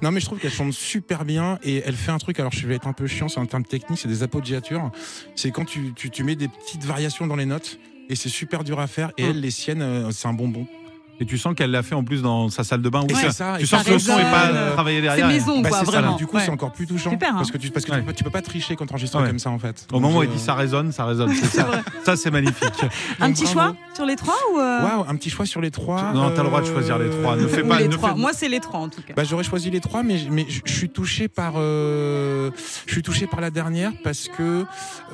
Non, 0.03 0.11
mais 0.11 0.19
je 0.19 0.25
trouve 0.27 0.37
qu'elle 0.37 0.51
chante 0.51 0.71
super 0.73 1.25
bien 1.25 1.57
et 1.63 1.81
elle 1.83 1.95
fait 1.95 2.11
un 2.11 2.19
truc. 2.19 2.39
Alors, 2.39 2.51
je 2.51 2.67
vais 2.67 2.75
être 2.75 2.87
un 2.87 2.93
peu 2.93 3.07
chiant, 3.07 3.27
c'est 3.27 3.39
un 3.39 3.45
terme 3.47 3.63
technique, 3.63 3.97
c'est 3.97 4.07
des 4.07 4.21
appoggiatures. 4.21 4.91
C'est 5.35 5.49
quand 5.49 5.65
tu, 5.65 5.93
tu, 5.95 6.11
tu 6.11 6.23
mets 6.23 6.35
des 6.35 6.47
petites 6.47 6.83
variations 6.83 7.25
dans 7.25 7.37
les 7.37 7.47
notes 7.47 7.79
et 8.07 8.15
c'est 8.15 8.29
super 8.29 8.63
dur 8.63 8.79
à 8.79 8.85
faire. 8.85 9.11
Et 9.17 9.23
Mm. 9.23 9.29
elle, 9.31 9.39
les 9.41 9.51
siennes, 9.51 9.81
euh, 9.81 10.11
c'est 10.11 10.27
un 10.27 10.33
bonbon. 10.33 10.67
Et 11.21 11.25
tu 11.25 11.38
sens 11.38 11.53
qu'elle 11.53 11.71
l'a 11.71 11.84
fait 11.84 11.95
en 11.95 12.03
plus 12.03 12.21
dans 12.21 12.49
sa 12.49 12.63
salle 12.63 12.82
de 12.82 12.88
bain. 12.89 13.01
Où 13.03 13.13
c'est 13.15 13.32
ça- 13.32 13.58
tu 13.60 13.67
sens 13.67 13.84
que 13.84 13.91
le 13.91 13.99
son 13.99 14.15
n'est 14.17 14.23
pas 14.23 14.71
travaillé 14.73 14.97
C'est 14.99 15.01
derrière. 15.03 15.27
maison, 15.27 15.60
Bah, 15.60 15.69
quoi, 15.69 15.79
c'est 15.79 15.86
ça, 15.86 15.91
vraiment. 15.91 16.15
du 16.15 16.25
coup, 16.25 16.38
Ouais. 16.38 16.43
c'est 16.45 16.51
encore 16.51 16.71
plus 16.71 16.88
touchant. 16.88 17.10
Super, 17.12 17.32
hein. 17.32 17.36
parce 17.36 17.51
que 17.51 17.58
tu, 17.58 17.69
parce 17.71 17.86
que 17.86 17.91
Ouais. 17.91 17.99
tu, 17.99 18.03
peux, 18.05 18.13
tu 18.13 18.23
peux 18.23 18.29
pas 18.29 18.41
tricher 18.41 18.75
quand 18.77 18.86
tu 18.86 18.93
enregistres 18.93 19.19
Ouais. 19.19 19.27
comme 19.27 19.39
ça, 19.39 19.49
en 19.49 19.60
fait. 19.60 19.86
Au 19.91 19.99
moment 19.99 20.19
où 20.19 20.23
il 20.23 20.29
dit 20.29 20.36
euh, 20.36 20.39
ça 20.39 20.53
résonne, 20.55 20.91
ça 20.93 21.03
résonne. 21.05 21.34
c'est 21.36 21.45
ça, 21.60 21.67
ça 22.05 22.15
c'est 22.15 22.32
magnifique. 22.32 22.69
Un 23.19 23.27
donc, 23.27 23.36
petit 23.36 23.43
bravo. 23.53 23.60
choix 23.73 23.75
sur 23.93 24.05
les 24.05 24.15
trois 24.15 24.36
ou 24.53 24.60
euh, 24.60 24.79
un 25.10 25.15
petit 25.17 25.29
choix 25.29 25.45
sur 25.45 25.60
les 25.62 25.71
trois. 25.71 26.13
Non, 26.13 26.32
t'as 26.32 26.41
le 26.43 26.47
droit 26.47 26.62
de 26.62 26.67
euh, 26.67 26.71
choisir 26.73 26.97
les 26.97 27.10
trois. 27.10 27.36
Ne 27.36 27.47
fais 27.47 27.63
ou 27.63 27.67
pas- 27.67 27.79
les 27.79 27.88
ne 27.89 27.93
trois 27.93 28.10
fais- 28.13 28.15
Moi, 28.15 28.32
c'est 28.34 28.47
les 28.47 28.60
trois 28.62 28.79
en 28.79 28.88
tout 28.89 29.01
cas. 29.01 29.13
Bah, 29.15 29.23
j'aurais 29.25 29.43
choisi 29.43 29.69
les 29.69 29.82
trois, 29.82 30.03
mais, 30.03 30.19
mais 30.32 30.45
je 30.47 30.71
suis 30.73 30.89
touché 30.89 31.27
par, 31.27 31.53
euh, 31.58 32.49
je 32.86 32.91
suis 32.93 33.01
touché 33.03 33.27
par 33.27 33.41
la 33.41 33.49
dernière 33.49 33.91
parce 34.05 34.29
que 34.29 34.63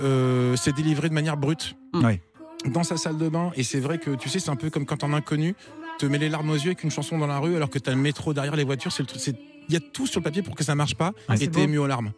euh, 0.03 0.55
c'est 0.55 0.75
délivré 0.75 1.09
de 1.09 1.13
manière 1.15 1.37
brute. 1.37 1.75
Mm. 1.93 2.05
Ouais. 2.05 2.21
Dans 2.67 2.83
sa 2.83 2.97
salle 2.97 3.17
de 3.19 3.29
bain, 3.29 3.51
et 3.55 3.61
c'est 3.63 3.79
vrai 3.79 3.99
que 3.99 4.11
tu 4.15 4.27
sais, 4.27 4.39
c'est 4.39 4.49
un 4.49 4.55
peu 4.55 4.71
comme 4.71 4.85
quand 4.87 5.03
un 5.03 5.13
inconnu 5.13 5.53
te 5.99 6.05
met 6.05 6.17
les 6.17 6.29
larmes 6.29 6.49
aux 6.49 6.55
yeux 6.55 6.67
avec 6.67 6.83
une 6.83 6.91
chanson 6.91 7.17
dans 7.17 7.27
la 7.27 7.39
rue, 7.39 7.55
alors 7.55 7.69
que 7.69 7.79
t'as 7.79 7.91
le 7.91 7.97
métro 7.97 8.33
derrière 8.33 8.55
les 8.55 8.63
voitures. 8.63 8.91
C'est 8.91 9.03
le 9.03 9.07
truc, 9.07 9.21
c'est- 9.21 9.35
il 9.67 9.73
y 9.73 9.77
a 9.77 9.79
tout 9.79 10.05
sur 10.07 10.19
le 10.19 10.23
papier 10.23 10.41
pour 10.41 10.55
que 10.55 10.63
ça 10.63 10.75
marche 10.75 10.95
pas, 10.95 11.13
et 11.35 11.47
t'es 11.47 11.61
ému 11.63 11.77
aux 11.77 11.87
larmes. 11.87 12.11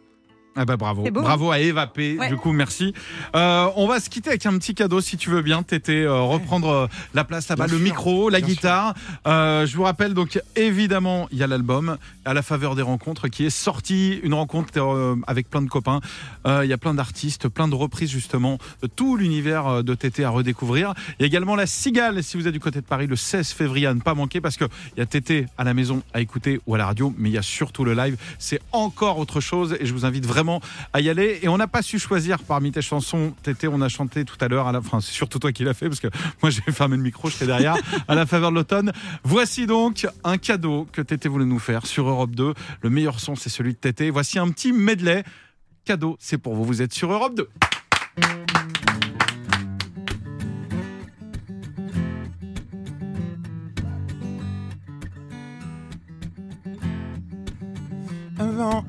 Ah 0.60 0.64
bah 0.64 0.76
bravo, 0.76 1.04
beau. 1.04 1.22
bravo 1.22 1.52
à 1.52 1.60
Eva 1.60 1.86
P. 1.86 2.16
Ouais. 2.18 2.28
Du 2.28 2.36
coup, 2.36 2.50
merci. 2.50 2.92
Euh, 3.36 3.68
on 3.76 3.86
va 3.86 4.00
se 4.00 4.10
quitter 4.10 4.30
avec 4.30 4.44
un 4.44 4.58
petit 4.58 4.74
cadeau, 4.74 5.00
si 5.00 5.16
tu 5.16 5.30
veux 5.30 5.40
bien, 5.40 5.62
Tété, 5.62 6.02
euh, 6.02 6.20
reprendre 6.20 6.68
euh, 6.68 6.86
la 7.14 7.22
place 7.22 7.48
là-bas, 7.48 7.68
le 7.68 7.76
sûr, 7.76 7.78
micro, 7.80 8.28
la 8.28 8.40
bien 8.40 8.48
guitare. 8.48 8.94
Euh, 9.28 9.66
je 9.66 9.76
vous 9.76 9.84
rappelle 9.84 10.14
donc 10.14 10.40
évidemment, 10.56 11.28
il 11.30 11.38
y 11.38 11.44
a 11.44 11.46
l'album 11.46 11.96
à 12.24 12.34
la 12.34 12.42
faveur 12.42 12.74
des 12.74 12.82
rencontres 12.82 13.28
qui 13.28 13.44
est 13.46 13.50
sorti, 13.50 14.18
une 14.24 14.34
rencontre 14.34 14.72
euh, 14.78 15.14
avec 15.28 15.48
plein 15.48 15.62
de 15.62 15.68
copains. 15.68 16.00
Euh, 16.44 16.62
il 16.64 16.68
y 16.68 16.72
a 16.72 16.78
plein 16.78 16.94
d'artistes, 16.94 17.46
plein 17.48 17.68
de 17.68 17.76
reprises 17.76 18.10
justement, 18.10 18.58
de 18.82 18.88
tout 18.88 19.16
l'univers 19.16 19.84
de 19.84 19.94
Tété 19.94 20.24
à 20.24 20.30
redécouvrir. 20.30 20.92
Il 21.18 21.22
y 21.22 21.24
a 21.24 21.26
également 21.28 21.54
la 21.54 21.66
Cigale, 21.66 22.24
si 22.24 22.36
vous 22.36 22.48
êtes 22.48 22.52
du 22.52 22.58
côté 22.60 22.80
de 22.80 22.86
Paris, 22.86 23.06
le 23.06 23.14
16 23.14 23.52
février 23.52 23.86
à 23.86 23.94
ne 23.94 24.00
pas 24.00 24.14
manquer 24.14 24.40
parce 24.40 24.56
que 24.56 24.64
il 24.96 24.98
y 24.98 25.02
a 25.02 25.06
Tété 25.06 25.46
à 25.56 25.62
la 25.62 25.72
maison 25.72 26.02
à 26.14 26.20
écouter 26.20 26.60
ou 26.66 26.74
à 26.74 26.78
la 26.78 26.86
radio, 26.86 27.14
mais 27.16 27.28
il 27.28 27.32
y 27.32 27.38
a 27.38 27.42
surtout 27.42 27.84
le 27.84 27.94
live. 27.94 28.16
C'est 28.40 28.60
encore 28.72 29.18
autre 29.18 29.40
chose 29.40 29.76
et 29.78 29.86
je 29.86 29.92
vous 29.92 30.04
invite 30.04 30.26
vraiment 30.26 30.47
à 30.92 31.00
y 31.00 31.08
aller. 31.08 31.38
Et 31.42 31.48
on 31.48 31.56
n'a 31.56 31.68
pas 31.68 31.82
su 31.82 31.98
choisir 31.98 32.38
parmi 32.42 32.72
tes 32.72 32.82
chansons, 32.82 33.34
Tété, 33.42 33.68
on 33.68 33.80
a 33.80 33.88
chanté 33.88 34.24
tout 34.24 34.36
à 34.40 34.48
l'heure, 34.48 34.66
à 34.66 34.72
la 34.72 34.80
fin, 34.80 35.00
c'est 35.00 35.12
surtout 35.12 35.38
toi 35.38 35.52
qui 35.52 35.64
l'as 35.64 35.74
fait 35.74 35.88
parce 35.88 36.00
que 36.00 36.08
moi 36.42 36.50
j'ai 36.50 36.62
fermé 36.72 36.96
le 36.96 37.02
micro, 37.02 37.30
j'étais 37.30 37.46
derrière, 37.46 37.76
à 38.06 38.14
la 38.14 38.26
faveur 38.26 38.50
de 38.50 38.56
l'automne. 38.56 38.92
Voici 39.24 39.66
donc 39.66 40.06
un 40.24 40.38
cadeau 40.38 40.86
que 40.92 41.02
Tété 41.02 41.28
voulait 41.28 41.44
nous 41.44 41.58
faire 41.58 41.86
sur 41.86 42.08
Europe 42.08 42.34
2. 42.34 42.54
Le 42.82 42.90
meilleur 42.90 43.20
son, 43.20 43.36
c'est 43.36 43.50
celui 43.50 43.72
de 43.74 43.78
Tété. 43.78 44.10
Voici 44.10 44.38
un 44.38 44.48
petit 44.50 44.72
medley. 44.72 45.24
Cadeau, 45.84 46.16
c'est 46.20 46.38
pour 46.38 46.54
vous, 46.54 46.64
vous 46.64 46.82
êtes 46.82 46.92
sur 46.92 47.12
Europe 47.12 47.34
2. 47.36 47.48
Avant 58.38 58.84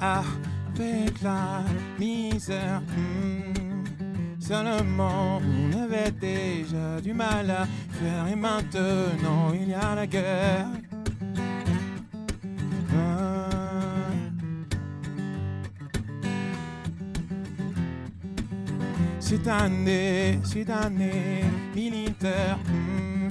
avec 0.80 1.22
la 1.22 1.64
misère. 2.00 2.82
hmm, 2.82 4.40
Seulement, 4.40 5.40
on 5.40 5.84
avait 5.84 6.12
déjà 6.12 7.00
du 7.02 7.14
mal 7.14 7.52
à 7.52 7.68
faire 7.92 8.28
et 8.32 8.36
maintenant 8.36 9.54
il 9.54 9.70
y 9.70 9.74
a 9.74 9.96
la 9.96 10.08
guerre. 10.08 10.68
Ah. 12.96 13.50
Cette 19.20 19.48
année, 19.48 20.40
cette 20.44 20.70
année 20.72 21.44
militaire, 21.76 22.58
hmm, 22.68 23.28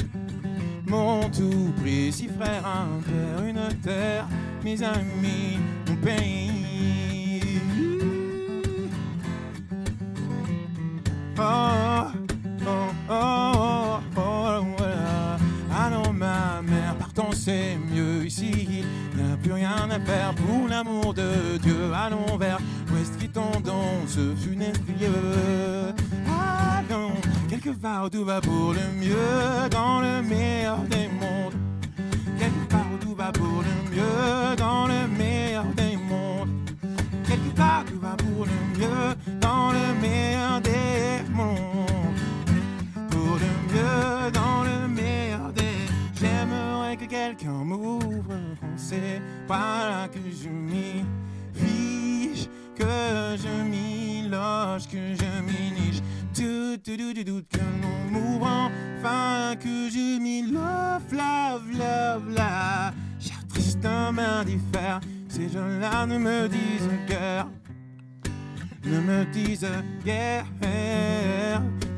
mon 0.88 1.28
tout 1.30 1.74
si 2.12 2.28
frère, 2.28 2.64
un 2.64 3.00
père, 3.02 3.44
une 3.44 3.80
terre, 3.80 4.28
mes 4.62 4.80
amis, 4.82 5.58
mon 5.88 5.96
pays. 5.96 7.07
Oh, 11.40 11.44
oh, 12.66 12.72
oh, 13.08 13.12
oh, 13.12 14.00
oh, 14.16 14.64
voilà. 14.76 15.36
Allons, 15.72 16.12
ma 16.12 16.60
mère, 16.62 16.96
partons, 16.98 17.30
c'est 17.32 17.76
mieux 17.76 18.26
ici. 18.26 18.84
Il 19.14 19.22
n'y 19.22 19.32
a 19.32 19.36
plus 19.36 19.52
rien 19.52 19.88
à 19.88 20.00
faire 20.00 20.34
pour 20.34 20.66
l'amour 20.68 21.14
de 21.14 21.58
Dieu. 21.58 21.92
Allons 21.94 22.36
vers 22.36 22.58
l'ouest, 22.90 23.16
quittons 23.18 23.60
donc 23.64 24.08
ce 24.08 24.34
funeste 24.34 24.82
lieu. 24.88 25.94
Allons, 26.26 27.14
quelque 27.48 27.70
part 27.70 28.06
où 28.06 28.08
tout 28.08 28.24
va 28.24 28.40
pour 28.40 28.72
le 28.72 29.00
mieux, 29.00 29.68
dans 29.70 30.00
le 30.00 30.22
meilleur 30.22 30.78
des 30.90 31.06
mondes. 31.06 31.54
Quelque 32.36 32.68
part 32.68 32.86
où 32.92 32.98
tout 32.98 33.14
va 33.14 33.30
pour 33.30 33.62
le 33.62 33.94
mieux, 33.94 34.56
dans 34.56 34.88
le 34.88 35.06
meilleur 35.16 35.66
des 35.76 35.96
mondes. 35.96 36.48
Quelque 37.24 37.54
part 37.54 37.84
où 37.86 37.92
tout 37.92 38.00
va 38.00 38.16
pour 38.16 38.44
le 38.44 38.78
mieux, 38.78 39.38
dans 39.40 39.70
le 39.70 40.00
meilleur 40.00 40.37
c'est 48.88 49.20
par 49.46 49.90
là 49.90 50.08
que 50.08 50.18
je 50.18 50.48
m'y 50.48 51.04
riche, 51.54 52.48
que 52.74 53.36
je 53.36 53.62
m'y 53.68 54.26
loge, 54.28 54.88
que 54.88 55.14
je 55.14 55.42
m'y 55.42 55.72
niche. 55.78 56.00
Tout, 56.34 56.78
tout, 56.82 56.96
tout, 56.96 57.12
tout, 57.12 57.24
tout, 57.24 57.42
que 57.50 57.64
nous 57.82 58.18
mourons, 58.18 58.70
fin 59.02 59.56
que 59.56 59.90
je 59.90 60.18
m'y 60.18 60.40
love, 60.40 61.12
love, 61.12 61.70
love, 61.72 62.30
la. 62.34 62.94
Cher 63.18 63.36
Tristan 63.48 64.12
m'indiffère, 64.12 65.00
ces 65.28 65.50
gens-là 65.50 66.06
ne 66.06 66.16
me 66.16 66.48
disent 66.48 66.90
guère, 67.06 67.46
ne 68.84 69.00
me 69.00 69.24
disent 69.26 69.66
guère. 70.02 70.46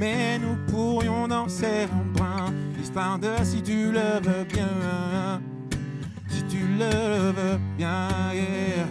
Mais 0.00 0.38
nous 0.40 0.57
pourrions 0.66 1.29
danser 1.29 1.87
en 1.92 2.18
brin, 2.18 2.53
l'histoire 2.76 3.18
de 3.18 3.31
si 3.44 3.62
tu 3.62 3.92
le 3.92 4.20
veux 4.24 4.44
bien. 4.44 5.40
Le 6.80 7.32
veux 7.32 7.58
bien, 7.76 8.08
yeah. 8.32 8.86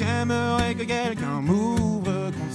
J'aimerais 0.00 0.74
que 0.74 0.84
quelqu'un 0.84 1.40
m'ouvre, 1.42 2.30
qu'on 2.30 2.50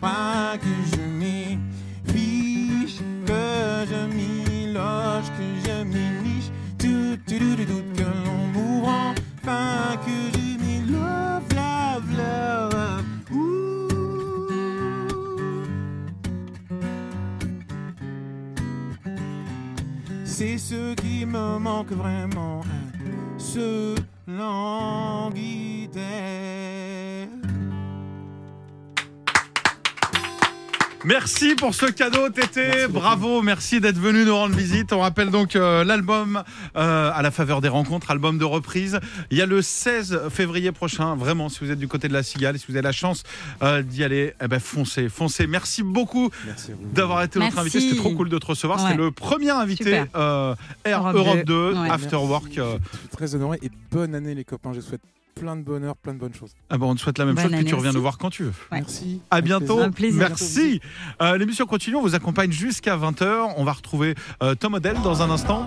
pas 0.00 0.56
que 0.58 0.72
je 0.92 1.02
m'y 1.02 1.58
fiche, 2.06 2.98
que 3.26 3.84
je 3.90 4.00
m'y 4.14 4.72
loge, 4.72 5.28
que 5.36 5.46
je 5.64 5.84
m'y 5.84 6.06
niche. 6.24 6.50
Tout, 6.78 7.18
tout, 7.26 7.38
tout, 7.38 7.56
tout, 7.56 7.64
tout, 7.66 7.84
que 7.96 8.02
l'on 8.24 8.46
m'ouvre 8.54 8.88
enfin, 9.42 9.98
que 10.06 10.16
je 10.32 10.56
m'y 10.62 10.76
love, 10.90 11.48
love, 11.54 12.10
love. 12.16 13.04
C'est 20.24 20.56
ce 20.56 20.94
qui 20.94 21.26
me 21.26 21.58
manque 21.58 21.92
vraiment, 21.92 22.62
ce 23.52 23.96
languidère. 24.28 25.40
Merci 31.04 31.54
pour 31.54 31.74
ce 31.74 31.86
cadeau, 31.86 32.28
Tété. 32.28 32.86
Bravo, 32.88 33.40
merci 33.40 33.80
d'être 33.80 33.96
venu 33.98 34.24
nous 34.26 34.34
rendre 34.36 34.54
visite. 34.54 34.92
On 34.92 35.00
rappelle 35.00 35.30
donc 35.30 35.56
euh, 35.56 35.82
l'album 35.82 36.42
euh, 36.76 37.10
à 37.14 37.22
la 37.22 37.30
faveur 37.30 37.62
des 37.62 37.68
rencontres, 37.68 38.10
album 38.10 38.36
de 38.36 38.44
reprise. 38.44 39.00
Il 39.30 39.38
y 39.38 39.42
a 39.42 39.46
le 39.46 39.62
16 39.62 40.28
février 40.28 40.72
prochain. 40.72 41.16
Vraiment, 41.16 41.48
si 41.48 41.60
vous 41.64 41.70
êtes 41.70 41.78
du 41.78 41.88
côté 41.88 42.06
de 42.08 42.12
la 42.12 42.22
Cigale, 42.22 42.58
si 42.58 42.66
vous 42.68 42.74
avez 42.74 42.82
la 42.82 42.92
chance 42.92 43.22
euh, 43.62 43.80
d'y 43.80 44.04
aller, 44.04 44.34
eh 44.44 44.46
ben 44.48 44.60
foncez, 44.60 45.08
foncez. 45.08 45.46
Merci 45.46 45.82
beaucoup 45.82 46.28
d'avoir 46.92 47.22
été 47.22 47.38
notre 47.38 47.54
Merci. 47.54 47.60
invité. 47.60 47.80
C'était 47.80 47.96
trop 47.96 48.14
cool 48.14 48.28
de 48.28 48.36
te 48.38 48.46
recevoir. 48.46 48.78
Ouais. 48.84 48.90
C'était 48.90 49.02
le 49.02 49.10
premier 49.10 49.50
invité 49.50 50.02
euh, 50.14 50.54
Air 50.84 51.00
Europe 51.00 51.16
Europe 51.16 51.36
2. 51.46 51.72
2, 51.72 51.78
Ouais. 51.80 51.90
After 51.90 52.16
Work. 52.16 52.58
euh. 52.58 52.76
Je 52.92 52.98
suis 52.98 53.08
très 53.08 53.34
honoré 53.34 53.58
et 53.62 53.70
bonne 53.90 54.14
année 54.14 54.34
les 54.34 54.44
copains. 54.44 54.72
Je 54.74 54.80
souhaite 54.80 55.00
plein 55.34 55.56
de 55.56 55.62
bonheur, 55.62 55.96
plein 55.96 56.14
de 56.14 56.18
bonnes 56.18 56.34
choses. 56.34 56.52
Ah 56.68 56.78
bon, 56.78 56.90
on 56.90 56.94
te 56.94 57.00
souhaite 57.00 57.18
la 57.18 57.24
même 57.24 57.38
chose, 57.38 57.50
puis 57.50 57.64
tu 57.64 57.74
reviens 57.74 57.90
aussi. 57.90 57.96
nous 57.96 58.02
voir 58.02 58.18
quand 58.18 58.30
tu 58.30 58.44
veux. 58.44 58.52
Ouais. 58.72 58.78
Merci. 58.80 59.20
À 59.30 59.40
bientôt. 59.40 59.80
Un 59.80 59.90
plaisir. 59.90 60.18
Merci. 60.28 60.80
Euh, 61.22 61.36
L'émission 61.38 61.66
continue. 61.66 61.96
On 61.96 62.02
vous 62.02 62.14
accompagne 62.14 62.52
jusqu'à 62.52 62.96
20h. 62.96 63.54
On 63.56 63.64
va 63.64 63.72
retrouver 63.72 64.14
euh, 64.42 64.54
Tom 64.54 64.74
Odell 64.74 64.96
dans 65.02 65.22
un 65.22 65.30
instant. 65.30 65.66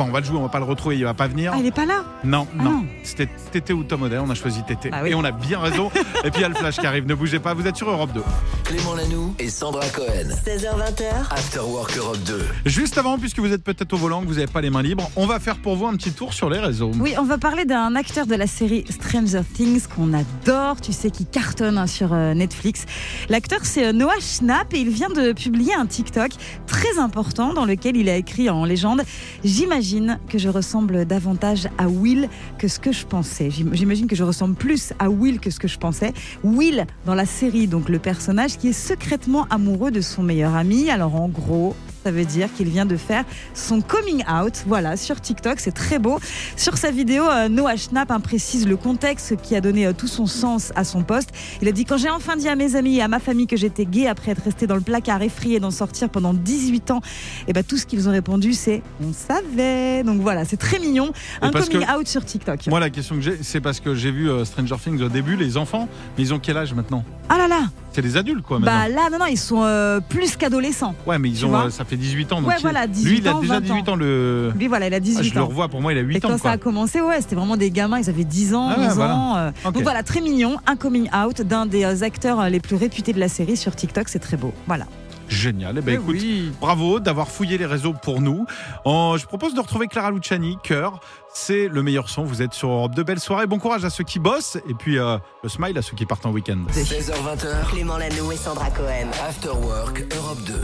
Enfin, 0.00 0.08
on 0.08 0.14
va 0.14 0.20
le 0.20 0.24
jouer, 0.24 0.38
on 0.38 0.42
va 0.44 0.48
pas 0.48 0.60
le 0.60 0.64
retrouver, 0.64 0.96
il 0.96 1.04
va 1.04 1.12
pas 1.12 1.26
venir. 1.28 1.52
Ah, 1.54 1.58
il 1.60 1.66
est 1.66 1.70
pas 1.70 1.84
là 1.84 2.04
Non, 2.24 2.46
Ah 2.58 2.62
non. 2.62 2.70
non. 2.70 2.84
C'était 3.02 3.28
Tété 3.52 3.74
ou 3.74 3.82
Tom 3.84 4.02
Odell, 4.04 4.20
on 4.20 4.30
a 4.30 4.34
choisi 4.34 4.62
Tété. 4.62 4.88
Bah 4.88 5.00
oui. 5.02 5.10
Et 5.10 5.14
on 5.14 5.22
a 5.24 5.30
bien 5.30 5.58
raison. 5.60 5.90
Et 6.24 6.30
puis 6.30 6.38
il 6.38 6.40
y 6.40 6.44
a 6.44 6.48
le 6.48 6.54
flash 6.54 6.78
qui 6.78 6.86
arrive, 6.86 7.06
ne 7.06 7.14
bougez 7.14 7.38
pas, 7.38 7.52
vous 7.52 7.66
êtes 7.66 7.76
sur 7.76 7.90
Europe 7.90 8.10
2. 8.14 8.22
Clément 8.64 8.94
Lanoux 8.94 9.34
et 9.38 9.50
Sandra 9.50 9.86
Cohen. 9.90 10.30
16h20h, 10.46 11.30
After 11.30 11.60
Work 11.60 11.98
Europe 11.98 12.16
2. 12.24 12.46
Juste 12.64 12.96
avant, 12.96 13.18
puisque 13.18 13.40
vous 13.40 13.52
êtes 13.52 13.62
peut-être 13.62 13.92
au 13.92 13.98
volant, 13.98 14.22
que 14.22 14.26
vous 14.26 14.34
n'avez 14.36 14.46
pas 14.46 14.62
les 14.62 14.70
mains 14.70 14.80
libres, 14.80 15.10
on 15.16 15.26
va 15.26 15.38
faire 15.38 15.58
pour 15.58 15.76
vous 15.76 15.84
un 15.86 15.96
petit 15.96 16.12
tour 16.12 16.32
sur 16.32 16.48
les 16.48 16.60
réseaux. 16.60 16.92
Oui, 16.98 17.12
on 17.18 17.24
va 17.24 17.36
parler 17.36 17.66
d'un 17.66 17.94
acteur 17.94 18.26
de 18.26 18.36
la 18.36 18.46
série 18.46 18.86
Stranger 18.88 19.42
Things 19.52 19.82
qu'on 19.86 20.14
adore, 20.14 20.80
tu 20.80 20.94
sais, 20.94 21.10
qui 21.10 21.26
cartonne 21.26 21.76
hein, 21.76 21.86
sur 21.86 22.14
euh, 22.14 22.32
Netflix. 22.32 22.86
L'acteur, 23.28 23.60
c'est 23.64 23.84
euh, 23.88 23.92
Noah 23.92 24.18
Schnapp 24.20 24.72
et 24.72 24.78
il 24.80 24.88
vient 24.88 25.10
de 25.10 25.32
publier 25.32 25.74
un 25.74 25.84
TikTok 25.84 26.30
très 26.66 26.98
important 26.98 27.52
dans 27.52 27.66
lequel 27.66 27.98
il 27.98 28.08
a 28.08 28.16
écrit 28.16 28.48
en 28.48 28.64
légende 28.64 29.02
J'imagine 29.44 29.89
que 30.28 30.38
je 30.38 30.48
ressemble 30.48 31.04
davantage 31.04 31.68
à 31.78 31.88
Will 31.88 32.28
que 32.58 32.68
ce 32.68 32.78
que 32.78 32.92
je 32.92 33.04
pensais. 33.06 33.50
J'im- 33.50 33.70
J'imagine 33.72 34.06
que 34.06 34.14
je 34.16 34.22
ressemble 34.24 34.54
plus 34.54 34.92
à 34.98 35.10
Will 35.10 35.40
que 35.40 35.50
ce 35.50 35.58
que 35.58 35.68
je 35.68 35.78
pensais. 35.78 36.12
Will, 36.44 36.86
dans 37.06 37.14
la 37.14 37.26
série, 37.26 37.66
donc 37.66 37.88
le 37.88 37.98
personnage 37.98 38.56
qui 38.56 38.68
est 38.68 38.72
secrètement 38.72 39.46
amoureux 39.50 39.90
de 39.90 40.00
son 40.00 40.22
meilleur 40.22 40.54
ami. 40.54 40.90
Alors 40.90 41.16
en 41.16 41.28
gros, 41.28 41.74
ça 42.02 42.10
veut 42.10 42.24
dire 42.24 42.48
qu'il 42.54 42.68
vient 42.68 42.86
de 42.86 42.96
faire 42.96 43.24
son 43.54 43.80
coming 43.80 44.22
out, 44.28 44.62
voilà, 44.66 44.96
sur 44.96 45.20
TikTok, 45.20 45.60
c'est 45.60 45.72
très 45.72 45.98
beau. 45.98 46.18
Sur 46.56 46.76
sa 46.76 46.90
vidéo, 46.90 47.24
euh, 47.24 47.48
Noah 47.48 47.76
Schnapp 47.76 48.10
précise 48.22 48.66
le 48.66 48.76
contexte 48.76 49.36
qui 49.42 49.54
a 49.54 49.60
donné 49.60 49.86
euh, 49.86 49.92
tout 49.92 50.06
son 50.08 50.26
sens 50.26 50.72
à 50.76 50.84
son 50.84 51.02
poste. 51.02 51.30
Il 51.62 51.68
a 51.68 51.72
dit 51.72 51.84
Quand 51.84 51.98
j'ai 51.98 52.10
enfin 52.10 52.36
dit 52.36 52.48
à 52.48 52.56
mes 52.56 52.76
amis 52.76 52.96
et 52.96 53.02
à 53.02 53.08
ma 53.08 53.18
famille 53.18 53.46
que 53.46 53.56
j'étais 53.56 53.84
gay 53.84 54.06
après 54.06 54.32
être 54.32 54.42
resté 54.42 54.66
dans 54.66 54.74
le 54.74 54.80
placard 54.80 55.22
effrayé 55.22 55.60
d'en 55.60 55.70
sortir 55.70 56.08
pendant 56.08 56.34
18 56.34 56.90
ans, 56.90 57.00
et 57.46 57.52
ben 57.52 57.62
tout 57.62 57.76
ce 57.76 57.86
qu'ils 57.86 58.08
ont 58.08 58.12
répondu, 58.12 58.52
c'est 58.52 58.82
On 59.02 59.12
savait. 59.12 60.02
Donc 60.02 60.20
voilà, 60.20 60.44
c'est 60.44 60.56
très 60.56 60.78
mignon. 60.78 61.12
Un 61.42 61.50
coming 61.50 61.84
out 61.88 62.08
sur 62.08 62.24
TikTok. 62.24 62.66
Moi, 62.66 62.80
la 62.80 62.90
question 62.90 63.16
que 63.16 63.22
j'ai, 63.22 63.38
c'est 63.42 63.60
parce 63.60 63.80
que 63.80 63.94
j'ai 63.94 64.10
vu 64.10 64.30
euh, 64.30 64.44
Stranger 64.44 64.76
Things 64.82 65.02
au 65.02 65.08
début, 65.08 65.36
les 65.36 65.56
enfants, 65.56 65.88
mais 66.16 66.24
ils 66.24 66.34
ont 66.34 66.38
quel 66.38 66.56
âge 66.56 66.74
maintenant? 66.74 67.04
Ah 67.28 67.38
là 67.38 67.48
là 67.48 67.60
C'est 67.92 68.02
des 68.02 68.16
adultes, 68.16 68.42
quoi, 68.42 68.58
maintenant. 68.58 68.72
Bah 68.78 68.88
là, 68.88 69.10
non, 69.10 69.18
non, 69.18 69.26
ils 69.26 69.36
sont 69.38 69.62
euh, 69.64 70.00
plus 70.00 70.36
qu'adolescents. 70.36 70.94
ouais, 71.06 71.18
mais 71.18 71.28
ils 71.28 71.44
ont, 71.44 71.54
euh, 71.56 71.70
ça 71.70 71.84
fait 71.84 71.96
18 71.96 72.32
ans. 72.32 72.40
Donc 72.40 72.50
Ouais, 72.50 72.54
il- 72.58 72.62
voilà, 72.62 72.86
lui, 72.86 72.92
18 72.92 73.18
il 73.18 73.28
a 73.28 73.34
ans, 73.36 73.40
déjà 73.40 73.54
20 73.54 73.60
18 73.60 73.88
ans. 73.88 73.96
Le... 73.96 74.52
Lui, 74.56 74.68
voilà, 74.68 74.86
il 74.86 74.94
a 74.94 74.98
Ah, 74.98 75.00
18 75.00 75.24
je 75.30 75.34
le 75.34 75.40
ans. 75.42 75.46
revois, 75.46 75.68
pour 75.68 75.80
moi, 75.80 75.92
il 75.92 75.98
a 75.98 76.02
8 76.02 76.16
Et 76.16 76.20
quand 76.20 76.32
ans. 76.32 76.38
ça 76.38 76.52
a 76.52 76.56
commencé, 76.58 77.00
ouais, 77.00 77.20
c'était 77.20 77.34
vraiment 77.36 77.56
des 77.56 77.70
gamins, 77.70 77.98
ils 77.98 78.08
avaient 78.08 78.24
10 78.24 78.54
ans, 78.54 78.68
Ah 78.70 78.78
ouais, 78.78 78.86
11 78.86 78.94
voilà. 78.94 79.14
ans. 79.16 79.36
euh. 79.36 79.50
Donc 79.72 79.82
voilà, 79.82 80.02
très 80.02 80.20
mignon, 80.20 80.56
un 80.66 80.76
coming 80.76 81.08
out 81.14 81.42
d'un 81.42 81.66
des 81.66 82.02
acteurs 82.04 82.48
les 82.48 82.60
plus 82.60 82.76
réputés 82.76 83.12
de 83.12 83.18
la 83.20 83.28
série 83.28 83.56
sur 83.56 83.74
TikTok, 83.74 84.08
c'est 84.08 84.18
très 84.20 84.36
beau. 84.36 84.52
Voilà. 84.66 84.86
Génial. 85.30 85.76
Eh 85.78 85.80
ben, 85.80 85.92
Eh 85.92 85.94
écoute, 86.02 86.16
oui. 86.20 86.52
bravo 86.60 87.00
d'avoir 87.00 87.28
fouillé 87.28 87.56
les 87.56 87.66
réseaux 87.66 87.92
pour 87.94 88.20
nous. 88.20 88.46
En- 88.84 89.16
je 89.16 89.24
propose 89.26 89.54
de 89.54 89.60
retrouver 89.60 89.86
Clara 89.86 90.10
Luciani, 90.10 90.56
Cœur. 90.62 91.00
C'est 91.32 91.68
le 91.68 91.82
meilleur 91.82 92.08
son. 92.08 92.24
Vous 92.24 92.42
êtes 92.42 92.52
sur 92.52 92.68
Europe 92.70 92.94
de 92.94 93.02
belles 93.02 93.20
soirées. 93.20 93.46
Bon 93.46 93.58
courage 93.58 93.84
à 93.84 93.90
ceux 93.90 94.04
qui 94.04 94.18
bossent 94.18 94.58
et 94.68 94.74
puis 94.74 94.98
euh, 94.98 95.16
le 95.44 95.48
smile 95.48 95.78
à 95.78 95.82
ceux 95.82 95.94
qui 95.96 96.04
partent 96.04 96.26
en 96.26 96.32
week-end. 96.32 96.58
16h20h. 96.72 97.70
Clément 97.70 97.96
Lanoux 97.96 98.32
et 98.32 98.36
Sandra 98.36 98.70
Cohen. 98.70 99.08
After 99.28 99.50
Work 99.50 100.04
Europe 100.16 100.38
2. 100.46 100.54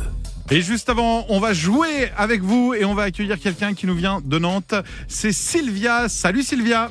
Et 0.56 0.60
juste 0.62 0.88
avant, 0.88 1.24
on 1.28 1.40
va 1.40 1.52
jouer 1.52 2.08
avec 2.16 2.42
vous 2.42 2.74
et 2.74 2.84
on 2.84 2.94
va 2.94 3.04
accueillir 3.04 3.38
quelqu'un 3.40 3.74
qui 3.74 3.86
nous 3.86 3.94
vient 3.94 4.20
de 4.24 4.38
Nantes. 4.38 4.74
C'est 5.08 5.32
Sylvia. 5.32 6.08
Salut 6.08 6.42
Sylvia. 6.42 6.90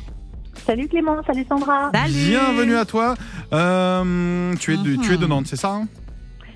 Salut 0.66 0.88
Clément, 0.88 1.18
salut 1.28 1.46
Sandra. 1.48 1.92
Salut 1.94 2.14
Bienvenue 2.14 2.76
à 2.78 2.86
toi. 2.86 3.16
Euh, 3.54 4.54
tu, 4.60 4.74
es 4.74 4.78
de, 4.78 4.96
Mhm. 4.96 5.02
tu 5.02 5.14
es 5.14 5.18
de 5.18 5.26
Nantes, 5.26 5.48
c'est 5.48 5.56
ça 5.58 5.72
hein? 5.74 5.88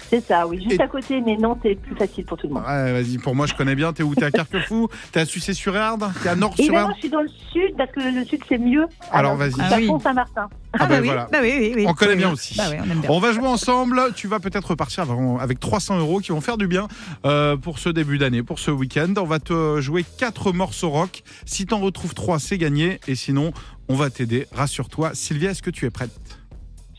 C'est 0.09 0.25
ça, 0.25 0.47
oui, 0.47 0.57
juste 0.63 0.79
Et- 0.79 0.83
à 0.83 0.87
côté, 0.87 1.21
mais 1.21 1.37
non, 1.37 1.57
c'est 1.61 1.75
plus 1.75 1.95
facile 1.95 2.25
pour 2.25 2.37
tout 2.37 2.47
le 2.47 2.53
monde. 2.55 2.63
Ouais, 2.63 2.93
vas-y, 2.93 3.17
pour 3.19 3.35
moi, 3.35 3.45
je 3.45 3.53
connais 3.53 3.75
bien. 3.75 3.93
T'es 3.93 4.01
où? 4.03 4.15
T'es 4.15 4.25
à 4.25 4.31
Carquefou? 4.31 4.87
T'es 5.11 5.19
à 5.19 5.25
Sucé-sur-Erdre 5.25 6.11
T'es 6.23 6.29
à 6.29 6.33
Et 6.33 6.35
ben 6.37 6.49
je 6.95 6.99
suis 6.99 7.09
dans 7.09 7.21
le 7.21 7.27
sud, 7.27 7.75
parce 7.77 7.91
que 7.91 7.99
le 7.99 8.25
sud 8.25 8.41
c'est 8.49 8.57
mieux. 8.57 8.85
Alors, 9.11 9.35
vas-y. 9.35 9.53
Ah 9.59 9.65
c'est 9.69 9.75
à 9.75 9.77
oui. 9.77 9.87
Pont-Saint-Martin. 9.87 10.49
Ah, 10.73 10.85
bah, 10.85 10.97
oui, 11.01 11.07
voilà. 11.07 11.27
bah 11.31 11.39
oui, 11.41 11.53
oui, 11.59 11.73
oui. 11.77 11.85
On 11.87 11.93
connaît 11.93 12.11
Oui, 12.11 12.17
bien 12.17 12.27
oui. 12.27 12.33
aussi. 12.33 12.55
Bah 12.57 12.63
oui, 12.69 12.77
on 12.79 12.89
aime 12.91 12.99
bien. 13.01 13.09
On 13.11 13.19
va 13.19 13.31
jouer 13.33 13.47
ensemble. 13.47 13.99
Tu 14.15 14.27
vas 14.27 14.39
peut-être 14.39 14.69
repartir 14.71 15.03
avec- 15.03 15.41
avec 15.41 15.59
300 15.59 15.97
euros 15.99 16.19
qui 16.19 16.31
vont 16.31 16.41
faire 16.41 16.57
du 16.57 16.67
bien 16.67 16.87
euh, 17.25 17.55
pour 17.57 17.79
ce 17.79 17.89
début 17.89 18.17
d'année, 18.17 18.43
pour 18.43 18.59
ce 18.59 18.71
week-end. 18.71 19.13
On 19.17 19.23
va 19.25 19.39
te 19.39 19.79
jouer 19.81 20.03
quatre 20.17 20.51
morceaux 20.51 20.89
rock. 20.89 21.23
Si 21.45 21.65
t'en 21.65 21.79
retrouves 21.79 22.13
trois, 22.13 22.39
c'est 22.39 22.57
gagné. 22.57 22.99
Et 23.07 23.15
sinon, 23.15 23.51
on 23.87 23.95
va 23.95 24.09
t'aider. 24.09 24.45
Rassure-toi. 24.51 25.11
Sylvia, 25.13 25.51
est-ce 25.51 25.61
que 25.63 25.71
tu 25.71 25.85
es 25.85 25.89
prête? 25.89 26.11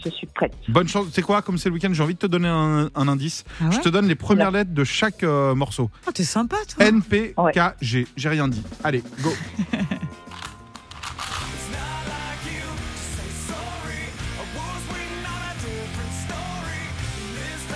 Je 0.05 0.09
suis 0.11 0.27
prête. 0.27 0.53
Bonne 0.69 0.89
chance. 0.89 1.07
C'est 1.13 1.23
quoi 1.23 1.43
Comme 1.43 1.59
c'est 1.59 1.69
le 1.69 1.75
week-end, 1.75 1.91
j'ai 1.93 2.03
envie 2.03 2.15
de 2.15 2.19
te 2.19 2.27
donner 2.27 2.49
un, 2.49 2.89
un 2.95 3.09
indice. 3.09 3.45
Ah 3.61 3.65
ouais 3.67 3.71
Je 3.73 3.81
te 3.81 3.89
donne 3.91 4.07
les 4.07 4.15
premières 4.15 4.51
lettres 4.51 4.73
de 4.73 4.85
chaque 4.85 5.23
euh, 5.25 5.55
morceau. 5.55 5.91
Oh, 6.07 6.11
T'es 6.13 6.25
sympa, 6.25 6.57
toi. 6.75 6.87
N, 6.87 7.03
P, 7.03 7.35
K, 7.55 7.61
G. 7.81 8.07
J'ai 8.17 8.29
rien 8.29 8.49
dit. 8.49 8.63
Allez, 8.83 9.03
go. 9.23 9.31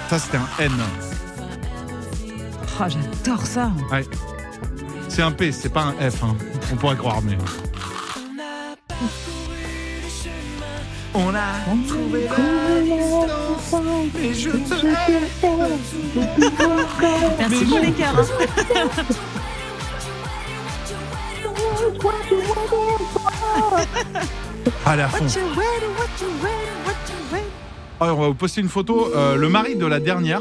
Ça, 0.08 0.18
c'était 0.18 0.37
un 0.37 0.48
N. 0.58 0.72
Oh, 2.80 2.84
J'adore 2.88 3.46
ça. 3.46 3.70
Ouais. 3.90 4.04
C'est 5.08 5.22
un 5.22 5.30
P, 5.32 5.52
c'est 5.52 5.68
pas 5.72 5.84
un 5.98 6.10
F. 6.10 6.22
hein. 6.24 6.37
On 6.72 6.76
pourrait 6.76 6.96
croire, 6.96 7.22
mais. 7.22 7.38
On 11.16 11.33
a 11.35 11.53
trouvé 11.87 12.29
Et 14.22 14.35
je 14.35 14.50
Merci 17.38 17.64
pour 17.66 17.79
les 17.79 17.92
cœurs. 17.92 18.27
Allez 24.87 25.03
à 25.03 25.09
fond. 25.09 25.24
Ah, 28.00 28.12
on 28.14 28.20
va 28.20 28.27
vous 28.29 28.35
poster 28.35 28.61
une 28.61 28.68
photo. 28.68 29.11
Euh, 29.14 29.37
le 29.37 29.48
mari 29.48 29.77
de 29.77 29.87
la 29.87 30.00
dernière, 30.00 30.40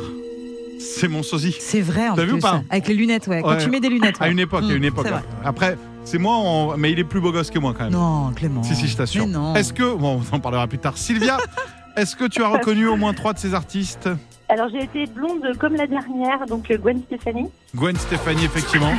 c'est 0.79 1.07
mon 1.07 1.23
sosie. 1.23 1.55
C'est 1.59 1.81
vrai 1.81 2.09
en 2.09 2.15
T'as 2.15 2.25
vu 2.25 2.33
ou 2.33 2.39
pas? 2.39 2.61
Avec 2.69 2.87
les 2.87 2.93
lunettes, 2.95 3.27
ouais. 3.27 3.41
Quand 3.41 3.49
Ouais. 3.51 3.63
tu 3.63 3.69
mets 3.69 3.79
des 3.79 3.89
lunettes. 3.89 4.15
À 4.19 4.25
ouais. 4.25 4.31
une 4.31 4.39
époque, 4.39 4.63
à 4.67 4.73
une 4.73 4.79
Mm, 4.81 4.85
époque. 4.85 5.05
c'est 5.05 5.11
vrai. 5.13 5.23
Après, 5.45 5.77
c'est 6.05 6.17
moi, 6.17 6.35
en- 6.35 6.77
mais 6.77 6.91
il 6.91 6.99
est 6.99 7.03
plus 7.03 7.21
beau 7.21 7.31
gosse 7.31 7.49
que 7.49 7.59
moi 7.59 7.73
quand 7.77 7.83
même. 7.85 7.93
Non, 7.93 8.31
Clément. 8.35 8.63
Si, 8.63 8.75
si, 8.75 8.87
je 8.87 8.95
t'assure. 8.97 9.25
Mais 9.25 9.33
non. 9.33 9.55
Est-ce 9.55 9.73
que, 9.73 9.95
bon, 9.95 10.21
on 10.31 10.35
en 10.35 10.39
parlera 10.39 10.67
plus 10.67 10.79
tard. 10.79 10.97
Sylvia, 10.97 11.37
est-ce 11.97 12.15
que 12.15 12.25
tu 12.25 12.43
as 12.43 12.47
reconnu 12.47 12.87
au 12.87 12.95
moins 12.97 13.13
trois 13.13 13.33
de 13.33 13.39
ces 13.39 13.53
artistes? 13.53 14.09
Alors 14.49 14.67
j'ai 14.71 14.83
été 14.83 15.05
blonde 15.07 15.41
comme 15.59 15.73
la 15.75 15.87
dernière, 15.87 16.45
donc 16.47 16.69
euh, 16.69 16.77
Gwen 16.77 17.01
Stefani. 17.07 17.49
Gwen 17.75 17.95
Stefani, 17.97 18.43
effectivement. 18.45 18.91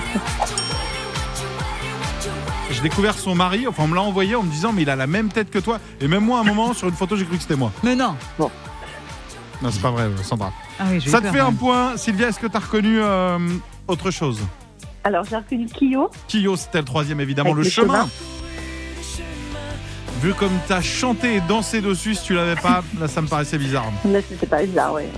J'ai 2.70 2.80
découvert 2.80 3.14
son 3.14 3.34
mari, 3.36 3.66
enfin 3.68 3.84
on 3.84 3.88
me 3.88 3.94
l'a 3.94 4.02
envoyé 4.02 4.34
en 4.34 4.42
me 4.42 4.50
disant 4.50 4.72
mais 4.72 4.82
il 4.82 4.90
a 4.90 4.96
la 4.96 5.06
même 5.06 5.28
tête 5.28 5.50
que 5.50 5.58
toi. 5.60 5.78
Et 6.00 6.08
même 6.08 6.24
moi 6.24 6.38
à 6.38 6.40
un 6.40 6.44
moment 6.44 6.72
sur 6.72 6.88
une 6.88 6.94
photo 6.94 7.14
j'ai 7.14 7.24
cru 7.24 7.36
que 7.36 7.42
c'était 7.42 7.54
moi. 7.56 7.70
Mais 7.84 7.94
non. 7.94 8.16
Non 8.38 8.50
c'est 9.70 9.80
pas 9.82 9.90
vrai 9.92 10.08
Sandra. 10.22 10.50
Ah 10.80 10.84
oui, 10.90 10.98
j'ai 10.98 11.08
eu 11.08 11.10
Ça 11.10 11.18
te 11.18 11.24
peur, 11.24 11.32
fait 11.34 11.40
un 11.40 11.48
ouais. 11.48 11.52
point. 11.52 11.96
Sylvia, 11.96 12.28
est-ce 12.28 12.40
que 12.40 12.48
tu 12.48 12.56
as 12.56 12.60
reconnu 12.60 12.98
euh, 13.00 13.38
autre 13.86 14.10
chose? 14.10 14.40
Alors 15.04 15.24
j'ai 15.24 15.36
reconnu 15.36 15.66
Kyo. 15.66 16.10
Kyo 16.28 16.56
c'était 16.56 16.78
le 16.78 16.84
troisième 16.84 17.20
évidemment, 17.20 17.50
Avec 17.50 17.58
le 17.58 17.64
le 17.64 17.70
chemin. 17.70 18.08
chemin. 18.08 18.08
Vu 20.22 20.32
comme 20.34 20.52
t'as 20.66 20.80
chanté 20.80 21.36
et 21.36 21.40
dansé 21.42 21.80
dessus, 21.82 22.14
si 22.14 22.24
tu 22.24 22.34
l'avais 22.34 22.56
pas, 22.60 22.82
là 23.00 23.06
ça 23.08 23.20
me 23.20 23.26
paraissait 23.28 23.58
bizarre. 23.58 23.86
Là 24.06 24.20
c'était 24.26 24.46
pas 24.46 24.62
bizarre, 24.62 24.94
ouais. 24.94 25.08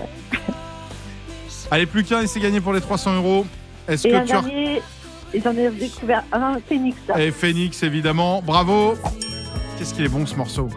Allez, 1.71 1.87
plus 1.87 2.05
qu'un 2.05 2.21
et 2.23 2.27
c'est 2.27 2.41
gagné 2.41 2.61
pour 2.61 2.73
les 2.73 2.81
300 2.81 3.17
euros. 3.17 3.47
Est-ce 3.89 4.05
que 4.05 4.09
tu 4.09 4.15
as. 4.17 4.25
dernier, 4.25 4.83
et 5.35 5.41
j'en 5.41 5.53
ai 5.57 5.69
découvert 5.71 6.23
un 6.33 6.59
Phoenix. 6.69 6.97
Et 7.19 7.31
Phoenix, 7.31 7.83
évidemment. 7.83 8.41
Bravo. 8.43 8.95
Qu'est-ce 9.79 9.93
qu'il 9.95 10.05
est 10.05 10.09
bon 10.09 10.25
ce 10.27 10.35
morceau 10.37 10.69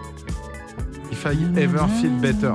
If 1.11 1.25
I 1.25 1.37
ever 1.59 1.85
feel 2.01 2.09
better. 2.19 2.53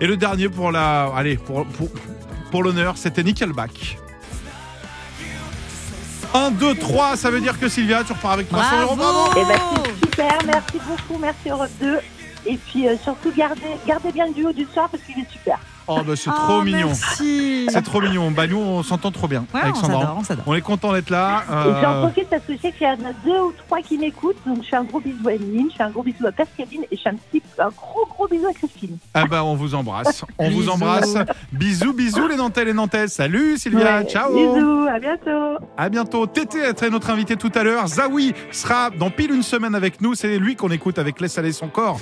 Et 0.00 0.06
le 0.06 0.16
dernier 0.16 0.48
pour 0.48 0.72
la. 0.72 1.12
Allez, 1.14 1.36
pour, 1.36 1.66
pour, 1.66 1.88
pour 2.50 2.62
l'honneur, 2.62 2.96
c'était 2.96 3.22
Nickelback. 3.22 3.98
1, 6.34 6.50
2, 6.52 6.74
3, 6.76 7.16
ça 7.16 7.30
veut 7.30 7.40
dire 7.40 7.58
que 7.58 7.68
Sylvia, 7.68 8.04
tu 8.04 8.12
repars 8.12 8.32
avec 8.32 8.48
300 8.48 8.82
euros. 8.82 8.96
Bravo 8.96 9.30
Eh 9.36 9.44
ben, 9.44 9.60
c'est 9.84 10.06
super, 10.06 10.38
merci 10.46 10.78
beaucoup, 10.86 11.18
merci 11.20 11.48
Europe 11.48 11.70
2. 11.80 11.98
Et 12.46 12.56
puis 12.56 12.88
euh, 12.88 12.96
surtout, 13.02 13.32
gardez, 13.36 13.60
gardez 13.86 14.12
bien 14.12 14.26
le 14.26 14.32
duo 14.32 14.52
du 14.52 14.64
soir 14.72 14.88
parce 14.90 15.02
qu'il 15.02 15.18
est 15.18 15.30
super. 15.30 15.58
Oh, 15.90 16.00
bah 16.06 16.14
c'est 16.16 16.30
trop 16.30 16.58
Oh, 16.60 16.62
mignon. 16.62 16.86
Merci. 16.88 17.66
C'est 17.70 17.82
trop 17.82 18.00
mignon. 18.00 18.30
Bah, 18.30 18.46
nous, 18.46 18.58
on 18.58 18.82
s'entend 18.82 19.10
trop 19.10 19.28
bien. 19.28 19.44
Ouais, 19.54 19.60
avec 19.62 19.76
on 19.76 19.80
Sandra. 19.80 20.00
s'adore, 20.00 20.16
on 20.18 20.24
s'adore. 20.24 20.44
On 20.46 20.54
est 20.54 20.60
content 20.60 20.92
d'être 20.92 21.10
là. 21.10 21.42
Et 21.48 21.52
j'en 21.82 21.92
Euh, 21.92 22.02
profite 22.02 22.28
parce 22.28 22.42
que 22.44 22.54
je 22.56 22.60
sais 22.60 22.72
qu'il 22.72 22.86
y 22.86 22.90
en 22.90 22.94
a 22.94 23.12
deux 23.24 23.40
ou 23.40 23.52
trois 23.66 23.80
qui 23.82 23.98
m'écoutent. 23.98 24.36
Donc 24.46 24.62
je 24.62 24.68
fais 24.68 24.76
un 24.76 24.84
gros 24.84 25.00
bisou 25.00 25.28
à 25.28 25.32
Emeline, 25.34 25.68
je 25.70 25.76
fais 25.76 25.82
un 25.82 25.90
gros 25.90 26.02
bisou 26.02 26.26
à 26.26 26.32
Pascaline 26.32 26.82
et 26.90 26.96
je 26.96 27.02
fais 27.02 27.08
un, 27.10 27.14
petit, 27.14 27.42
un 27.58 27.68
gros 27.68 28.06
gros 28.06 28.28
bisou 28.28 28.46
à 28.46 28.52
Christine. 28.52 28.96
Ah 29.14 29.24
bah 29.26 29.44
on 29.44 29.54
vous 29.54 29.74
embrasse. 29.74 30.24
On 30.38 30.50
vous 30.50 30.68
embrasse. 30.68 31.14
Bisous, 31.52 31.92
bisous 31.92 32.26
les 32.28 32.36
Nantais, 32.36 32.64
les 32.64 32.72
Nantaises. 32.72 33.12
Salut 33.12 33.58
Sylvia, 33.58 33.98
Ouais, 34.00 34.04
ciao. 34.06 34.32
Bisous, 34.34 34.86
à 34.88 34.98
bientôt. 34.98 35.64
À 35.76 35.88
bientôt. 35.88 36.26
Tété 36.26 36.68
était 36.68 36.90
notre 36.90 37.10
invité 37.10 37.36
tout 37.36 37.52
à 37.54 37.62
l'heure. 37.62 37.86
Zawi 37.88 38.32
sera 38.52 38.90
dans 38.90 39.10
pile 39.10 39.32
une 39.32 39.42
semaine 39.42 39.74
avec 39.74 40.00
nous. 40.00 40.14
C'est 40.14 40.38
lui 40.38 40.56
qu'on 40.56 40.70
écoute 40.70 40.98
avec 40.98 41.20
Laisse 41.20 41.36
aller 41.38 41.52
son 41.52 41.68
corps. 41.68 41.98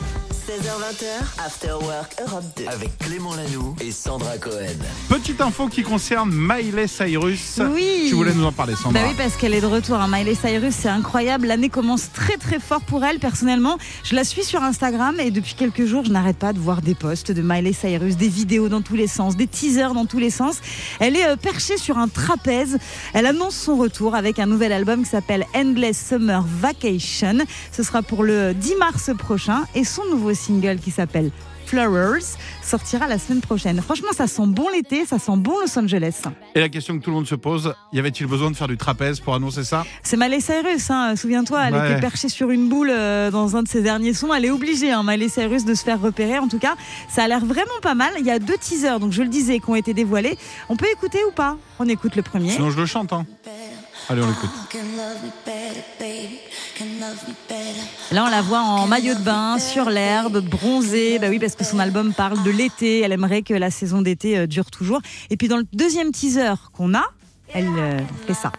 16h20, 0.48 1.44
After 1.44 1.72
Work 1.82 2.14
Europe 2.26 2.44
2. 2.56 2.64
Avec 2.68 2.96
Clément 2.98 3.34
Lanoux 3.34 3.76
et 3.80 3.90
Sandra 3.92 4.38
Cohen. 4.38 4.76
Petite 5.08 5.40
info 5.40 5.68
qui 5.68 5.82
concerne 5.82 6.30
Miley 6.32 6.86
Cyrus. 6.86 7.60
Oui. 7.72 8.06
Tu 8.08 8.14
voulais 8.14 8.34
nous 8.34 8.44
en 8.44 8.52
parler, 8.52 8.74
Sandra. 8.74 8.92
Bah 8.92 9.08
oui, 9.08 9.14
parce 9.16 9.36
qu'elle 9.36 9.54
est 9.54 9.60
de 9.60 9.66
retour. 9.66 9.96
Hein. 9.96 10.08
Miley 10.10 10.34
Cyrus, 10.34 10.74
c'est 10.74 10.88
incroyable. 10.88 11.46
L'année 11.46 11.68
commence 11.68 12.10
très 12.12 12.36
très 12.36 12.58
fort 12.58 12.80
pour 12.80 13.04
elle. 13.04 13.18
Personnellement, 13.18 13.78
je 14.04 14.14
la 14.14 14.24
suis 14.24 14.44
sur 14.44 14.62
Instagram 14.62 15.16
et 15.20 15.30
depuis 15.30 15.54
quelques 15.54 15.84
jours, 15.84 16.04
je 16.04 16.10
n'arrête 16.10 16.38
pas 16.38 16.52
de 16.52 16.58
voir 16.58 16.82
des 16.82 16.94
posts 16.94 17.32
de 17.32 17.42
Miley 17.42 17.72
Cyrus, 17.72 18.16
des 18.16 18.28
vidéos 18.28 18.68
dans 18.68 18.82
tous 18.82 18.96
les 18.96 19.06
sens, 19.06 19.36
des 19.36 19.46
teasers 19.46 19.94
dans 19.94 20.06
tous 20.06 20.18
les 20.18 20.30
sens. 20.30 20.60
Elle 21.00 21.16
est 21.16 21.26
euh, 21.26 21.36
perchée 21.36 21.76
sur 21.76 21.98
un 21.98 22.08
trapèze. 22.08 22.78
Elle 23.14 23.26
annonce 23.26 23.54
son 23.54 23.76
retour 23.76 24.14
avec 24.14 24.38
un 24.38 24.46
nouvel 24.46 24.72
album 24.72 25.02
qui 25.02 25.10
s'appelle 25.10 25.46
Endless 25.54 26.08
Summer 26.08 26.44
Vacation. 26.60 27.38
Ce 27.72 27.82
sera 27.82 28.02
pour 28.02 28.24
le 28.24 28.54
10 28.54 28.76
mars 28.76 29.10
prochain 29.18 29.64
et 29.74 29.84
son 29.84 30.04
nouveau 30.10 30.34
single 30.34 30.78
qui 30.78 30.90
s'appelle 30.90 31.30
Flowers 31.68 32.24
sortira 32.62 33.06
la 33.06 33.18
semaine 33.18 33.40
prochaine. 33.42 33.80
Franchement, 33.82 34.08
ça 34.16 34.26
sent 34.26 34.46
bon 34.46 34.68
l'été, 34.70 35.04
ça 35.04 35.18
sent 35.18 35.36
bon 35.36 35.60
Los 35.60 35.78
Angeles. 35.78 36.22
Et 36.54 36.60
la 36.60 36.68
question 36.68 36.98
que 36.98 37.04
tout 37.04 37.10
le 37.10 37.16
monde 37.16 37.26
se 37.26 37.34
pose, 37.34 37.74
y 37.92 37.98
avait-il 37.98 38.26
besoin 38.26 38.50
de 38.50 38.56
faire 38.56 38.68
du 38.68 38.76
trapèze 38.78 39.20
pour 39.20 39.34
annoncer 39.34 39.64
ça? 39.64 39.84
C'est 40.02 40.16
Miley 40.16 40.40
Cyrus, 40.40 40.90
hein, 40.90 41.14
souviens-toi, 41.16 41.64
elle 41.68 41.74
Ouais. 41.74 41.92
était 41.92 42.00
perchée 42.00 42.28
sur 42.28 42.50
une 42.50 42.68
boule 42.68 42.90
euh, 42.90 43.30
dans 43.30 43.56
un 43.56 43.62
de 43.62 43.68
ses 43.68 43.82
derniers 43.82 44.14
sons. 44.14 44.32
Elle 44.32 44.46
est 44.46 44.50
obligée, 44.50 44.90
hein, 44.92 45.02
Miley 45.04 45.28
Cyrus, 45.28 45.64
de 45.64 45.74
se 45.74 45.84
faire 45.84 46.00
repérer. 46.00 46.38
En 46.38 46.48
tout 46.48 46.58
cas, 46.58 46.74
ça 47.08 47.24
a 47.24 47.28
l'air 47.28 47.44
vraiment 47.44 47.80
pas 47.82 47.94
mal. 47.94 48.12
Il 48.18 48.24
y 48.24 48.30
a 48.30 48.38
deux 48.38 48.56
teasers, 48.58 48.98
donc 48.98 49.12
je 49.12 49.22
le 49.22 49.28
disais, 49.28 49.58
qui 49.60 49.68
ont 49.70 49.74
été 49.74 49.92
dévoilés. 49.94 50.38
On 50.68 50.76
peut 50.76 50.88
écouter 50.92 51.18
ou 51.28 51.32
pas? 51.32 51.56
On 51.78 51.88
écoute 51.88 52.16
le 52.16 52.22
premier. 52.22 52.50
Sinon 52.50 52.70
je 52.70 52.78
le 52.78 52.86
chante. 52.86 53.12
Hein. 53.12 53.26
Allez, 54.08 54.22
on 54.22 54.26
l'écoute. 54.26 54.50
Là, 58.12 58.24
on 58.26 58.30
la 58.30 58.42
voit 58.42 58.60
en 58.60 58.86
maillot 58.86 59.14
de 59.14 59.20
bain, 59.20 59.58
sur 59.58 59.90
l'herbe, 59.90 60.40
bronzée. 60.40 61.18
Bah 61.18 61.26
oui, 61.28 61.38
parce 61.38 61.54
que 61.56 61.64
son 61.64 61.78
album 61.78 62.12
parle 62.14 62.42
de 62.42 62.50
l'été. 62.50 63.00
Elle 63.00 63.12
aimerait 63.12 63.42
que 63.42 63.54
la 63.54 63.70
saison 63.70 64.02
d'été 64.02 64.38
euh, 64.38 64.46
dure 64.46 64.70
toujours. 64.70 65.00
Et 65.30 65.36
puis, 65.36 65.48
dans 65.48 65.56
le 65.56 65.66
deuxième 65.72 66.12
teaser 66.12 66.54
qu'on 66.72 66.94
a, 66.94 67.04
elle 67.52 67.68
euh, 67.78 67.98
fait 68.26 68.34
ça. 68.34 68.52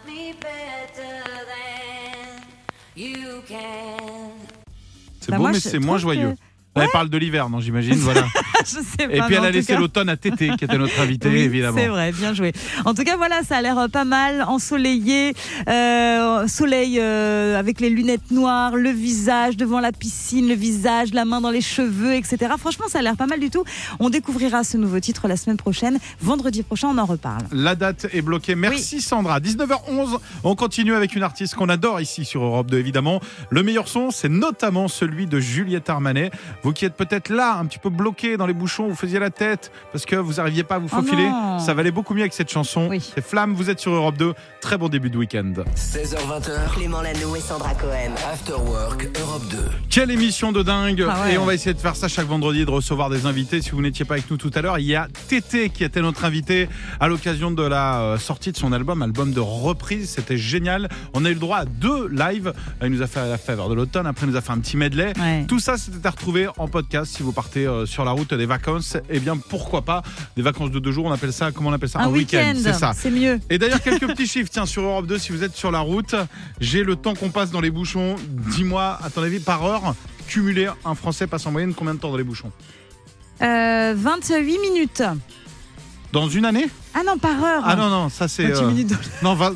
C'est 5.20 5.30
Bah, 5.30 5.38
beau, 5.38 5.48
mais 5.48 5.60
c'est 5.60 5.78
moins 5.78 5.96
que- 5.96 6.02
joyeux. 6.02 6.34
Elle 6.76 6.88
parle 6.92 7.08
de 7.10 7.18
l'hiver, 7.18 7.50
non, 7.50 7.60
j'imagine. 7.60 7.94
Voilà. 7.96 8.24
je 8.64 8.70
sais 8.70 9.08
pas. 9.08 9.14
Et 9.14 9.20
puis 9.22 9.34
elle 9.34 9.44
a 9.44 9.50
laissé 9.50 9.76
l'automne 9.76 10.08
à 10.08 10.16
Tété, 10.16 10.50
qui 10.58 10.64
était 10.64 10.78
notre 10.78 10.98
invité, 11.00 11.28
Oui, 11.28 11.40
évidemment. 11.40 11.78
C'est 11.78 11.88
vrai, 11.88 12.12
bien 12.12 12.34
joué. 12.34 12.52
En 12.84 12.94
tout 12.94 13.04
cas, 13.04 13.16
voilà, 13.16 13.42
ça 13.42 13.56
a 13.56 13.62
l'air 13.62 13.78
euh, 13.78 13.88
pas 13.88 14.04
mal, 14.04 14.42
ensoleillé, 14.42 15.34
euh, 15.68 16.46
soleil 16.46 16.98
euh, 16.98 17.58
avec 17.58 17.80
les 17.80 17.90
lunettes 17.90 18.30
noires, 18.30 18.76
le 18.76 18.90
visage 18.90 19.56
devant 19.56 19.80
la 19.80 19.92
piscine, 19.92 20.48
le 20.48 20.54
visage, 20.54 21.12
la 21.12 21.24
main 21.24 21.40
dans 21.40 21.50
les 21.50 21.60
cheveux, 21.60 22.14
etc. 22.14 22.52
Franchement, 22.58 22.86
ça 22.88 22.98
a 22.98 23.02
l'air 23.02 23.16
pas 23.16 23.26
mal 23.26 23.40
du 23.40 23.50
tout. 23.50 23.64
On 23.98 24.10
découvrira 24.10 24.64
ce 24.64 24.76
nouveau 24.76 25.00
titre 25.00 25.28
la 25.28 25.36
semaine 25.36 25.56
prochaine. 25.56 25.98
Vendredi 26.20 26.62
prochain, 26.62 26.88
on 26.88 26.98
en 26.98 27.06
reparle. 27.06 27.42
La 27.52 27.74
date 27.74 28.06
est 28.12 28.22
bloquée. 28.22 28.54
Merci 28.54 29.00
Sandra. 29.00 29.40
19h11, 29.40 30.18
on 30.44 30.54
continue 30.54 30.94
avec 30.94 31.14
une 31.14 31.22
artiste 31.22 31.54
qu'on 31.54 31.68
adore 31.68 32.00
ici 32.00 32.24
sur 32.24 32.42
Europe 32.42 32.70
2, 32.70 32.78
évidemment. 32.78 33.20
Le 33.50 33.62
meilleur 33.62 33.88
son, 33.88 34.10
c'est 34.10 34.28
notamment 34.28 34.88
celui 34.88 35.26
de 35.26 35.40
Juliette 35.40 35.88
Armanet. 35.90 36.30
Vous 36.62 36.72
qui 36.72 36.84
êtes 36.84 36.94
peut-être 36.94 37.30
là, 37.30 37.58
un 37.58 37.66
petit 37.66 37.78
peu 37.78 37.90
bloqué 37.90 38.36
dans 38.36 38.46
les 38.46 38.49
bouchons, 38.52 38.88
vous 38.88 38.94
faisiez 38.96 39.18
la 39.18 39.30
tête 39.30 39.70
parce 39.92 40.04
que 40.06 40.16
vous 40.16 40.34
n'arriviez 40.34 40.62
pas 40.64 40.76
à 40.76 40.78
vous 40.78 40.88
Oh 40.92 40.96
faufiler. 40.96 41.28
Ça 41.58 41.74
valait 41.74 41.90
beaucoup 41.90 42.14
mieux 42.14 42.22
avec 42.22 42.32
cette 42.32 42.50
chanson. 42.50 42.88
C'est 43.14 43.24
Flamme, 43.24 43.54
vous 43.54 43.70
êtes 43.70 43.80
sur 43.80 43.92
Europe 43.92 44.16
2. 44.16 44.34
Très 44.60 44.76
bon 44.78 44.88
début 44.88 45.10
de 45.10 45.16
week-end. 45.18 45.52
16h20. 45.76 46.74
Clément 46.74 47.02
Lanoux 47.02 47.36
et 47.36 47.40
Sandra 47.40 47.74
Cohen. 47.74 48.12
After 48.32 48.54
Work 48.54 49.08
Europe 49.20 49.42
2. 49.50 49.58
Quelle 49.88 50.10
émission 50.10 50.52
de 50.52 50.62
dingue 50.62 51.04
Ah 51.08 51.22
ouais. 51.24 51.34
Et 51.34 51.38
on 51.38 51.44
va 51.44 51.54
essayer 51.54 51.74
de 51.74 51.78
faire 51.78 51.96
ça 51.96 52.08
chaque 52.08 52.26
vendredi, 52.26 52.64
de 52.64 52.70
recevoir 52.70 53.10
des 53.10 53.26
invités. 53.26 53.60
Si 53.62 53.70
vous 53.70 53.82
n'étiez 53.82 54.04
pas 54.04 54.14
avec 54.14 54.30
nous 54.30 54.36
tout 54.36 54.50
à 54.54 54.62
l'heure, 54.62 54.78
il 54.78 54.86
y 54.86 54.94
a 54.94 55.08
Tété 55.28 55.70
qui 55.70 55.84
était 55.84 56.00
notre 56.02 56.24
invité 56.24 56.68
à 57.00 57.08
l'occasion 57.08 57.50
de 57.50 57.62
la 57.62 58.00
euh, 58.00 58.18
sortie 58.18 58.52
de 58.52 58.56
son 58.56 58.72
album, 58.72 59.02
album 59.02 59.32
de 59.32 59.40
reprise. 59.40 60.10
C'était 60.10 60.36
génial. 60.36 60.88
On 61.14 61.24
a 61.24 61.30
eu 61.30 61.34
le 61.34 61.40
droit 61.40 61.58
à 61.58 61.64
deux 61.64 62.08
lives. 62.08 62.52
Il 62.82 62.88
nous 62.88 63.02
a 63.02 63.06
fait 63.06 63.28
la 63.28 63.38
faveur 63.38 63.68
de 63.68 63.74
l'automne, 63.74 64.06
après 64.06 64.26
il 64.26 64.30
nous 64.30 64.36
a 64.36 64.40
fait 64.40 64.52
un 64.52 64.58
petit 64.58 64.76
medley. 64.76 65.12
Ouais. 65.18 65.44
Tout 65.48 65.58
ça, 65.60 65.76
c'était 65.76 66.06
à 66.06 66.10
retrouver 66.10 66.48
en 66.58 66.68
podcast 66.68 67.12
si 67.16 67.22
vous 67.22 67.32
partez 67.32 67.66
euh, 67.66 67.86
sur 67.86 68.04
la 68.04 68.12
route 68.12 68.32
des 68.40 68.46
vacances. 68.46 68.96
Eh 69.08 69.20
bien, 69.20 69.36
pourquoi 69.36 69.82
pas 69.82 70.02
Des 70.36 70.42
vacances 70.42 70.70
de 70.72 70.78
deux 70.80 70.90
jours, 70.90 71.04
on 71.04 71.12
appelle 71.12 71.32
ça, 71.32 71.52
comment 71.52 71.70
on 71.70 71.72
appelle 71.72 71.88
ça 71.88 72.00
Un 72.00 72.08
week-end, 72.08 72.54
C'est 72.56 72.72
ça. 72.72 72.92
c'est 72.96 73.10
mieux. 73.10 73.38
Et 73.48 73.58
d'ailleurs, 73.58 73.80
quelques 73.82 74.06
petits 74.08 74.26
chiffres. 74.26 74.50
Tiens, 74.50 74.66
sur 74.66 74.82
Europe 74.82 75.06
2, 75.06 75.18
si 75.18 75.30
vous 75.32 75.44
êtes 75.44 75.54
sur 75.54 75.70
la 75.70 75.80
route, 75.80 76.14
j'ai 76.60 76.82
le 76.82 76.96
temps 76.96 77.14
qu'on 77.14 77.30
passe 77.30 77.50
dans 77.52 77.60
les 77.60 77.70
bouchons. 77.70 78.16
Dis-moi, 78.28 78.98
à 79.02 79.10
ton 79.10 79.22
avis, 79.22 79.38
par 79.40 79.64
heure, 79.64 79.94
cumulé, 80.26 80.68
un 80.84 80.94
Français 80.94 81.26
passe 81.26 81.46
en 81.46 81.52
moyenne 81.52 81.74
combien 81.74 81.94
de 81.94 82.00
temps 82.00 82.10
dans 82.10 82.16
les 82.16 82.24
bouchons? 82.24 82.50
Euh, 83.42 83.94
28 83.96 84.58
minutes. 84.58 85.02
Dans 86.12 86.28
une 86.28 86.44
année 86.44 86.66
Ah 86.94 87.00
non, 87.06 87.18
par 87.18 87.42
heure. 87.44 87.62
Ah 87.64 87.76
non, 87.76 87.88
non, 87.88 88.08
ça 88.08 88.26
c'est. 88.28 88.46
28 88.48 88.64
minutes 88.66 88.88
dans- 89.22 89.34
Non, 89.34 89.36
dans, 89.36 89.50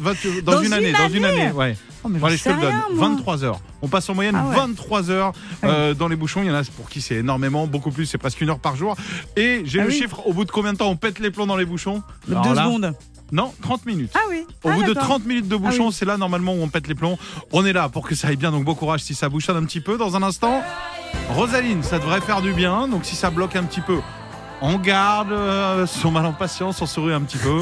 Dans 0.44 0.60
une 0.60 0.66
une 0.66 0.72
année, 0.72 0.92
dans 0.92 1.08
une 1.08 1.24
année 1.24 1.50
ouais. 1.52 1.76
Oh, 2.04 2.08
mais 2.08 2.18
Bon, 2.18 2.26
allez, 2.26 2.36
je 2.36 2.44
te 2.44 2.48
le 2.50 2.54
donne. 2.56 2.64
rien, 2.66 2.84
moi. 2.92 3.08
23 3.08 3.44
heures. 3.44 3.60
On 3.82 3.88
passe 3.88 4.08
en 4.10 4.14
moyenne 4.14 4.36
Ah 4.38 4.46
ouais. 4.48 4.54
23 4.56 5.10
heures 5.10 5.32
euh, 5.64 5.94
dans 5.94 6.06
les 6.06 6.16
bouchons. 6.16 6.42
Il 6.42 6.48
y 6.48 6.50
en 6.50 6.54
a 6.54 6.62
pour 6.76 6.88
qui 6.90 7.00
c'est 7.00 7.16
énormément, 7.16 7.66
beaucoup 7.66 7.90
plus, 7.90 8.06
c'est 8.06 8.18
presque 8.18 8.40
une 8.42 8.50
heure 8.50 8.58
par 8.60 8.76
jour. 8.76 8.94
Et 9.36 9.62
j'ai 9.64 9.80
Ah 9.80 9.84
le 9.84 9.88
oui. 9.90 9.98
chiffre 9.98 10.26
au 10.26 10.32
bout 10.34 10.44
de 10.44 10.50
combien 10.50 10.72
de 10.74 10.78
temps 10.78 10.88
on 10.90 10.96
pète 10.96 11.18
les 11.18 11.30
plombs 11.30 11.46
dans 11.46 11.56
les 11.56 11.64
bouchons 11.64 12.02
Deux 12.28 12.34
là, 12.34 12.42
secondes. 12.64 12.94
Non, 13.32 13.52
30 13.62 13.86
minutes. 13.86 14.12
Ah 14.14 14.20
oui. 14.28 14.44
Au 14.62 14.68
Ah, 14.68 14.74
bout 14.74 14.82
de 14.82 14.88
d'accord. 14.92 15.02
30 15.08 15.24
minutes 15.26 15.48
de 15.48 15.54
Ah 15.56 15.58
bouchon, 15.58 15.86
oui. 15.88 15.92
c'est 15.94 16.04
là 16.04 16.18
normalement 16.18 16.52
où 16.52 16.62
on 16.62 16.68
pète 16.68 16.86
les 16.88 16.94
plombs. 16.94 17.18
On 17.52 17.64
est 17.64 17.72
là 17.72 17.88
pour 17.88 18.06
que 18.06 18.14
ça 18.14 18.28
aille 18.28 18.36
bien, 18.36 18.52
donc 18.52 18.64
bon 18.64 18.74
courage 18.74 19.00
si 19.00 19.14
ça 19.14 19.28
bouchonne 19.30 19.56
un 19.56 19.64
petit 19.64 19.80
peu. 19.80 19.96
Dans 19.96 20.14
un 20.14 20.22
instant, 20.22 20.62
Rosaline, 21.30 21.82
ça 21.82 21.98
devrait 21.98 22.20
faire 22.20 22.42
du 22.42 22.52
bien. 22.52 22.86
Donc 22.86 23.04
si 23.06 23.16
ça 23.16 23.30
bloque 23.30 23.56
un 23.56 23.64
petit 23.64 23.80
peu, 23.80 23.98
on 24.66 24.78
garde 24.78 25.30
euh, 25.32 25.84
son 25.86 26.10
mal 26.10 26.24
en 26.24 26.32
patience, 26.32 26.80
on 26.80 26.86
sourit 26.86 27.12
un 27.12 27.20
petit 27.20 27.36
peu. 27.36 27.60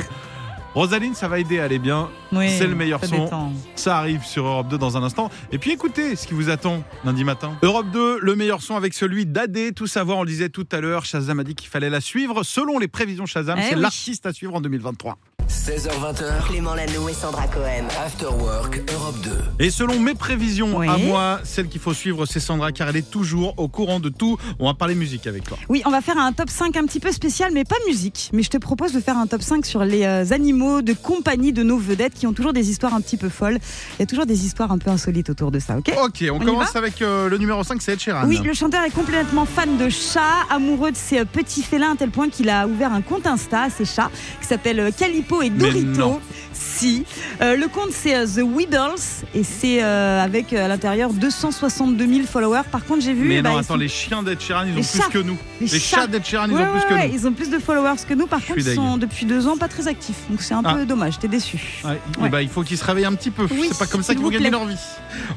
Rosaline, 0.74 1.14
ça 1.14 1.28
va 1.28 1.38
aider 1.38 1.58
à 1.60 1.64
aller 1.64 1.78
bien. 1.78 2.08
Oui, 2.32 2.48
c'est 2.48 2.66
le 2.66 2.74
meilleur 2.74 3.04
son. 3.04 3.52
Ça 3.74 3.98
arrive 3.98 4.24
sur 4.24 4.46
Europe 4.46 4.68
2 4.68 4.78
dans 4.78 4.96
un 4.96 5.02
instant. 5.02 5.28
Et 5.50 5.58
puis 5.58 5.72
écoutez 5.72 6.16
ce 6.16 6.26
qui 6.26 6.32
vous 6.32 6.48
attend 6.48 6.82
lundi 7.04 7.24
matin. 7.24 7.52
Europe 7.62 7.90
2, 7.92 8.20
le 8.22 8.36
meilleur 8.36 8.62
son 8.62 8.76
avec 8.76 8.94
celui 8.94 9.26
d'Adé. 9.26 9.72
Tout 9.72 9.86
savoir, 9.86 10.16
on 10.18 10.22
le 10.22 10.28
disait 10.30 10.48
tout 10.48 10.66
à 10.72 10.80
l'heure. 10.80 11.04
Shazam 11.04 11.40
a 11.40 11.44
dit 11.44 11.54
qu'il 11.54 11.68
fallait 11.68 11.90
la 11.90 12.00
suivre. 12.00 12.42
Selon 12.42 12.78
les 12.78 12.88
prévisions 12.88 13.26
Shazam, 13.26 13.58
Eh 13.60 13.68
c'est 13.68 13.74
oui. 13.74 13.82
l'artiste 13.82 14.24
à 14.24 14.32
suivre 14.32 14.54
en 14.54 14.62
2023. 14.62 15.18
16h20h, 15.52 16.48
Clément 16.48 16.74
Lanoux 16.74 17.10
et 17.10 17.12
Sandra 17.12 17.46
Cohen. 17.46 17.84
After 18.04 18.26
Work 18.26 18.80
Europe 18.92 19.16
2. 19.22 19.30
Et 19.64 19.70
selon 19.70 20.00
mes 20.00 20.14
prévisions 20.14 20.78
Oui. 20.78 20.88
à 20.88 20.96
moi, 20.96 21.40
celle 21.44 21.68
qu'il 21.68 21.80
faut 21.80 21.92
suivre, 21.92 22.24
c'est 22.24 22.40
Sandra, 22.40 22.72
car 22.72 22.88
elle 22.88 22.96
est 22.96 23.08
toujours 23.08 23.54
au 23.58 23.68
courant 23.68 24.00
de 24.00 24.08
tout. 24.08 24.38
On 24.58 24.66
va 24.66 24.74
parler 24.74 24.94
musique 24.94 25.26
avec 25.26 25.44
toi. 25.44 25.58
Oui, 25.68 25.82
on 25.84 25.90
va 25.90 26.00
faire 26.00 26.16
un 26.16 26.32
top 26.32 26.48
5 26.48 26.74
un 26.76 26.86
petit 26.86 27.00
peu 27.00 27.12
spécial, 27.12 27.52
mais 27.52 27.64
pas 27.64 27.76
musique. 27.86 28.30
Mais 28.32 28.42
je 28.42 28.48
te 28.48 28.56
propose 28.56 28.92
de 28.92 29.00
faire 29.00 29.18
un 29.18 29.26
top 29.26 29.42
5 29.42 29.66
sur 29.66 29.84
les 29.84 30.04
euh, 30.04 30.24
animaux 30.30 30.80
de 30.80 30.94
compagnie 30.94 31.52
de 31.52 31.62
nos 31.62 31.76
vedettes 31.76 32.14
qui 32.14 32.26
ont 32.26 32.32
toujours 32.32 32.54
des 32.54 32.70
histoires 32.70 32.94
un 32.94 33.02
petit 33.02 33.18
peu 33.18 33.28
folles. 33.28 33.58
Il 33.98 34.00
y 34.00 34.02
a 34.02 34.06
toujours 34.06 34.26
des 34.26 34.46
histoires 34.46 34.72
un 34.72 34.78
peu 34.78 34.90
insolites 34.90 35.28
autour 35.28 35.50
de 35.50 35.58
ça, 35.58 35.76
ok? 35.76 35.92
Ok, 36.02 36.24
on, 36.32 36.38
commence 36.38 36.74
avec 36.76 37.02
euh, 37.02 37.28
le 37.28 37.36
numéro 37.36 37.62
5, 37.62 37.80
c'est 37.82 37.92
Ed 37.92 38.00
Sheeran. 38.00 38.26
Oui, 38.26 38.40
le 38.42 38.54
chanteur 38.54 38.82
est 38.84 38.90
complètement 38.90 39.44
fan 39.44 39.76
de 39.76 39.90
chats, 39.90 40.46
amoureux 40.50 40.92
de 40.92 40.96
ses 40.96 41.20
euh, 41.20 41.24
petits 41.26 41.62
félins 41.62 41.92
à 41.92 41.96
tel 41.96 42.10
point 42.10 42.30
qu'il 42.30 42.48
a 42.48 42.66
ouvert 42.66 42.92
un 42.92 43.02
compte 43.02 43.26
Insta 43.26 43.64
à 43.64 43.70
ses 43.70 43.84
chats 43.84 44.10
qui 44.40 44.46
s'appelle 44.46 44.90
Calipo 44.98 45.41
et 45.42 45.50
Dorito. 45.50 46.20
Si. 46.54 47.04
Euh, 47.40 47.56
le 47.56 47.66
compte 47.68 47.90
c'est 47.92 48.14
euh, 48.14 48.26
The 48.26 48.42
Weedles 48.56 49.00
et 49.34 49.42
c'est 49.42 49.82
euh, 49.82 50.22
avec 50.22 50.52
à 50.52 50.68
l'intérieur 50.68 51.12
262 51.12 52.06
000 52.06 52.26
followers. 52.26 52.62
Par 52.70 52.84
contre, 52.84 53.02
j'ai 53.02 53.14
vu. 53.14 53.26
Mais 53.28 53.40
bah, 53.42 53.50
non, 53.50 53.56
ils 53.56 53.58
attends, 53.60 53.74
sont- 53.74 53.76
les 53.78 53.88
chiens 53.88 54.22
d'Ed 54.22 54.40
Sheeran, 54.40 54.64
ils 54.66 54.72
ont 54.78 54.82
plus 54.82 55.08
que 55.10 55.18
nous. 55.18 55.36
Les 55.60 55.66
Les 55.66 55.78
chats. 55.78 55.96
chats 56.02 56.06
d'Ed 56.06 56.24
Sheeran, 56.24 56.46
ils 56.48 56.54
Ouais, 56.54 56.62
ont 56.62 56.66
plus 56.66 56.94
ouais, 56.94 57.02
que 57.02 57.08
nous. 57.08 57.14
ils 57.14 57.26
ont 57.26 57.32
plus 57.32 57.50
de 57.50 57.58
followers 57.58 57.96
que 58.06 58.14
nous. 58.14 58.26
Par 58.26 58.44
contre, 58.44 58.58
ils 58.58 58.74
sont 58.74 58.96
depuis 58.96 59.24
deux 59.26 59.46
ans 59.48 59.56
pas 59.56 59.68
très 59.68 59.88
actifs. 59.88 60.16
Donc 60.28 60.40
c'est 60.42 60.54
un 60.54 60.62
Ah. 60.64 60.74
peu 60.74 60.84
dommage. 60.86 61.14
J'étais 61.14 61.28
déçu. 61.28 61.82
Ben, 62.30 62.40
il 62.40 62.48
faut 62.48 62.62
qu'ils 62.62 62.78
se 62.78 62.84
réveillent 62.84 63.06
un 63.06 63.14
petit 63.14 63.30
peu. 63.30 63.46
Oui, 63.50 63.68
c'est 63.70 63.78
pas 63.78 63.86
comme 63.86 64.02
ça 64.02 64.12
qu'ils 64.14 64.22
vont 64.22 64.28
vous 64.28 64.34
gagner 64.34 64.50
leur 64.50 64.66
vie. 64.66 64.76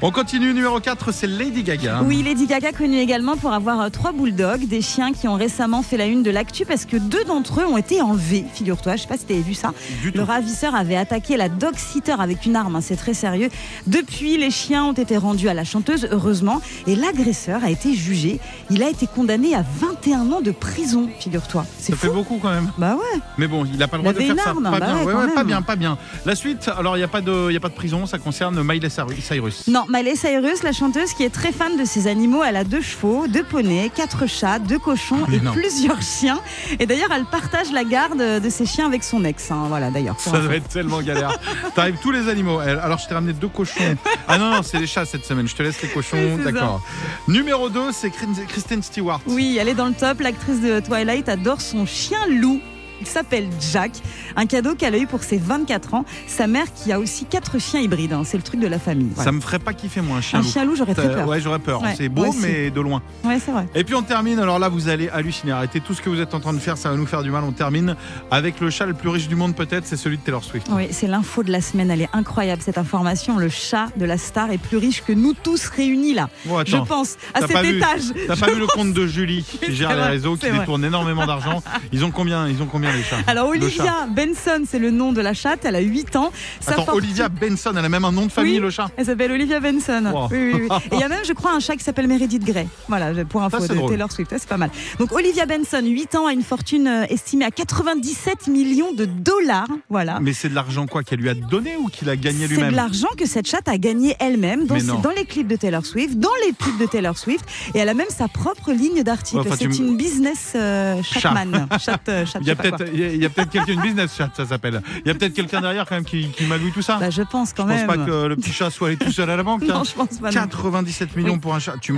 On 0.01 0.11
continue, 0.11 0.53
numéro 0.53 0.79
4, 0.79 1.11
c'est 1.13 1.27
Lady 1.27 1.63
Gaga. 1.63 2.01
Oui, 2.03 2.23
Lady 2.23 2.45
Gaga 2.47 2.71
connue 2.71 2.99
également 2.99 3.35
pour 3.37 3.53
avoir 3.53 3.89
trois 3.91 4.11
bulldogs, 4.11 4.67
des 4.67 4.81
chiens 4.81 5.11
qui 5.13 5.27
ont 5.27 5.35
récemment 5.35 5.81
fait 5.81 5.97
la 5.97 6.05
une 6.05 6.23
de 6.23 6.31
l'actu 6.31 6.65
parce 6.65 6.85
que 6.85 6.97
deux 6.97 7.23
d'entre 7.25 7.61
eux 7.61 7.65
ont 7.65 7.77
été 7.77 8.01
enlevés, 8.01 8.45
figure-toi. 8.53 8.95
Je 8.95 9.01
sais 9.03 9.07
pas 9.07 9.17
si 9.17 9.25
tu 9.25 9.33
avais 9.33 9.41
vu 9.41 9.53
ça. 9.53 9.73
Du 10.01 10.11
tout. 10.11 10.17
Le 10.17 10.23
ravisseur 10.23 10.75
avait 10.75 10.95
attaqué 10.95 11.37
la 11.37 11.49
dog 11.49 11.75
sitter 11.77 12.13
avec 12.17 12.45
une 12.45 12.55
arme, 12.55 12.75
hein, 12.75 12.81
c'est 12.81 12.95
très 12.95 13.13
sérieux. 13.13 13.49
Depuis, 13.87 14.37
les 14.37 14.51
chiens 14.51 14.85
ont 14.85 14.93
été 14.93 15.17
rendus 15.17 15.49
à 15.49 15.53
la 15.53 15.63
chanteuse, 15.63 16.07
heureusement, 16.11 16.61
et 16.87 16.95
l'agresseur 16.95 17.63
a 17.63 17.69
été 17.69 17.93
jugé. 17.93 18.39
Il 18.69 18.83
a 18.83 18.89
été 18.89 19.07
condamné 19.07 19.55
à 19.55 19.63
21 19.79 20.31
ans 20.31 20.41
de 20.41 20.51
prison, 20.51 21.09
figure-toi. 21.19 21.65
C'est 21.79 21.91
Ça 21.93 21.97
fait 21.97 22.07
fou. 22.07 22.13
beaucoup 22.13 22.39
quand 22.41 22.49
même. 22.51 22.71
Bah 22.77 22.95
ouais. 22.95 23.19
Mais 23.37 23.47
bon, 23.47 23.65
il 23.65 23.77
n'a 23.77 23.87
pas 23.87 23.97
le 23.97 24.03
droit 24.03 24.13
de 24.13 24.19
faire 24.19 24.31
une 24.31 24.37
ça. 24.37 24.49
arme, 24.49 24.63
pas 24.63 24.71
bah 24.71 24.85
bien, 24.85 25.03
ouais, 25.03 25.13
ouais, 25.13 25.33
pas 25.33 25.43
bien, 25.43 25.61
pas 25.61 25.75
bien. 25.75 25.97
La 26.25 26.35
suite, 26.35 26.69
alors 26.77 26.95
il 26.95 26.99
n'y 26.99 27.03
a, 27.05 27.07
pas 27.07 27.21
de- 27.21 27.47
il 27.49 27.53
y 27.53 27.57
a 27.57 27.59
pas 27.59 27.69
de 27.69 27.73
prison, 27.75 28.05
ça 28.05 28.17
concerne 28.17 28.61
Miley 28.63 28.89
Cyrus. 28.89 29.67
Non, 29.67 29.83
Miley 29.89 30.15
Cyrus, 30.15 30.63
la 30.63 30.71
chanteuse 30.71 31.13
qui 31.13 31.23
est 31.23 31.29
très 31.29 31.51
fan 31.51 31.77
de 31.77 31.85
ses 31.85 32.07
animaux, 32.07 32.43
elle 32.43 32.55
a 32.57 32.63
deux 32.63 32.81
chevaux, 32.81 33.27
deux 33.27 33.43
poneys, 33.43 33.91
quatre 33.93 34.27
chats, 34.27 34.59
deux 34.59 34.79
cochons 34.79 35.17
Mais 35.27 35.37
et 35.37 35.39
non. 35.41 35.51
plusieurs 35.51 36.01
chiens. 36.01 36.39
Et 36.79 36.85
d'ailleurs, 36.85 37.09
elle 37.15 37.25
partage 37.25 37.71
la 37.71 37.83
garde 37.83 38.17
de 38.41 38.49
ses 38.49 38.65
chiens 38.65 38.85
avec 38.85 39.03
son 39.03 39.23
ex. 39.23 39.51
hein, 39.51 39.67
voilà, 39.77 39.91
d'ailleurs. 39.91 40.17
Ça 40.17 40.39
doit 40.39 40.55
être 40.55 40.69
tellement 40.69 41.01
galère. 41.01 41.37
T'arrives 41.75 41.97
tous 42.01 42.11
les 42.11 42.29
animaux. 42.29 42.59
Alors 42.59 42.97
je 42.97 43.07
t'ai 43.07 43.13
ramené 43.13 43.33
deux 43.33 43.49
cochons. 43.49 43.97
Ah 44.25 44.37
non, 44.37 44.49
non, 44.49 44.63
c'est 44.63 44.79
les 44.79 44.87
chats 44.87 45.05
cette 45.05 45.25
semaine. 45.25 45.49
Je 45.49 45.55
te 45.55 45.63
laisse 45.63 45.81
les 45.81 45.89
cochons. 45.89 46.35
Oui, 46.37 46.43
D'accord. 46.45 46.81
Numéro 47.27 47.69
2, 47.69 47.91
c'est 47.91 48.09
Kristen 48.47 48.81
Stewart. 48.81 49.19
Oui, 49.27 49.57
elle 49.59 49.67
est 49.67 49.73
dans 49.73 49.87
le 49.87 49.93
top. 49.93 50.21
L'actrice 50.21 50.61
de 50.61 50.79
Twilight 50.79 51.27
adore 51.27 51.59
son 51.59 51.85
chien 51.85 52.25
loup. 52.29 52.61
Il 53.01 53.07
s'appelle 53.07 53.47
Jack, 53.71 53.91
un 54.35 54.45
cadeau 54.45 54.75
qu'elle 54.75 54.95
a 54.95 54.97
eu 54.97 55.07
pour 55.07 55.23
ses 55.23 55.37
24 55.37 55.93
ans. 55.93 56.05
Sa 56.27 56.47
mère 56.47 56.65
qui 56.73 56.91
a 56.91 56.99
aussi 56.99 57.25
quatre 57.25 57.59
chiens 57.59 57.79
hybrides, 57.81 58.13
hein, 58.13 58.23
c'est 58.25 58.37
le 58.37 58.43
truc 58.43 58.59
de 58.59 58.67
la 58.67 58.79
famille. 58.79 59.11
Ça 59.15 59.31
me 59.31 59.41
ferait 59.41 59.59
pas 59.59 59.73
kiffer 59.73 60.01
moi 60.01 60.17
un 60.17 60.21
chien 60.21 60.39
Un 60.39 60.41
loup. 60.41 60.47
chien 60.49 60.65
loup, 60.65 60.75
j'aurais 60.75 60.93
très 60.95 61.07
Euh, 61.07 61.15
peur. 61.15 61.27
Ouais, 61.27 61.39
j'aurais 61.41 61.59
peur. 61.59 61.81
Ouais, 61.81 61.93
c'est 61.97 62.09
beau, 62.09 62.27
aussi. 62.27 62.39
mais 62.41 62.69
de 62.71 62.81
loin. 62.81 63.01
Ouais, 63.23 63.37
c'est 63.43 63.51
vrai. 63.51 63.67
Et 63.75 63.83
puis 63.83 63.95
on 63.95 64.01
termine, 64.01 64.39
alors 64.39 64.59
là 64.59 64.69
vous 64.69 64.87
allez 64.89 65.09
halluciner, 65.09 65.51
arrêtez 65.51 65.81
tout 65.81 65.93
ce 65.93 66.01
que 66.01 66.09
vous 66.09 66.19
êtes 66.19 66.33
en 66.33 66.39
train 66.39 66.53
de 66.53 66.59
faire, 66.59 66.77
ça 66.77 66.89
va 66.89 66.95
nous 66.95 67.05
faire 67.05 67.23
du 67.23 67.31
mal. 67.31 67.43
On 67.43 67.51
termine 67.51 67.95
avec 68.31 68.59
le 68.59 68.69
chat 68.69 68.85
le 68.85 68.93
plus 68.93 69.09
riche 69.09 69.27
du 69.27 69.35
monde 69.35 69.55
peut-être, 69.55 69.85
c'est 69.85 69.97
celui 69.97 70.17
de 70.17 70.21
Taylor 70.23 70.43
Swift. 70.43 70.67
Oui, 70.71 70.87
c'est 70.91 71.07
l'info 71.07 71.43
de 71.43 71.51
la 71.51 71.61
semaine. 71.61 71.91
Elle 71.91 72.01
est 72.01 72.09
incroyable 72.13 72.61
cette 72.61 72.77
information. 72.77 73.37
Le 73.37 73.49
chat 73.49 73.87
de 73.97 74.05
la 74.05 74.17
star 74.17 74.51
est 74.51 74.57
plus 74.57 74.77
riche 74.77 75.03
que 75.03 75.13
nous 75.13 75.33
tous 75.33 75.65
réunis 75.67 76.13
là. 76.13 76.29
Bon, 76.45 76.63
Je 76.65 76.77
pense 76.77 77.17
à 77.33 77.41
T'as 77.41 77.47
cet 77.47 77.53
pas 77.55 77.61
vu- 77.63 77.77
étage. 77.77 78.01
T'as 78.27 78.35
Je 78.35 78.39
pas 78.39 78.51
vu 78.51 78.59
le 78.59 78.65
pense. 78.65 78.75
compte 78.75 78.93
de 78.93 79.07
Julie 79.07 79.43
qui 79.49 79.57
C'est 79.61 79.71
gère 79.73 79.89
les 79.89 79.95
vrai, 79.95 80.07
réseaux, 80.09 80.35
qui 80.35 80.41
c'est 80.41 80.49
vrai. 80.49 80.59
détourne 80.59 80.85
énormément 80.85 81.25
d'argent. 81.25 81.61
Ils 81.91 82.03
ont 82.05 82.11
combien? 82.11 82.47
Ils 82.47 82.61
ont 82.61 82.65
combien 82.67 82.84
les 82.91 83.03
chats 83.03 83.17
Alors 83.27 83.49
Olivia. 83.49 84.07
Benson, 84.09 84.63
c'est 84.69 84.79
le 84.79 84.91
nom 84.91 85.11
de 85.11 85.21
la 85.21 85.33
chatte. 85.33 85.65
Elle 85.65 85.75
a 85.75 85.81
8 85.81 86.15
ans. 86.15 86.31
Sa 86.59 86.73
Attends, 86.73 86.85
fortune- 86.85 87.03
Olivia 87.03 87.29
Benson, 87.29 87.71
elle 87.77 87.85
a 87.85 87.89
même 87.89 88.05
un 88.05 88.11
nom 88.11 88.25
de 88.25 88.31
famille 88.31 88.55
Oui. 88.55 88.59
le 88.59 88.69
chat. 88.69 88.89
Elle 88.97 89.05
s'appelle 89.05 89.31
Olivia 89.31 89.59
Benson. 89.59 90.03
Wow. 90.13 90.27
Oui, 90.31 90.51
oui, 90.53 90.67
oui. 90.69 90.77
Et 90.91 90.95
il 90.95 90.99
y 90.99 91.03
a 91.03 91.09
même, 91.09 91.25
je 91.25 91.33
crois, 91.33 91.53
un 91.53 91.59
chat 91.59 91.75
qui 91.75 91.83
s'appelle 91.83 92.07
Meredith 92.07 92.43
Grey. 92.43 92.67
Voilà, 92.87 93.11
pour 93.25 93.43
info 93.43 93.57
Ça, 93.59 93.67
c'est 93.67 93.73
de 93.73 93.77
drôle. 93.77 93.91
Taylor 93.91 94.11
Swift. 94.11 94.31
C'est 94.37 94.47
pas 94.47 94.57
mal. 94.57 94.69
Donc 94.99 95.11
Olivia 95.11 95.45
Benson, 95.45 95.81
8 95.83 96.15
ans, 96.15 96.27
a 96.27 96.33
une 96.33 96.43
fortune 96.43 96.87
euh, 96.87 97.05
estimée 97.09 97.45
à 97.45 97.51
97 97.51 98.47
millions 98.47 98.93
de 98.93 99.05
dollars. 99.05 99.67
Voilà. 99.89 100.19
Mais 100.21 100.33
c'est 100.33 100.49
de 100.49 100.55
l'argent 100.55 100.85
quoi 100.87 101.03
qu'elle 101.03 101.19
lui 101.19 101.29
a 101.29 101.33
donné 101.33 101.75
ou 101.77 101.87
qu'il 101.87 102.09
a 102.09 102.15
gagné 102.15 102.47
C'est 102.47 102.53
lui-même 102.53 102.71
de 102.71 102.75
l'argent 102.75 103.07
que 103.17 103.25
cette 103.25 103.47
chatte 103.47 103.67
a 103.67 103.77
gagné 103.77 104.15
elle-même 104.19 104.65
dans, 104.65 104.75
les 105.15 105.25
clips 105.25 105.47
de 105.47 105.55
Taylor 105.55 105.85
Swift, 105.85 106.17
dans 106.17 106.29
les 106.45 106.53
pubs 106.53 106.77
de 106.79 106.85
Taylor 106.85 107.17
Swift, 107.17 107.45
et 107.73 107.79
elle 107.79 107.89
a 107.89 107.93
même 107.93 108.09
sa 108.09 108.27
propre 108.27 108.71
ligne 108.71 109.03
d'articles. 109.03 109.37
Ouais, 109.41 109.47
enfin, 109.47 109.57
tu 109.57 109.71
c'est 109.71 109.79
une 109.79 109.97
business 109.97 110.53
euh, 110.55 111.01
Chat. 111.03 111.19
chatman. 111.19 111.67
Chat, 111.79 111.99
euh, 112.09 112.25
chat, 112.25 112.39
Il 112.41 112.47
y 112.47 112.51
a 112.51 112.55
peut-être. 112.55 112.74
Il 112.93 113.17
y 113.17 113.25
a 113.25 113.29
peut-être 113.29 113.49
quelqu'un 113.49 113.73
une 113.73 113.81
business 113.81 114.15
chat 114.17 114.29
ça 114.35 114.45
s'appelle. 114.45 114.81
Il 115.03 115.07
y 115.07 115.11
a 115.11 115.13
peut-être 115.15 115.33
quelqu'un 115.33 115.61
derrière 115.61 115.85
quand 115.85 115.95
même 115.95 116.05
qui, 116.05 116.29
qui 116.29 116.45
magouille 116.45 116.71
tout 116.71 116.81
ça. 116.81 116.97
Bah, 116.97 117.09
je 117.09 117.21
pense 117.21 117.53
quand 117.53 117.63
je 117.67 117.69
pense 117.73 117.77
même. 117.79 117.87
pas 117.87 117.97
que 117.97 118.25
le 118.27 118.35
petit 118.35 118.51
chat 118.51 118.69
soit 118.69 118.89
allé 118.89 118.97
tout 118.97 119.11
seul 119.11 119.29
à 119.29 119.35
la 119.35 119.43
banque. 119.43 119.63
Non, 119.75 119.77
hein. 119.77 119.83
je 119.83 119.93
pense 119.93 120.19
pas. 120.19 120.27
non. 120.27 120.33
97 120.33 121.15
millions 121.15 121.33
Oui. 121.33 121.39
pour 121.39 121.55
un 121.55 121.59
chat. 121.59 121.73
Tu 121.81 121.93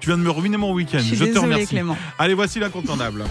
tu 0.00 0.08
viens 0.08 0.18
de 0.18 0.22
me 0.22 0.30
ruiner 0.30 0.56
mon 0.56 0.72
week-end. 0.72 0.98
Je 0.98 1.04
suis 1.04 1.18
te 1.18 1.24
désolée, 1.24 1.40
remercie. 1.54 1.66
Clément. 1.68 1.96
Allez, 2.18 2.34
voici 2.34 2.60
l'incontournable. 2.60 3.24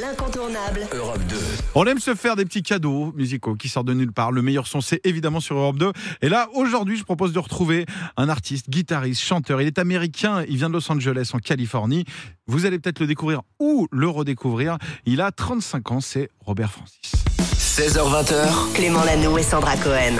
L'incontournable. 0.00 0.86
Europe 0.94 1.20
2. 1.28 1.36
On 1.74 1.84
aime 1.86 1.98
se 1.98 2.14
faire 2.14 2.36
des 2.36 2.44
petits 2.44 2.62
cadeaux 2.62 3.12
musicaux 3.16 3.54
qui 3.54 3.68
sortent 3.68 3.86
de 3.86 3.94
nulle 3.94 4.12
part. 4.12 4.32
Le 4.32 4.42
meilleur 4.42 4.66
son, 4.66 4.80
c'est 4.80 5.00
évidemment 5.04 5.40
sur 5.40 5.56
Europe 5.56 5.76
2. 5.76 5.92
Et 6.22 6.28
là, 6.28 6.48
aujourd'hui, 6.54 6.96
je 6.96 7.04
propose 7.04 7.32
de 7.32 7.38
retrouver 7.38 7.86
un 8.16 8.28
artiste, 8.28 8.70
guitariste, 8.70 9.22
chanteur. 9.22 9.60
Il 9.60 9.66
est 9.66 9.78
américain, 9.78 10.44
il 10.48 10.56
vient 10.56 10.68
de 10.68 10.74
Los 10.74 10.92
Angeles, 10.92 11.30
en 11.34 11.38
Californie. 11.38 12.04
Vous 12.46 12.66
allez 12.66 12.78
peut-être 12.78 13.00
le 13.00 13.06
découvrir 13.06 13.42
ou 13.58 13.88
le 13.90 14.08
redécouvrir. 14.08 14.78
Il 15.06 15.20
a 15.20 15.32
35 15.32 15.90
ans, 15.90 16.00
c'est 16.00 16.28
Robert 16.44 16.70
Francis. 16.70 17.12
16h20h, 17.56 18.74
Clément 18.74 19.04
Lanoux 19.04 19.38
et 19.38 19.42
Sandra 19.42 19.76
Cohen. 19.76 20.16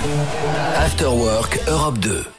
After 0.76 1.06
Work 1.06 1.60
Europe 1.68 1.98
2. 1.98 2.37